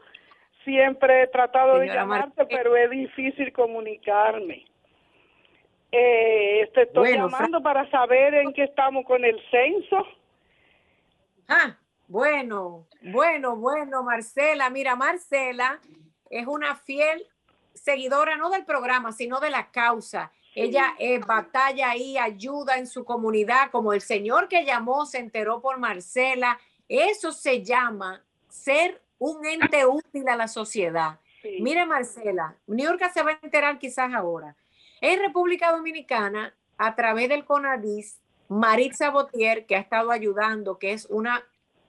Siempre 0.65 1.25
he 1.25 1.27
tratado 1.27 1.79
de 1.79 1.89
llamarte, 1.89 2.47
pero 2.47 2.75
es 2.75 2.89
difícil 2.89 3.53
comunicarme. 3.53 4.70
Eh, 5.93 6.71
te 6.75 6.83
estoy 6.83 7.15
llamando 7.15 7.63
para 7.63 7.89
saber 7.91 8.35
en 8.35 8.53
qué 8.53 8.65
estamos 8.65 9.05
con 9.05 9.25
el 9.25 9.37
censo. 9.51 10.07
Ah, 11.49 11.77
bueno, 12.07 12.87
bueno, 13.03 13.57
bueno, 13.57 14.03
Marcela. 14.03 14.71
Mira, 14.71 14.95
Marcela 14.95 15.81
es 16.29 16.47
una 16.47 16.77
fiel 16.77 17.27
seguidora 17.75 18.37
no 18.37 18.51
del 18.51 18.65
programa, 18.65 19.13
sino 19.13 19.41
de 19.41 19.51
la 19.51 19.71
causa. 19.71 20.31
Ella 20.55 20.95
eh, 20.99 21.19
batalla 21.19 21.91
ahí, 21.91 22.19
ayuda 22.19 22.77
en 22.77 22.87
su 22.87 23.05
comunidad, 23.05 23.71
como 23.71 23.93
el 23.93 24.01
señor 24.01 24.49
que 24.49 24.65
llamó 24.65 25.07
se 25.07 25.19
enteró 25.19 25.61
por 25.61 25.79
Marcela. 25.79 26.59
Eso 26.89 27.31
se 27.33 27.63
llama 27.63 28.23
ser 28.49 29.01
un 29.19 29.47
ente 29.47 29.87
útil 29.87 30.29
a 30.29 30.37
la 30.37 30.49
sociedad. 30.49 31.21
Mire, 31.61 31.87
Marcela, 31.87 32.55
York 32.67 33.11
se 33.13 33.23
va 33.23 33.31
a 33.31 33.39
enterar 33.43 33.79
quizás 33.79 34.13
ahora. 34.13 34.57
En 35.01 35.19
República 35.21 35.73
Dominicana, 35.73 36.55
a 36.77 36.95
través 36.95 37.29
del 37.29 37.45
CONADIS, 37.45 38.21
Maritza 38.49 39.11
Botier, 39.11 39.67
que 39.67 39.77
ha 39.77 39.81
estado 39.81 40.11
ayudando, 40.11 40.79
que 40.79 40.93
es 40.93 41.07
una 41.07 41.45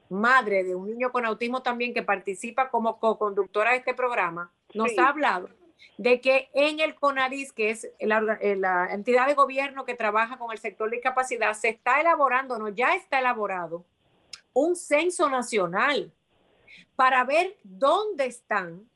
madre 0.10 0.64
de 0.64 0.76
un 0.76 0.90
niño 0.90 1.12
con 1.12 1.26
autismo 1.26 1.62
también 1.62 1.94
que 1.94 2.04
participa 2.04 2.70
como 2.70 3.00
co-conductora 3.00 3.72
de 3.72 3.78
este 3.78 3.94
programa, 3.94 4.52
nos 4.74 4.98
ha 4.98 5.08
hablado 5.08 5.50
de 5.98 6.22
que 6.22 6.50
en 6.54 6.80
el 6.80 6.96
CONADIS, 6.96 7.54
que 7.54 7.70
es 7.70 7.90
la, 8.00 8.22
la, 8.22 8.94
entidad 8.94 9.28
de 9.28 9.34
gobierno 9.34 9.86
que 9.86 9.96
trabaja 9.96 10.38
con 10.38 10.52
el 10.52 10.58
sector 10.58 10.90
de 10.90 10.98
discapacidad, 10.98 11.54
se 11.54 11.70
está 11.70 12.00
elaborando, 12.00 12.60
no, 12.60 12.70
ya 12.70 12.96
está 12.96 13.20
elaborado 13.20 13.86
un 14.54 14.76
censo 14.76 15.30
nacional 15.30 16.12
para 16.96 17.24
ver 17.24 17.58
dónde 17.64 18.26
están 18.26 18.91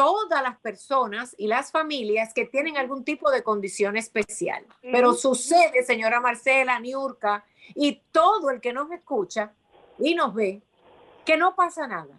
todas 0.00 0.42
las 0.42 0.58
personas 0.60 1.34
y 1.36 1.46
las 1.46 1.70
familias 1.70 2.32
que 2.32 2.46
tienen 2.46 2.78
algún 2.78 3.04
tipo 3.04 3.30
de 3.30 3.42
condición 3.42 3.98
especial. 3.98 4.64
Pero 4.80 5.12
sucede, 5.12 5.82
señora 5.82 6.20
Marcela, 6.20 6.80
Niurka, 6.80 7.44
y 7.74 8.00
todo 8.10 8.48
el 8.48 8.62
que 8.62 8.72
nos 8.72 8.90
escucha 8.92 9.52
y 9.98 10.14
nos 10.14 10.34
ve, 10.34 10.62
que 11.26 11.36
no 11.36 11.54
pasa 11.54 11.86
nada. 11.86 12.18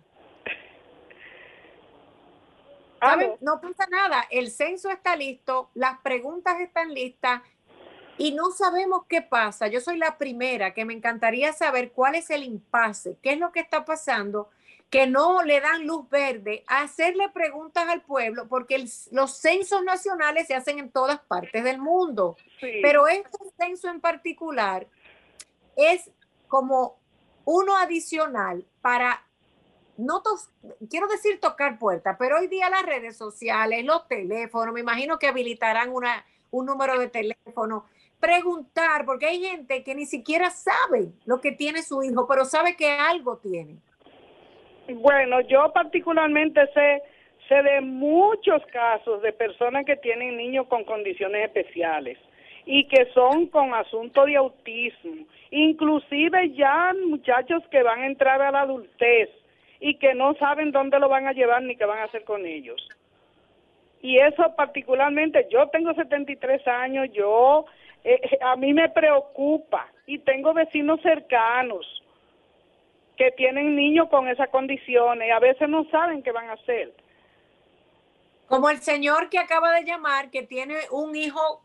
No 3.41 3.59
pasa 3.59 3.88
nada. 3.89 4.27
El 4.29 4.51
censo 4.51 4.91
está 4.91 5.15
listo, 5.15 5.71
las 5.73 5.97
preguntas 6.01 6.59
están 6.59 6.93
listas 6.93 7.41
y 8.19 8.32
no 8.34 8.51
sabemos 8.51 9.05
qué 9.09 9.23
pasa. 9.23 9.69
Yo 9.69 9.82
soy 9.82 9.97
la 9.97 10.19
primera 10.19 10.75
que 10.75 10.86
me 10.86 10.93
encantaría 10.93 11.51
saber 11.51 11.93
cuál 11.93 12.13
es 12.13 12.29
el 12.29 12.43
impasse, 12.43 13.17
qué 13.23 13.34
es 13.34 13.39
lo 13.39 13.51
que 13.51 13.61
está 13.61 13.86
pasando, 13.86 14.51
que 14.91 15.07
no 15.07 15.41
le 15.41 15.61
dan 15.61 15.87
luz 15.87 16.07
verde 16.09 16.65
a 16.67 16.81
hacerle 16.81 17.29
preguntas 17.29 17.87
al 17.87 18.01
pueblo, 18.01 18.49
porque 18.49 18.85
los 19.11 19.37
censos 19.37 19.83
nacionales 19.85 20.47
se 20.47 20.53
hacen 20.53 20.79
en 20.79 20.91
todas 20.91 21.21
partes 21.21 21.63
del 21.63 21.79
mundo. 21.79 22.35
Pero 22.59 23.07
este 23.07 23.37
censo 23.57 23.87
en 23.89 24.01
particular 24.01 24.85
es 25.77 26.11
como 26.49 26.99
uno 27.45 27.77
adicional 27.77 28.65
para 28.81 29.25
no 29.95 30.21
quiero 30.89 31.07
decir 31.07 31.39
tocar 31.39 31.79
puertas, 31.79 32.17
pero 32.19 32.39
hoy 32.39 32.47
día 32.47 32.69
las 32.69 32.83
redes 32.83 33.15
sociales, 33.15 33.85
los 33.85 34.07
teléfonos, 34.09 34.73
me 34.73 34.81
imagino 34.81 35.19
que 35.19 35.27
habilitarán 35.27 35.91
una, 35.91 36.25
un 36.49 36.65
número 36.65 36.99
de 36.99 37.07
teléfono, 37.07 37.85
preguntar, 38.19 39.05
porque 39.05 39.27
hay 39.27 39.41
gente 39.41 39.85
que 39.85 39.95
ni 39.95 40.05
siquiera 40.05 40.49
sabe 40.49 41.13
lo 41.23 41.39
que 41.39 41.53
tiene 41.53 41.81
su 41.81 42.03
hijo, 42.03 42.27
pero 42.27 42.43
sabe 42.43 42.75
que 42.75 42.91
algo 42.91 43.37
tiene. 43.37 43.79
Bueno, 44.88 45.41
yo 45.41 45.71
particularmente 45.73 46.61
sé, 46.73 47.01
sé 47.47 47.61
de 47.61 47.82
muchos 47.82 48.65
casos 48.67 49.21
de 49.21 49.32
personas 49.32 49.86
que 49.86 49.95
tienen 49.95 50.38
niños 50.38 50.67
con 50.67 50.84
condiciones 50.84 51.45
especiales 51.45 52.17
y 52.65 52.88
que 52.88 53.05
son 53.13 53.47
con 53.47 53.73
asunto 53.73 54.25
de 54.25 54.36
autismo, 54.36 55.25
inclusive 55.49 56.51
ya 56.51 56.93
muchachos 57.07 57.63
que 57.69 57.84
van 57.84 58.01
a 58.01 58.07
entrar 58.07 58.41
a 58.41 58.51
la 58.51 58.61
adultez 58.61 59.29
y 59.79 59.95
que 59.95 60.13
no 60.13 60.36
saben 60.36 60.71
dónde 60.71 60.99
lo 60.99 61.09
van 61.09 61.27
a 61.27 61.34
llevar 61.34 61.63
ni 61.63 61.75
qué 61.75 61.86
van 61.86 61.99
a 61.99 62.03
hacer 62.03 62.23
con 62.23 62.45
ellos. 62.45 62.88
Y 64.01 64.17
eso 64.17 64.55
particularmente, 64.55 65.47
yo 65.51 65.67
tengo 65.67 65.93
73 65.93 66.67
años, 66.67 67.09
yo, 67.13 67.65
eh, 68.03 68.19
eh, 68.23 68.38
a 68.41 68.55
mí 68.55 68.73
me 68.73 68.89
preocupa 68.89 69.88
y 70.07 70.19
tengo 70.19 70.53
vecinos 70.53 71.01
cercanos 71.01 72.00
que 73.22 73.32
tienen 73.34 73.76
niños 73.76 74.09
con 74.09 74.28
esas 74.28 74.49
condiciones 74.49 75.28
y 75.28 75.32
a 75.32 75.38
veces 75.38 75.69
no 75.69 75.86
saben 75.91 76.24
qué 76.24 76.32
van 76.32 76.49
a 76.49 76.53
hacer. 76.53 76.91
Como 78.47 78.67
el 78.72 78.80
señor 78.80 79.30
que 79.30 79.38
acaba 79.38 79.72
de 79.74 79.84
llamar, 79.84 80.32
que 80.32 80.41
tiene 80.41 80.76
un 80.89 81.15
hijo 81.15 81.61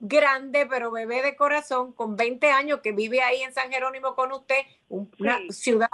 grande, 0.00 0.66
pero 0.68 0.90
bebé 0.90 1.22
de 1.22 1.36
corazón, 1.36 1.92
con 1.92 2.16
20 2.16 2.50
años, 2.50 2.80
que 2.80 2.90
vive 2.90 3.22
ahí 3.22 3.42
en 3.42 3.52
San 3.52 3.70
Jerónimo 3.70 4.16
con 4.16 4.32
usted, 4.32 4.62
una 4.88 5.38
ciudad 5.50 5.88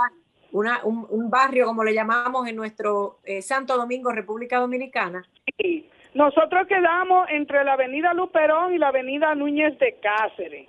una, 0.53 0.81
un, 0.83 1.31
barrio, 1.31 1.66
como 1.66 1.85
le 1.85 1.93
llamamos 1.93 2.49
en 2.49 2.57
nuestro 2.57 3.18
eh, 3.24 3.43
Santo 3.43 3.76
Domingo, 3.76 4.11
República 4.11 4.59
Dominicana. 4.59 5.22
Sí. 5.59 5.89
Nosotros 6.14 6.66
quedamos 6.66 7.28
entre 7.31 7.62
la 7.64 7.74
avenida 7.74 8.14
Luperón 8.14 8.74
y 8.74 8.78
la 8.78 8.89
avenida 8.89 9.35
Núñez 9.35 9.78
de 9.78 9.97
Cáceres. 10.01 10.68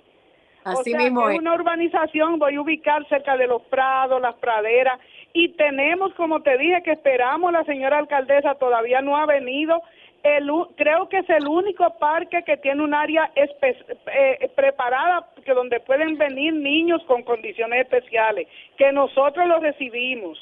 Así 0.64 0.94
mismo 0.94 1.28
es. 1.28 1.38
una 1.38 1.54
urbanización, 1.54 2.38
voy 2.38 2.54
a 2.54 2.60
ubicar 2.60 3.06
cerca 3.08 3.36
de 3.36 3.46
los 3.46 3.62
prados, 3.62 4.20
las 4.20 4.34
praderas, 4.36 4.98
y 5.32 5.50
tenemos, 5.50 6.14
como 6.14 6.42
te 6.42 6.56
dije, 6.58 6.82
que 6.82 6.92
esperamos, 6.92 7.52
la 7.52 7.64
señora 7.64 7.98
alcaldesa 7.98 8.54
todavía 8.56 9.00
no 9.00 9.16
ha 9.16 9.26
venido, 9.26 9.82
el, 10.22 10.48
creo 10.76 11.08
que 11.08 11.18
es 11.18 11.30
el 11.30 11.48
único 11.48 11.98
parque 11.98 12.42
que 12.44 12.56
tiene 12.56 12.82
un 12.82 12.94
área 12.94 13.30
eh, 13.34 14.50
preparada 14.54 15.26
que 15.44 15.52
donde 15.52 15.80
pueden 15.80 16.16
venir 16.16 16.54
niños 16.54 17.02
con 17.04 17.22
condiciones 17.22 17.80
especiales, 17.80 18.46
que 18.76 18.92
nosotros 18.92 19.48
los 19.48 19.60
recibimos. 19.60 20.38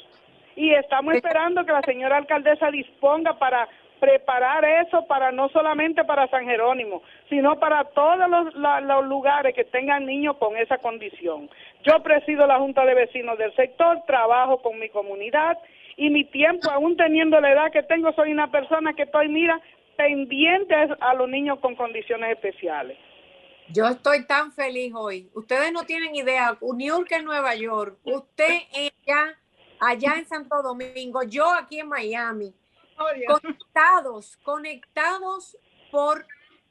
Y 0.56 0.74
estamos 0.74 1.14
esperando 1.14 1.64
que 1.64 1.72
la 1.72 1.80
señora 1.82 2.18
alcaldesa 2.18 2.70
disponga 2.70 3.38
para 3.38 3.66
preparar 4.00 4.64
eso 4.64 5.06
para 5.06 5.30
no 5.30 5.48
solamente 5.50 6.04
para 6.04 6.28
San 6.28 6.46
Jerónimo, 6.46 7.02
sino 7.28 7.60
para 7.60 7.84
todos 7.84 8.18
los, 8.28 9.04
lugares 9.04 9.54
que 9.54 9.64
tengan 9.64 10.06
niños 10.06 10.36
con 10.38 10.56
esa 10.56 10.78
condición. 10.78 11.48
Yo 11.84 12.02
presido 12.02 12.46
la 12.46 12.58
Junta 12.58 12.84
de 12.84 12.94
Vecinos 12.94 13.38
del 13.38 13.54
sector, 13.54 14.02
trabajo 14.06 14.62
con 14.62 14.78
mi 14.78 14.88
comunidad 14.88 15.58
y 15.96 16.10
mi 16.10 16.24
tiempo, 16.24 16.70
aún 16.70 16.96
teniendo 16.96 17.40
la 17.40 17.52
edad 17.52 17.72
que 17.72 17.82
tengo, 17.82 18.12
soy 18.12 18.32
una 18.32 18.50
persona 18.50 18.94
que 18.94 19.02
estoy, 19.02 19.28
mira, 19.28 19.60
pendiente 19.96 20.74
a 21.00 21.14
los 21.14 21.28
niños 21.28 21.58
con 21.60 21.76
condiciones 21.76 22.32
especiales. 22.32 22.96
Yo 23.68 23.86
estoy 23.86 24.26
tan 24.26 24.52
feliz 24.52 24.92
hoy. 24.96 25.30
Ustedes 25.34 25.72
no 25.72 25.84
tienen 25.84 26.14
idea. 26.14 26.58
York 26.60 27.12
en 27.12 27.24
Nueva 27.24 27.54
York, 27.54 27.98
usted 28.04 28.62
ella 28.74 29.36
allá 29.80 30.14
en 30.16 30.26
Santo 30.26 30.62
Domingo, 30.62 31.22
yo 31.22 31.52
aquí 31.54 31.80
en 31.80 31.88
Miami, 31.88 32.54
conectados, 33.26 34.36
conectados 34.42 35.56
por 35.90 36.26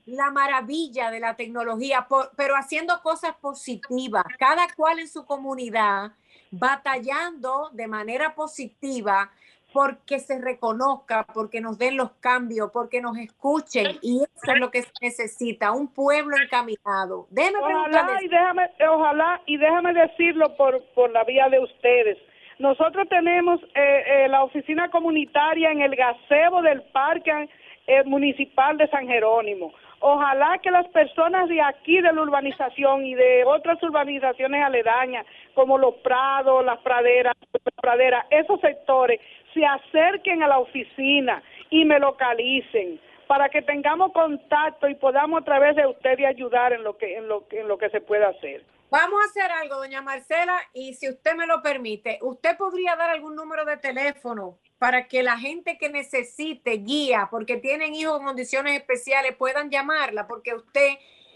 la 0.05 0.31
maravilla 0.31 1.11
de 1.11 1.19
la 1.19 1.35
tecnología, 1.35 2.07
pero 2.35 2.55
haciendo 2.55 3.01
cosas 3.01 3.35
positivas, 3.35 4.23
cada 4.37 4.67
cual 4.75 4.99
en 4.99 5.07
su 5.07 5.25
comunidad, 5.25 6.13
batallando 6.51 7.69
de 7.73 7.87
manera 7.87 8.33
positiva 8.33 9.31
porque 9.71 10.19
se 10.19 10.39
reconozca, 10.41 11.25
porque 11.31 11.61
nos 11.61 11.77
den 11.77 11.97
los 11.97 12.11
cambios, 12.19 12.71
porque 12.71 13.01
nos 13.01 13.17
escuchen. 13.17 13.99
Y 14.01 14.23
eso 14.23 14.51
es 14.53 14.59
lo 14.59 14.71
que 14.71 14.81
se 14.81 14.91
necesita, 15.01 15.71
un 15.71 15.87
pueblo 15.87 16.35
encaminado. 16.37 17.27
Déjame 17.29 17.59
ojalá 17.59 18.17
y 18.21 18.27
déjame, 18.27 18.69
ojalá 18.89 19.41
y 19.45 19.57
déjame 19.57 19.93
decirlo 19.93 20.55
por, 20.57 20.83
por 20.93 21.11
la 21.11 21.23
vía 21.23 21.49
de 21.49 21.59
ustedes. 21.59 22.17
Nosotros 22.59 23.07
tenemos 23.07 23.61
eh, 23.73 24.03
eh, 24.05 24.27
la 24.27 24.43
oficina 24.43 24.89
comunitaria 24.89 25.71
en 25.71 25.81
el 25.81 25.95
gazebo 25.95 26.61
del 26.61 26.81
Parque 26.91 27.47
eh, 27.87 28.03
Municipal 28.03 28.77
de 28.77 28.89
San 28.89 29.07
Jerónimo. 29.07 29.73
Ojalá 30.01 30.57
que 30.57 30.69
las 30.69 30.85
personas 30.89 31.47
de 31.47 31.61
aquí, 31.61 32.01
de 32.01 32.11
la 32.11 32.21
urbanización 32.21 33.05
y 33.05 33.15
de 33.15 33.45
otras 33.45 33.81
urbanizaciones 33.81 34.61
aledañas, 34.61 35.25
como 35.53 35.77
los 35.77 35.95
prados, 35.95 36.65
las 36.65 36.79
praderas, 36.79 37.33
praderas, 37.81 38.25
esos 38.29 38.59
sectores, 38.59 39.21
se 39.53 39.65
acerquen 39.65 40.43
a 40.43 40.47
la 40.47 40.59
oficina 40.59 41.41
y 41.69 41.85
me 41.85 41.97
localicen 41.97 42.99
para 43.27 43.47
que 43.47 43.61
tengamos 43.61 44.11
contacto 44.11 44.89
y 44.89 44.95
podamos 44.95 45.41
a 45.41 45.45
través 45.45 45.77
de 45.77 45.87
ustedes 45.87 46.25
ayudar 46.25 46.73
en 46.73 46.83
lo 46.83 46.97
que 46.97 47.15
en 47.15 47.29
lo, 47.29 47.45
en 47.51 47.69
lo 47.69 47.77
que 47.77 47.89
se 47.89 48.01
pueda 48.01 48.27
hacer. 48.27 48.63
Vamos 48.91 49.21
a 49.21 49.25
hacer 49.25 49.51
algo, 49.51 49.75
doña 49.75 50.01
Marcela, 50.01 50.59
y 50.73 50.95
si 50.95 51.09
usted 51.09 51.35
me 51.35 51.45
lo 51.45 51.61
permite, 51.61 52.17
usted 52.21 52.57
podría 52.57 52.95
dar 52.95 53.11
algún 53.11 53.35
número 53.35 53.63
de 53.63 53.77
teléfono 53.77 54.57
para 54.79 55.07
que 55.07 55.21
la 55.21 55.37
gente 55.37 55.77
que 55.77 55.89
necesite 55.89 56.71
guía, 56.77 57.27
porque 57.29 57.57
tienen 57.57 57.93
hijos 57.93 58.19
en 58.19 58.25
condiciones 58.25 58.79
especiales, 58.79 59.35
puedan 59.35 59.69
llamarla, 59.69 60.27
porque 60.27 60.55
usted, 60.55 60.93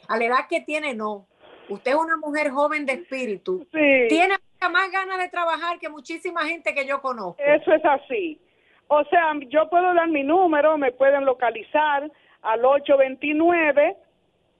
a 0.07 0.17
la 0.17 0.25
edad 0.25 0.47
que 0.49 0.61
tiene, 0.61 0.95
no. 0.95 1.27
Usted 1.69 1.91
es 1.91 1.97
una 1.97 2.17
mujer 2.17 2.49
joven 2.49 2.87
de 2.87 2.93
espíritu. 2.93 3.67
Sí. 3.71 4.07
Tiene 4.09 4.35
más 4.71 4.91
ganas 4.91 5.19
de 5.19 5.29
trabajar 5.29 5.77
que 5.77 5.89
muchísima 5.89 6.45
gente 6.45 6.73
que 6.73 6.87
yo 6.87 7.01
conozco. 7.01 7.41
Eso 7.43 7.71
es 7.71 7.85
así. 7.85 8.39
O 8.87 9.03
sea, 9.05 9.33
yo 9.49 9.69
puedo 9.69 9.93
dar 9.93 10.07
mi 10.07 10.23
número, 10.23 10.77
me 10.77 10.91
pueden 10.91 11.25
localizar 11.25 12.09
al 12.41 12.65
829 12.65 13.97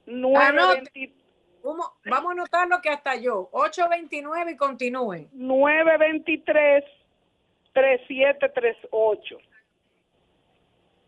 923 0.06 1.23
Vamos 1.64 2.30
a 2.30 2.32
anotarlo 2.32 2.82
que 2.82 2.90
hasta 2.90 3.16
yo. 3.16 3.50
829 3.52 4.52
y 4.52 4.58
continúen. 4.58 5.30
923 5.34 6.84
3738. 7.74 9.38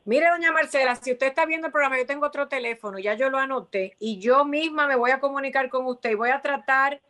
Mire, 0.06 0.30
doña 0.30 0.52
Marcela, 0.52 0.96
si 0.96 1.12
usted 1.12 1.28
está 1.28 1.46
viendo 1.46 1.68
el 1.68 1.74
programa, 1.74 1.98
yo 1.98 2.06
tengo 2.06 2.28
otro 2.28 2.48
teléfono, 2.48 3.00
ya 3.00 3.16
yo 3.16 3.30
lo 3.30 3.40
anoté 3.40 3.96
y 4.00 4.20
yo 4.20 4.46
misma 4.46 4.88
me 4.88 4.96
voy 4.96 5.12
a 5.12 5.20
comunicar 5.20 5.68
con 5.70 5.86
usted 5.88 6.12
y 6.12 6.16
voy 6.16 6.30
a 6.30 6.42
tratar 6.42 7.02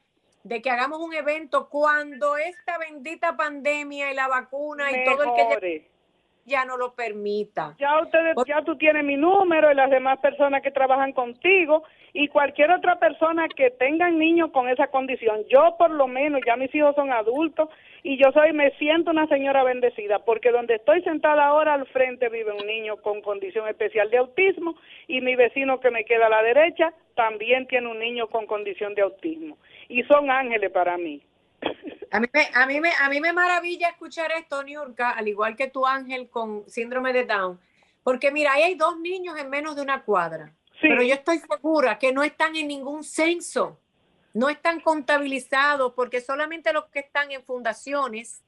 de 0.43 0.61
que 0.61 0.69
hagamos 0.69 0.99
un 0.99 1.13
evento 1.13 1.67
cuando 1.69 2.37
esta 2.37 2.77
bendita 2.77 3.35
pandemia 3.35 4.11
y 4.11 4.15
la 4.15 4.27
vacuna 4.27 4.91
y 4.91 5.03
todo 5.03 5.23
el 5.23 5.59
que. 5.59 5.94
Ya, 6.45 6.63
no 6.63 6.77
lo 6.77 6.93
permita. 6.93 7.75
Ya 7.79 7.99
ustedes, 8.01 8.35
ya 8.47 8.61
tú 8.61 8.77
tienes 8.77 9.03
mi 9.03 9.17
número 9.17 9.71
y 9.71 9.75
las 9.75 9.89
demás 9.89 10.19
personas 10.19 10.61
que 10.61 10.69
trabajan 10.69 11.11
contigo 11.11 11.83
y 12.13 12.27
cualquier 12.27 12.71
otra 12.71 12.99
persona 12.99 13.47
que 13.49 13.71
tengan 13.71 14.19
niños 14.19 14.51
con 14.51 14.69
esa 14.69 14.87
condición. 14.87 15.43
Yo 15.49 15.75
por 15.77 15.89
lo 15.89 16.07
menos, 16.07 16.41
ya 16.45 16.55
mis 16.55 16.73
hijos 16.75 16.95
son 16.95 17.11
adultos 17.11 17.69
y 18.03 18.17
yo 18.17 18.31
soy, 18.31 18.53
me 18.53 18.69
siento 18.77 19.09
una 19.09 19.27
señora 19.27 19.63
bendecida 19.63 20.19
porque 20.19 20.51
donde 20.51 20.75
estoy 20.75 21.01
sentada 21.01 21.47
ahora 21.47 21.73
al 21.73 21.87
frente 21.87 22.29
vive 22.29 22.51
un 22.51 22.67
niño 22.67 22.97
con 22.97 23.21
condición 23.21 23.67
especial 23.67 24.11
de 24.11 24.17
autismo 24.17 24.75
y 25.07 25.21
mi 25.21 25.35
vecino 25.35 25.79
que 25.79 25.89
me 25.89 26.05
queda 26.05 26.27
a 26.27 26.29
la 26.29 26.43
derecha 26.43 26.93
también 27.15 27.65
tiene 27.65 27.87
un 27.87 27.97
niño 27.97 28.27
con 28.27 28.45
condición 28.45 28.93
de 28.93 29.01
autismo 29.01 29.57
y 29.89 30.03
son 30.03 30.29
ángeles 30.29 30.71
para 30.71 30.97
mí. 30.97 31.23
A 32.11 32.19
mí, 32.19 32.27
me, 32.31 32.49
a, 32.53 32.65
mí 32.65 32.79
me, 32.79 32.91
a 32.97 33.09
mí 33.09 33.19
me 33.19 33.33
maravilla 33.33 33.89
escuchar 33.89 34.31
esto, 34.31 34.63
Niurka, 34.63 35.11
al 35.11 35.27
igual 35.27 35.55
que 35.55 35.67
tu 35.67 35.85
ángel 35.85 36.29
con 36.29 36.63
síndrome 36.69 37.11
de 37.11 37.25
Down, 37.25 37.59
porque 38.03 38.31
mira, 38.31 38.53
ahí 38.53 38.63
hay 38.63 38.75
dos 38.75 38.97
niños 38.99 39.37
en 39.37 39.49
menos 39.49 39.75
de 39.75 39.81
una 39.81 40.03
cuadra, 40.03 40.53
Sí. 40.79 40.87
pero 40.89 41.01
yo 41.03 41.13
estoy 41.13 41.39
segura 41.39 41.97
que 41.97 42.11
no 42.13 42.23
están 42.23 42.55
en 42.55 42.67
ningún 42.67 43.03
censo, 43.03 43.79
no 44.33 44.49
están 44.49 44.79
contabilizados, 44.81 45.93
porque 45.93 46.21
solamente 46.21 46.71
los 46.73 46.85
que 46.85 46.99
están 46.99 47.31
en 47.31 47.43
fundaciones 47.43 48.41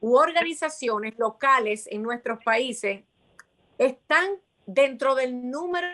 u 0.00 0.16
organizaciones 0.16 1.18
locales 1.18 1.86
en 1.90 2.02
nuestros 2.02 2.42
países 2.44 3.02
están 3.78 4.28
dentro 4.66 5.14
del 5.14 5.50
número 5.50 5.88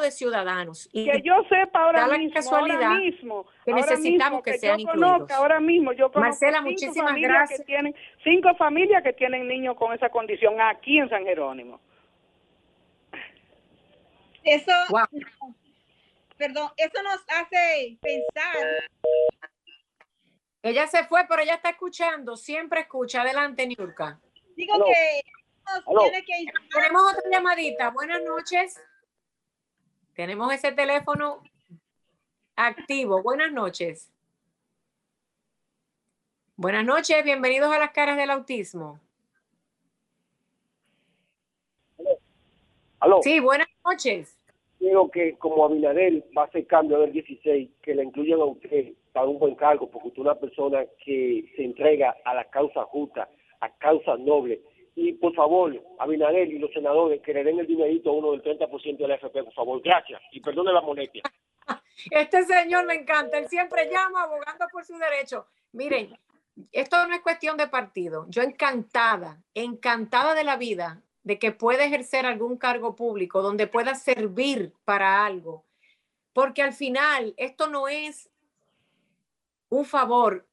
de 0.00 0.10
ciudadanos. 0.10 0.88
Y 0.92 1.10
que 1.10 1.22
yo 1.22 1.34
sepa 1.48 1.84
ahora 1.84 2.00
da 2.02 2.06
la 2.08 2.18
mismo, 2.18 2.34
casualidad 2.34 2.82
ahora 2.82 2.98
mismo, 3.00 3.46
que 3.64 3.70
ahora 3.70 3.82
necesitamos 3.82 4.30
mismo 4.30 4.42
que 4.42 4.58
sean 4.58 4.82
conozca, 4.82 5.06
incluidos. 5.06 5.30
ahora 5.32 5.60
mismo 5.60 5.92
yo 5.92 6.12
conozco 6.12 6.20
Marcela, 6.20 6.58
cinco 6.58 6.70
muchísimas 6.70 7.10
familias 7.10 7.32
gracias. 7.32 7.58
Que 7.60 7.64
tienen, 7.66 7.94
cinco 8.24 8.54
familias 8.56 9.02
que 9.02 9.12
tienen 9.12 9.48
niños 9.48 9.76
con 9.76 9.92
esa 9.92 10.08
condición 10.08 10.60
aquí 10.60 10.98
en 10.98 11.08
San 11.08 11.24
Jerónimo. 11.24 11.80
Eso, 14.44 14.72
Wow. 14.90 15.06
perdón, 16.36 16.70
eso 16.76 17.02
nos 17.02 17.24
hace 17.28 17.98
pensar. 18.00 18.56
Ella 20.62 20.86
se 20.86 21.04
fue, 21.04 21.24
pero 21.28 21.42
ella 21.42 21.54
está 21.54 21.70
escuchando, 21.70 22.36
siempre 22.36 22.80
escucha. 22.80 23.22
Adelante, 23.22 23.66
Niurka. 23.66 24.18
Digo 24.56 24.74
que 24.84 25.22
nos 25.86 26.02
tiene 26.02 26.24
que 26.24 26.40
ir. 26.42 26.52
Tenemos 26.72 27.02
otra 27.12 27.30
llamadita. 27.30 27.90
Buenas 27.90 28.22
noches. 28.22 28.80
Tenemos 30.16 30.50
ese 30.50 30.72
teléfono 30.72 31.42
activo. 32.56 33.22
Buenas 33.22 33.52
noches. 33.52 34.10
Buenas 36.56 36.86
noches, 36.86 37.22
bienvenidos 37.22 37.70
a 37.70 37.78
las 37.78 37.90
caras 37.90 38.16
del 38.16 38.30
autismo. 38.30 38.98
Aló, 42.98 43.20
Sí, 43.22 43.40
buenas 43.40 43.68
noches. 43.84 44.34
digo 44.80 45.10
que 45.10 45.36
como 45.36 45.66
Abinadel 45.66 46.24
va 46.36 46.42
a 46.42 46.46
hacer 46.46 46.66
cambio 46.66 46.98
del 47.00 47.12
16, 47.12 47.68
que 47.82 47.94
le 47.94 48.04
incluyan 48.04 48.40
a 48.40 48.44
usted 48.46 48.94
para 49.12 49.26
un 49.26 49.38
buen 49.38 49.54
cargo, 49.54 49.90
porque 49.90 50.08
usted 50.08 50.22
es 50.22 50.26
una 50.26 50.34
persona 50.40 50.86
que 51.04 51.52
se 51.56 51.62
entrega 51.62 52.16
a 52.24 52.32
la 52.32 52.48
causa 52.48 52.84
justa, 52.84 53.28
a 53.60 53.70
causa 53.76 54.16
noble. 54.16 54.62
Y 54.98 55.12
por 55.12 55.34
favor, 55.34 55.78
Abinadel 55.98 56.50
y 56.52 56.58
los 56.58 56.72
senadores, 56.72 57.20
que 57.20 57.34
le 57.34 57.44
den 57.44 57.58
el 57.58 57.66
dinerito 57.66 58.10
a 58.10 58.14
uno 58.14 58.32
del 58.32 58.42
30% 58.42 58.96
de 58.96 59.06
la 59.06 59.16
FP, 59.16 59.44
por 59.44 59.52
favor. 59.52 59.82
Gracias. 59.82 60.20
Y 60.32 60.40
perdone 60.40 60.72
la 60.72 60.80
molestia. 60.80 61.22
Este 62.10 62.44
señor 62.44 62.84
me 62.84 62.94
encanta, 62.94 63.38
él 63.38 63.48
siempre 63.48 63.90
llama 63.90 64.24
abogando 64.24 64.66
por 64.70 64.84
su 64.84 64.98
derecho. 64.98 65.46
Miren, 65.72 66.14
esto 66.70 67.06
no 67.06 67.14
es 67.14 67.20
cuestión 67.22 67.56
de 67.56 67.68
partido. 67.68 68.26
Yo 68.28 68.42
encantada, 68.42 69.42
encantada 69.54 70.34
de 70.34 70.44
la 70.44 70.56
vida 70.56 71.02
de 71.22 71.38
que 71.38 71.52
pueda 71.52 71.84
ejercer 71.84 72.26
algún 72.26 72.56
cargo 72.56 72.94
público 72.94 73.42
donde 73.42 73.66
pueda 73.66 73.94
servir 73.94 74.74
para 74.84 75.24
algo. 75.24 75.64
Porque 76.32 76.62
al 76.62 76.74
final 76.74 77.34
esto 77.36 77.66
no 77.66 77.88
es 77.88 78.30
un 79.68 79.84
favor. 79.84 80.46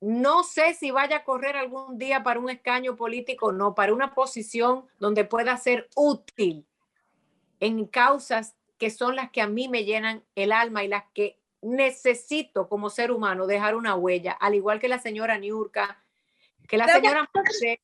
No 0.00 0.44
sé 0.44 0.74
si 0.74 0.90
vaya 0.90 1.18
a 1.18 1.24
correr 1.24 1.56
algún 1.56 1.98
día 1.98 2.22
para 2.22 2.40
un 2.40 2.48
escaño 2.48 2.96
político, 2.96 3.52
no, 3.52 3.74
para 3.74 3.92
una 3.92 4.14
posición 4.14 4.86
donde 4.98 5.24
pueda 5.24 5.56
ser 5.58 5.88
útil 5.94 6.66
en 7.60 7.86
causas 7.86 8.54
que 8.78 8.88
son 8.90 9.14
las 9.14 9.30
que 9.30 9.42
a 9.42 9.46
mí 9.46 9.68
me 9.68 9.84
llenan 9.84 10.24
el 10.34 10.52
alma 10.52 10.82
y 10.84 10.88
las 10.88 11.04
que 11.12 11.38
necesito 11.60 12.66
como 12.68 12.88
ser 12.88 13.10
humano 13.12 13.46
dejar 13.46 13.74
una 13.76 13.94
huella, 13.94 14.32
al 14.32 14.54
igual 14.54 14.80
que 14.80 14.88
la 14.88 14.98
señora 14.98 15.36
Niurka, 15.36 16.02
que 16.66 16.78
la 16.78 16.84
Creo 16.84 16.96
que- 16.96 17.02
señora 17.08 17.30
Monse, 17.34 17.80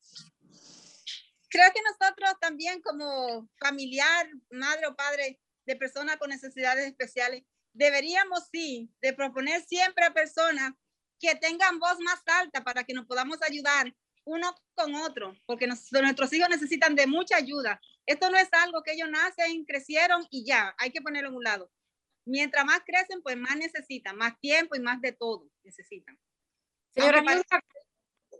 Creo 1.49 1.71
que 1.73 1.81
nosotros 1.81 2.31
también 2.41 2.81
como 2.81 3.47
familiar, 3.57 4.27
madre 4.49 4.87
o 4.87 4.95
padre 4.95 5.39
de 5.65 5.75
personas 5.77 6.17
con 6.17 6.29
necesidades 6.29 6.85
especiales, 6.87 7.43
deberíamos 7.73 8.47
sí 8.51 8.91
de 9.01 9.13
proponer 9.13 9.61
siempre 9.63 10.03
a 10.05 10.13
personas 10.13 10.73
que 11.19 11.35
tengan 11.35 11.79
voz 11.79 11.99
más 11.99 12.21
alta 12.27 12.63
para 12.63 12.83
que 12.83 12.93
nos 12.93 13.05
podamos 13.05 13.41
ayudar 13.41 13.93
uno 14.25 14.53
con 14.75 14.93
otro, 14.95 15.35
porque 15.45 15.67
nos- 15.67 15.91
nuestros 15.91 16.31
hijos 16.33 16.49
necesitan 16.49 16.95
de 16.95 17.07
mucha 17.07 17.37
ayuda. 17.37 17.79
Esto 18.05 18.29
no 18.29 18.37
es 18.37 18.49
algo 18.51 18.83
que 18.83 18.93
ellos 18.93 19.09
nacen, 19.09 19.63
crecieron 19.65 20.25
y 20.29 20.45
ya, 20.45 20.75
hay 20.77 20.91
que 20.91 21.01
ponerlo 21.01 21.29
en 21.29 21.35
un 21.35 21.43
lado. 21.43 21.71
Mientras 22.25 22.65
más 22.65 22.81
crecen, 22.85 23.21
pues 23.21 23.37
más 23.37 23.55
necesitan, 23.55 24.17
más 24.17 24.37
tiempo 24.41 24.75
y 24.75 24.79
más 24.79 24.99
de 25.01 25.13
todo 25.13 25.47
necesitan. 25.63 26.19
señora 26.93 27.23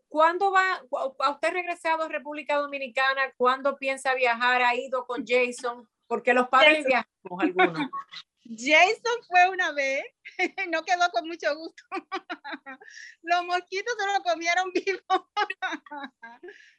¿cuándo 0.09 0.51
va, 0.51 0.81
a 1.19 1.31
usted 1.31 1.51
regresado 1.51 2.03
a 2.03 2.07
República 2.09 2.57
Dominicana? 2.57 3.31
¿Cuándo 3.37 3.77
piensa 3.77 4.13
viajar? 4.13 4.61
¿Ha 4.61 4.75
ido 4.75 5.05
con 5.05 5.25
Jason? 5.25 5.87
Porque 6.07 6.33
los 6.33 6.49
padres 6.49 6.85
Jason. 6.85 6.87
viajamos 6.87 7.43
algunos. 7.43 7.89
Jason 8.49 9.23
fue 9.27 9.49
una 9.49 9.71
vez, 9.71 10.03
no 10.69 10.83
quedó 10.83 11.09
con 11.11 11.27
mucho 11.27 11.55
gusto. 11.55 11.83
Los 13.23 13.45
mosquitos 13.45 13.93
se 13.97 14.05
lo 14.05 14.23
comieron 14.23 14.71
vivo. 14.73 15.29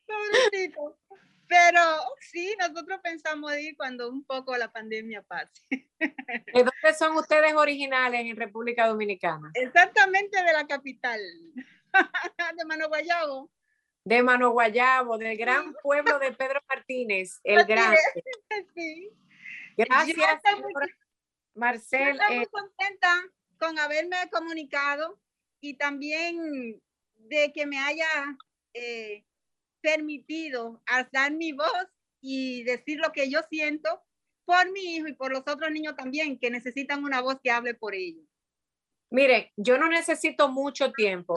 Pobrecito. 0.06 0.98
Pero 1.46 1.80
sí, 2.20 2.54
nosotros 2.58 3.00
pensamos 3.02 3.56
ir 3.56 3.74
cuando 3.76 4.10
un 4.10 4.22
poco 4.24 4.54
la 4.56 4.70
pandemia 4.70 5.22
pase. 5.22 5.62
¿De 5.98 6.44
dónde 6.52 6.98
son 6.98 7.16
ustedes 7.16 7.54
originales 7.54 8.20
en 8.20 8.36
República 8.36 8.86
Dominicana? 8.86 9.50
Exactamente 9.54 10.42
de 10.42 10.52
la 10.52 10.66
capital, 10.66 11.18
de 12.54 12.64
Mano 12.66 12.88
Guayabo. 12.88 13.50
De 14.04 14.22
Mano 14.22 14.50
Guayabo, 14.50 15.16
del 15.16 15.38
gran 15.38 15.72
pueblo 15.82 16.18
de 16.18 16.32
Pedro 16.32 16.60
Martínez, 16.68 17.40
el 17.44 17.64
grande. 17.64 17.98
Sí. 18.74 19.10
Gracias, 19.78 20.16
Yo 20.18 20.24
Marcel. 21.58 22.18
estoy 22.20 22.36
muy 22.36 22.44
eh, 22.44 22.48
contenta 22.50 23.22
con 23.58 23.78
haberme 23.78 24.16
comunicado 24.30 25.18
y 25.60 25.74
también 25.74 26.80
de 27.16 27.52
que 27.52 27.66
me 27.66 27.78
haya 27.78 28.06
eh, 28.74 29.24
permitido 29.80 30.80
alzar 30.86 31.32
mi 31.32 31.52
voz 31.52 31.86
y 32.20 32.62
decir 32.64 32.98
lo 32.98 33.12
que 33.12 33.30
yo 33.30 33.40
siento 33.50 34.02
por 34.44 34.70
mi 34.72 34.96
hijo 34.96 35.08
y 35.08 35.14
por 35.14 35.32
los 35.32 35.40
otros 35.40 35.70
niños 35.70 35.94
también 35.96 36.38
que 36.38 36.50
necesitan 36.50 37.04
una 37.04 37.20
voz 37.20 37.38
que 37.42 37.50
hable 37.50 37.74
por 37.74 37.94
ellos. 37.94 38.24
Mire, 39.10 39.52
yo 39.56 39.78
no 39.78 39.88
necesito 39.88 40.48
mucho 40.48 40.92
tiempo 40.92 41.36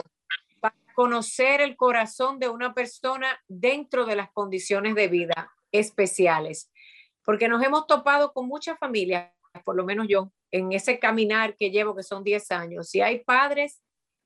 para 0.60 0.74
conocer 0.94 1.60
el 1.60 1.76
corazón 1.76 2.38
de 2.38 2.48
una 2.48 2.74
persona 2.74 3.42
dentro 3.48 4.06
de 4.06 4.16
las 4.16 4.30
condiciones 4.32 4.94
de 4.94 5.08
vida 5.08 5.52
especiales, 5.72 6.70
porque 7.24 7.48
nos 7.48 7.62
hemos 7.64 7.86
topado 7.86 8.32
con 8.32 8.46
muchas 8.46 8.78
familias 8.78 9.30
por 9.64 9.76
lo 9.76 9.84
menos 9.84 10.06
yo, 10.08 10.32
en 10.50 10.72
ese 10.72 10.98
caminar 10.98 11.56
que 11.56 11.70
llevo, 11.70 11.94
que 11.94 12.02
son 12.02 12.24
10 12.24 12.50
años, 12.52 12.88
si 12.88 13.00
hay 13.00 13.24
padres 13.24 13.82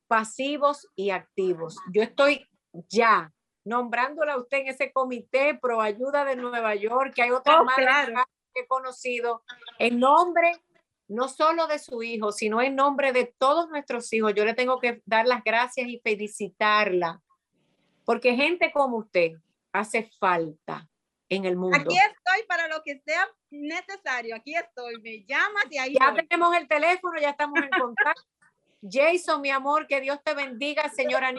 pasivos 0.07 0.89
y 0.95 1.11
activos, 1.11 1.77
yo 1.93 2.03
estoy 2.03 2.47
ya 2.89 3.33
nombrándola 3.65 4.35
a 4.35 4.39
usted 4.39 4.59
en 4.59 4.69
ese 4.69 4.93
comité 4.93 5.59
pro 5.61 5.81
ayuda 5.81 6.25
de 6.25 6.37
Nueva 6.37 6.75
York, 6.77 7.13
que 7.15 7.23
hay 7.23 7.31
otras 7.31 7.59
oh, 7.61 7.67
claro. 7.75 8.15
que 8.55 8.61
he 8.61 8.67
conocido, 8.67 9.43
en 9.79 9.99
nombre 9.99 10.53
no 11.09 11.29
solo 11.29 11.67
de 11.67 11.79
su 11.79 12.03
hijo, 12.03 12.33
sino 12.33 12.61
en 12.61 12.75
nombre 12.75 13.13
de 13.13 13.33
todos 13.39 13.69
nuestros 13.69 14.13
hijos. 14.13 14.35
Yo 14.35 14.45
le 14.45 14.55
tengo 14.55 14.81
que 14.81 15.03
dar 15.05 15.27
las 15.27 15.43
gracias 15.45 15.87
y 15.89 16.01
felicitarla, 16.01 17.23
porque 18.05 18.35
gente 18.35 18.73
como 18.73 18.99
usted 18.99 19.33
hace 19.73 20.11
falta 20.19 20.89
en 21.29 21.45
el 21.45 21.57
mundo. 21.57 21.77
Aquí 21.77 21.97
estoy 21.97 22.47
para 22.47 22.69
lo 22.69 22.83
que 22.85 23.01
sea 23.05 23.29
necesario. 23.51 24.37
Aquí 24.37 24.55
estoy. 24.55 25.01
Me 25.01 25.25
llamas 25.25 25.65
y 25.71 25.79
ahí. 25.79 25.97
Ya 25.99 26.15
tenemos 26.15 26.57
el 26.57 26.69
teléfono, 26.69 27.21
ya 27.21 27.31
estamos 27.31 27.59
en 27.63 27.71
contacto. 27.71 28.23
Jason, 28.83 29.41
mi 29.41 29.51
amor, 29.51 29.87
que 29.87 30.01
Dios 30.01 30.19
te 30.23 30.35
bendiga, 30.35 30.89
señora 30.91 31.33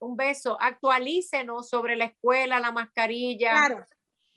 Un 0.00 0.16
beso. 0.16 0.56
Actualícenos 0.60 1.68
sobre 1.68 1.96
la 1.96 2.04
escuela, 2.06 2.60
la 2.60 2.70
mascarilla. 2.70 3.50
Claro. 3.50 3.86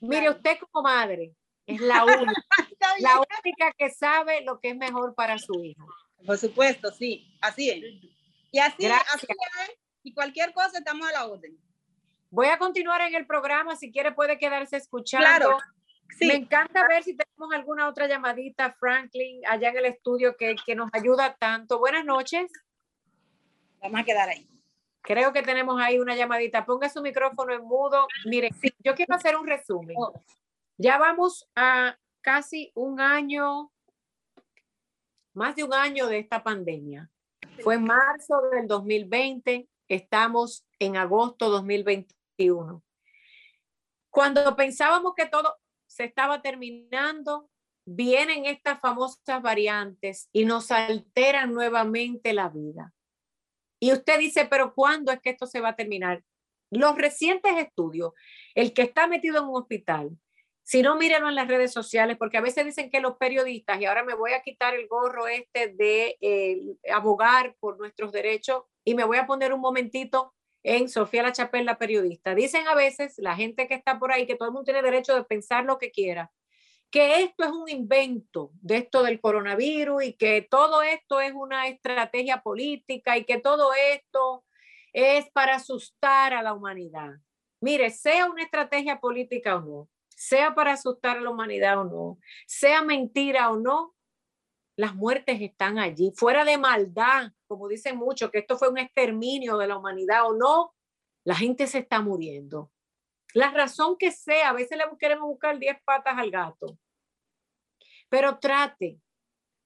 Mire, 0.00 0.30
usted 0.30 0.58
como 0.58 0.82
madre 0.82 1.36
es 1.66 1.80
la 1.80 2.04
única, 2.04 2.42
la 2.98 3.16
única 3.18 3.72
que 3.78 3.90
sabe 3.90 4.42
lo 4.42 4.58
que 4.58 4.70
es 4.70 4.76
mejor 4.76 5.14
para 5.14 5.38
su 5.38 5.62
hijo. 5.62 5.86
Por 6.26 6.38
supuesto, 6.38 6.90
sí, 6.90 7.36
así 7.40 7.70
es. 7.70 7.78
Y 8.50 8.58
así, 8.58 8.86
así 8.86 9.26
es. 9.28 9.78
Y 10.02 10.12
cualquier 10.12 10.52
cosa 10.52 10.78
estamos 10.78 11.08
a 11.08 11.12
la 11.12 11.26
orden. 11.26 11.56
Voy 12.32 12.46
a 12.46 12.58
continuar 12.58 13.02
en 13.02 13.14
el 13.14 13.26
programa, 13.26 13.76
si 13.76 13.92
quiere 13.92 14.12
puede 14.12 14.38
quedarse 14.38 14.78
escuchando. 14.78 15.26
Claro. 15.26 15.58
Sí. 16.18 16.26
Me 16.26 16.34
encanta 16.34 16.88
ver 16.88 17.02
si 17.02 17.14
tenemos 17.14 17.54
alguna 17.54 17.86
otra 17.86 18.08
llamadita, 18.08 18.72
Franklin, 18.80 19.42
allá 19.46 19.68
en 19.68 19.76
el 19.76 19.84
estudio 19.84 20.34
que, 20.38 20.56
que 20.64 20.74
nos 20.74 20.88
ayuda 20.94 21.36
tanto. 21.38 21.78
Buenas 21.78 22.06
noches. 22.06 22.50
Vamos 23.82 24.00
a 24.00 24.04
quedar 24.04 24.30
ahí. 24.30 24.48
Creo 25.02 25.34
que 25.34 25.42
tenemos 25.42 25.78
ahí 25.78 25.98
una 25.98 26.16
llamadita. 26.16 26.64
Ponga 26.64 26.88
su 26.88 27.02
micrófono 27.02 27.52
en 27.52 27.64
mudo. 27.64 28.06
Mire, 28.24 28.48
yo 28.78 28.94
quiero 28.94 29.14
hacer 29.14 29.36
un 29.36 29.46
resumen. 29.46 29.94
Oh. 29.98 30.14
Ya 30.78 30.96
vamos 30.96 31.46
a 31.54 31.98
casi 32.22 32.72
un 32.74 32.98
año, 32.98 33.70
más 35.34 35.54
de 35.54 35.64
un 35.64 35.74
año 35.74 36.06
de 36.06 36.18
esta 36.18 36.42
pandemia. 36.42 37.10
Fue 37.62 37.74
en 37.74 37.84
marzo 37.84 38.40
del 38.52 38.66
2020, 38.66 39.68
estamos 39.88 40.64
en 40.78 40.96
agosto 40.96 41.50
2021. 41.50 42.21
Cuando 44.10 44.54
pensábamos 44.56 45.14
que 45.16 45.26
todo 45.26 45.56
se 45.86 46.04
estaba 46.04 46.42
terminando, 46.42 47.50
vienen 47.84 48.46
estas 48.46 48.80
famosas 48.80 49.42
variantes 49.42 50.28
y 50.32 50.44
nos 50.44 50.70
alteran 50.70 51.52
nuevamente 51.52 52.32
la 52.32 52.48
vida. 52.48 52.92
Y 53.80 53.92
usted 53.92 54.18
dice, 54.18 54.46
pero 54.46 54.74
¿cuándo 54.74 55.10
es 55.12 55.20
que 55.20 55.30
esto 55.30 55.46
se 55.46 55.60
va 55.60 55.70
a 55.70 55.76
terminar? 55.76 56.22
Los 56.70 56.96
recientes 56.96 57.56
estudios, 57.56 58.12
el 58.54 58.72
que 58.72 58.82
está 58.82 59.06
metido 59.06 59.38
en 59.38 59.48
un 59.48 59.56
hospital, 59.56 60.16
si 60.64 60.80
no, 60.80 60.96
mírenlo 60.96 61.28
en 61.28 61.34
las 61.34 61.48
redes 61.48 61.72
sociales, 61.72 62.16
porque 62.16 62.38
a 62.38 62.42
veces 62.42 62.64
dicen 62.64 62.90
que 62.90 63.00
los 63.00 63.16
periodistas, 63.16 63.80
y 63.80 63.84
ahora 63.84 64.04
me 64.04 64.14
voy 64.14 64.32
a 64.32 64.42
quitar 64.42 64.74
el 64.74 64.86
gorro 64.86 65.26
este 65.26 65.68
de 65.74 66.16
eh, 66.20 66.76
abogar 66.92 67.56
por 67.58 67.78
nuestros 67.78 68.12
derechos 68.12 68.62
y 68.84 68.94
me 68.94 69.04
voy 69.04 69.18
a 69.18 69.26
poner 69.26 69.52
un 69.52 69.60
momentito 69.60 70.34
en 70.62 70.88
Sofía 70.88 71.22
La 71.22 71.32
Chapelle, 71.32 71.64
la 71.64 71.78
periodista. 71.78 72.34
Dicen 72.34 72.66
a 72.68 72.74
veces 72.74 73.14
la 73.18 73.34
gente 73.36 73.66
que 73.66 73.74
está 73.74 73.98
por 73.98 74.12
ahí 74.12 74.26
que 74.26 74.36
todo 74.36 74.48
el 74.48 74.52
mundo 74.52 74.64
tiene 74.64 74.82
derecho 74.82 75.14
de 75.14 75.24
pensar 75.24 75.64
lo 75.64 75.78
que 75.78 75.90
quiera, 75.90 76.32
que 76.90 77.22
esto 77.22 77.44
es 77.44 77.50
un 77.50 77.68
invento 77.68 78.50
de 78.60 78.76
esto 78.78 79.02
del 79.02 79.20
coronavirus 79.20 80.04
y 80.04 80.12
que 80.12 80.42
todo 80.42 80.82
esto 80.82 81.20
es 81.20 81.32
una 81.32 81.66
estrategia 81.68 82.42
política 82.42 83.16
y 83.16 83.24
que 83.24 83.38
todo 83.38 83.72
esto 83.92 84.44
es 84.92 85.30
para 85.30 85.56
asustar 85.56 86.34
a 86.34 86.42
la 86.42 86.52
humanidad. 86.52 87.12
Mire, 87.60 87.90
sea 87.90 88.26
una 88.26 88.42
estrategia 88.42 89.00
política 89.00 89.56
o 89.56 89.60
no, 89.60 89.88
sea 90.08 90.54
para 90.54 90.72
asustar 90.72 91.16
a 91.16 91.20
la 91.20 91.30
humanidad 91.30 91.80
o 91.80 91.84
no, 91.84 92.18
sea 92.46 92.82
mentira 92.82 93.50
o 93.50 93.56
no, 93.56 93.94
las 94.76 94.94
muertes 94.94 95.40
están 95.40 95.78
allí, 95.78 96.12
fuera 96.14 96.44
de 96.44 96.58
maldad, 96.58 97.32
como 97.46 97.68
dicen 97.68 97.96
muchos, 97.96 98.30
que 98.30 98.38
esto 98.38 98.56
fue 98.56 98.68
un 98.68 98.78
exterminio 98.78 99.58
de 99.58 99.66
la 99.66 99.76
humanidad 99.76 100.26
o 100.26 100.34
no, 100.34 100.74
la 101.24 101.34
gente 101.34 101.66
se 101.66 101.78
está 101.78 102.00
muriendo. 102.00 102.72
La 103.34 103.50
razón 103.50 103.96
que 103.98 104.12
sea, 104.12 104.50
a 104.50 104.52
veces 104.52 104.78
le 104.78 104.84
queremos 104.98 105.28
buscar 105.28 105.58
10 105.58 105.76
patas 105.84 106.18
al 106.18 106.30
gato, 106.30 106.78
pero 108.08 108.38
trate, 108.38 109.00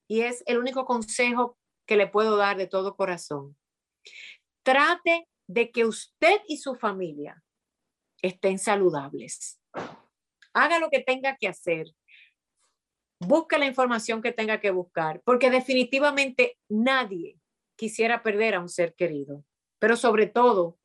y 0.09 0.21
es 0.21 0.43
el 0.45 0.57
único 0.57 0.85
consejo 0.85 1.57
que 1.85 1.97
le 1.97 2.07
puedo 2.07 2.37
dar 2.37 2.57
de 2.57 2.67
todo 2.67 2.95
corazón, 2.95 3.57
trate 4.63 5.27
de 5.47 5.71
que 5.71 5.85
usted 5.85 6.41
y 6.47 6.57
su 6.57 6.75
familia 6.75 7.43
estén 8.21 8.59
saludables. 8.59 9.61
Haga 10.53 10.79
lo 10.79 10.89
que 10.89 11.01
tenga 11.01 11.37
que 11.37 11.47
hacer, 11.47 11.87
busque 13.19 13.57
la 13.57 13.65
información 13.65 14.21
que 14.21 14.31
tenga 14.31 14.59
que 14.59 14.71
buscar, 14.71 15.21
porque 15.23 15.49
definitivamente 15.49 16.57
nadie 16.69 17.39
quisiera 17.75 18.23
perder 18.23 18.55
a 18.55 18.61
un 18.61 18.69
ser 18.69 18.95
querido, 18.95 19.43
pero 19.79 19.95
sobre 19.95 20.27
todo 20.27 20.77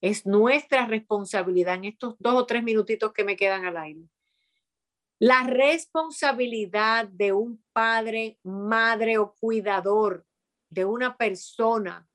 es 0.00 0.26
nuestra 0.26 0.86
responsabilidad 0.86 1.74
en 1.74 1.84
estos 1.84 2.16
dos 2.18 2.34
o 2.34 2.46
tres 2.46 2.62
minutitos 2.62 3.12
que 3.12 3.24
me 3.24 3.36
quedan 3.36 3.64
al 3.64 3.76
aire. 3.76 4.08
La 5.18 5.42
responsabilidad 5.42 7.06
de 7.08 7.32
un 7.32 7.62
padre, 7.74 8.38
madre 8.42 9.18
o 9.18 9.34
cuidador 9.34 10.24
de 10.70 10.86
una 10.86 11.16
persona 11.18 12.08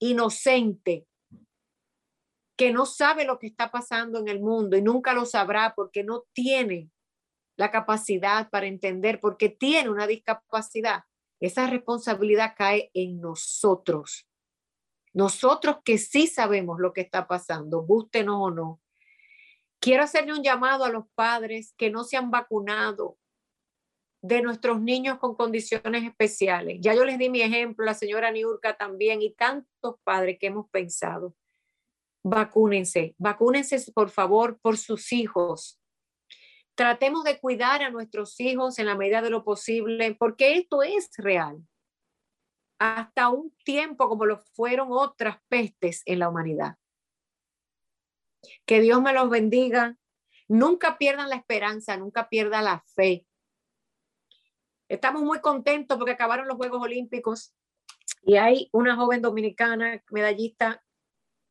inocente 0.00 1.06
que 2.56 2.72
no 2.72 2.86
sabe 2.86 3.24
lo 3.24 3.38
que 3.38 3.46
está 3.46 3.70
pasando 3.70 4.18
en 4.18 4.28
el 4.28 4.40
mundo 4.40 4.76
y 4.76 4.82
nunca 4.82 5.14
lo 5.14 5.24
sabrá 5.24 5.74
porque 5.74 6.02
no 6.02 6.24
tiene 6.32 6.90
la 7.56 7.70
capacidad 7.70 8.50
para 8.50 8.66
entender, 8.66 9.20
porque 9.20 9.48
tiene 9.48 9.90
una 9.90 10.06
discapacidad. 10.06 11.04
Esa 11.40 11.66
responsabilidad 11.66 12.54
cae 12.56 12.90
en 12.94 13.20
nosotros. 13.20 14.28
Nosotros 15.12 15.78
que 15.84 15.98
sí 15.98 16.26
sabemos 16.26 16.80
lo 16.80 16.92
que 16.92 17.02
está 17.02 17.26
pasando, 17.26 17.82
gústenos 17.82 18.36
o 18.38 18.50
no. 18.50 18.80
Quiero 19.80 20.02
hacerle 20.02 20.32
un 20.32 20.42
llamado 20.42 20.84
a 20.84 20.88
los 20.88 21.04
padres 21.14 21.74
que 21.76 21.90
no 21.90 22.04
se 22.04 22.16
han 22.16 22.30
vacunado 22.30 23.18
de 24.22 24.40
nuestros 24.40 24.80
niños 24.80 25.18
con 25.18 25.36
condiciones 25.36 26.04
especiales. 26.04 26.78
Ya 26.80 26.94
yo 26.94 27.04
les 27.04 27.18
di 27.18 27.28
mi 27.28 27.42
ejemplo, 27.42 27.84
la 27.84 27.94
señora 27.94 28.30
Niurka 28.30 28.76
también 28.76 29.20
y 29.20 29.34
tantos 29.34 29.96
padres 30.02 30.38
que 30.40 30.46
hemos 30.46 30.68
pensado 30.70 31.36
vacúnense, 32.24 33.14
vacúnense 33.18 33.92
por 33.92 34.10
favor 34.10 34.58
por 34.60 34.76
sus 34.78 35.12
hijos. 35.12 35.78
Tratemos 36.74 37.24
de 37.24 37.38
cuidar 37.38 37.82
a 37.82 37.90
nuestros 37.90 38.38
hijos 38.40 38.78
en 38.78 38.86
la 38.86 38.96
medida 38.96 39.22
de 39.22 39.30
lo 39.30 39.44
posible, 39.44 40.14
porque 40.18 40.56
esto 40.56 40.82
es 40.82 41.10
real. 41.16 41.58
Hasta 42.78 43.28
un 43.28 43.54
tiempo 43.64 44.08
como 44.08 44.26
lo 44.26 44.38
fueron 44.38 44.88
otras 44.90 45.38
pestes 45.48 46.02
en 46.06 46.18
la 46.18 46.28
humanidad. 46.28 46.76
Que 48.66 48.80
Dios 48.80 49.00
me 49.00 49.12
los 49.12 49.30
bendiga. 49.30 49.96
Nunca 50.48 50.98
pierdan 50.98 51.30
la 51.30 51.36
esperanza, 51.36 51.96
nunca 51.96 52.28
pierdan 52.28 52.64
la 52.64 52.84
fe. 52.94 53.26
Estamos 54.88 55.22
muy 55.22 55.40
contentos 55.40 55.96
porque 55.96 56.12
acabaron 56.12 56.46
los 56.46 56.56
Juegos 56.56 56.82
Olímpicos 56.82 57.54
y 58.22 58.36
hay 58.36 58.68
una 58.72 58.96
joven 58.96 59.22
dominicana, 59.22 60.02
medallista, 60.10 60.84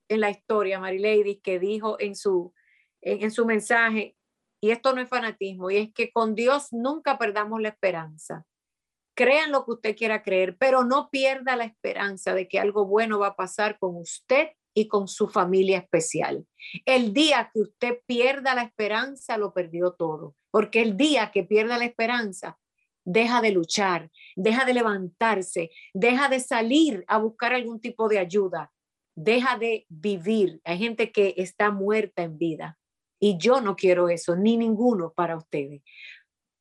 en 0.09 0.19
la 0.21 0.29
historia, 0.29 0.79
Lady 0.79 1.39
que 1.39 1.59
dijo 1.59 1.99
en 1.99 2.15
su, 2.15 2.53
en, 3.01 3.31
su 3.31 3.45
mensaje, 3.45 4.15
y 4.63 4.71
esto 4.71 4.95
no 4.95 5.01
es 5.01 5.09
fanatismo, 5.09 5.69
y 5.71 5.75
es 5.75 5.93
que 5.93 6.09
con 6.13 6.35
Dios 6.35 6.69
nunca 6.71 7.17
perdamos 7.17 7.59
la 7.59 7.67
esperanza. 7.67 8.45
Crean 9.13 9.51
lo 9.51 9.65
que 9.65 9.71
usted 9.71 9.93
quiera 9.97 10.23
creer, 10.23 10.55
pero 10.57 10.85
no 10.85 11.09
pierda 11.09 11.57
la 11.57 11.65
esperanza 11.65 12.33
de 12.33 12.47
que 12.47 12.59
algo 12.59 12.87
bueno 12.87 13.19
va 13.19 13.27
a 13.27 13.35
pasar 13.35 13.77
con 13.77 13.97
usted 13.97 14.51
y 14.73 14.87
con 14.87 15.09
su 15.09 15.27
familia 15.27 15.79
especial. 15.79 16.47
El 16.85 17.13
día 17.13 17.51
que 17.53 17.59
usted 17.59 17.99
pierda 18.05 18.55
la 18.55 18.61
esperanza, 18.61 19.37
lo 19.37 19.53
perdió 19.53 19.95
todo, 19.95 20.33
porque 20.49 20.81
el 20.81 20.95
día 20.95 21.31
que 21.31 21.43
pierda 21.43 21.77
la 21.77 21.83
esperanza, 21.83 22.57
deja 23.03 23.41
de 23.41 23.51
luchar, 23.51 24.11
deja 24.37 24.63
de 24.63 24.75
levantarse, 24.75 25.71
deja 25.93 26.29
de 26.29 26.39
salir 26.39 27.03
a 27.09 27.17
buscar 27.17 27.51
algún 27.51 27.81
tipo 27.81 28.07
de 28.07 28.19
ayuda, 28.19 28.71
deja 29.13 29.57
de 29.57 29.85
vivir. 29.89 30.61
Hay 30.63 30.77
gente 30.77 31.11
que 31.11 31.33
está 31.35 31.69
muerta 31.69 32.23
en 32.23 32.37
vida 32.37 32.79
y 33.25 33.37
yo 33.37 33.61
no 33.61 33.77
quiero 33.77 34.09
eso, 34.09 34.35
ni 34.35 34.57
ninguno 34.57 35.13
para 35.13 35.37
ustedes. 35.37 35.81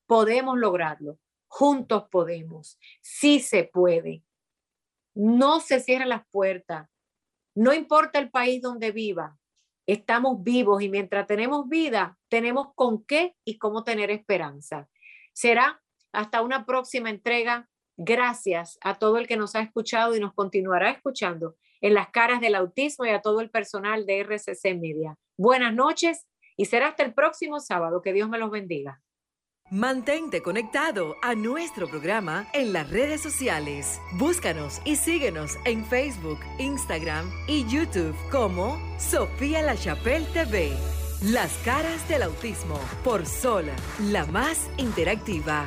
Podemos 0.07 0.57
lograrlo, 0.57 1.19
juntos 1.49 2.05
podemos, 2.09 2.79
sí 3.01 3.41
se 3.41 3.65
puede. 3.65 4.23
No 5.13 5.59
se 5.59 5.81
cierran 5.81 6.11
las 6.11 6.25
puertas, 6.31 6.89
no 7.57 7.75
importa 7.75 8.21
el 8.21 8.31
país 8.31 8.63
donde 8.63 8.93
viva, 8.93 9.37
estamos 9.89 10.45
vivos 10.45 10.81
y 10.83 10.89
mientras 10.89 11.27
tenemos 11.27 11.69
vida, 11.69 12.17
tenemos 12.29 12.69
con 12.77 13.05
qué 13.07 13.35
y 13.45 13.59
cómo 13.59 13.83
tener 13.83 14.13
esperanza. 14.13 14.89
Será 15.33 15.83
hasta 16.13 16.43
una 16.43 16.65
próxima 16.65 17.11
entrega. 17.11 17.69
Gracias 17.97 18.79
a 18.83 19.01
todo 19.01 19.19
el 19.19 19.27
que 19.27 19.37
nos 19.37 19.57
ha 19.57 19.63
escuchado 19.63 20.15
y 20.15 20.21
nos 20.21 20.33
continuará 20.33 20.93
escuchando 20.93 21.57
en 21.81 21.95
las 21.95 22.11
caras 22.11 22.41
del 22.41 22.55
autismo 22.55 23.05
y 23.05 23.09
a 23.09 23.21
todo 23.21 23.41
el 23.41 23.51
personal 23.51 24.07
de 24.07 24.21
RCC 24.21 24.77
Media. 24.79 25.19
Buenas 25.37 25.75
noches 25.75 26.29
y 26.57 26.67
será 26.67 26.89
hasta 26.89 27.05
el 27.05 27.15
próximo 27.15 27.61
sábado. 27.61 28.03
Que 28.03 28.13
Dios 28.13 28.29
me 28.29 28.39
los 28.39 28.51
bendiga. 28.51 29.01
Mantente 29.71 30.43
conectado 30.43 31.17
a 31.23 31.35
nuestro 31.35 31.89
programa 31.89 32.47
en 32.53 32.75
las 32.75 32.91
redes 32.91 33.23
sociales. 33.23 34.01
Búscanos 34.19 34.83
y 34.85 34.97
síguenos 34.97 35.57
en 35.65 35.85
Facebook, 35.87 36.41
Instagram 36.59 37.31
y 37.49 37.65
YouTube 37.67 38.15
como 38.31 38.79
Sofía 38.99 39.63
La 39.63 39.75
Chapelle 39.75 40.27
TV. 40.35 40.73
Las 41.23 41.57
caras 41.65 42.07
del 42.09 42.23
autismo 42.23 42.79
por 43.03 43.25
Sol, 43.25 43.65
la 44.11 44.27
más 44.27 44.69
interactiva. 44.77 45.67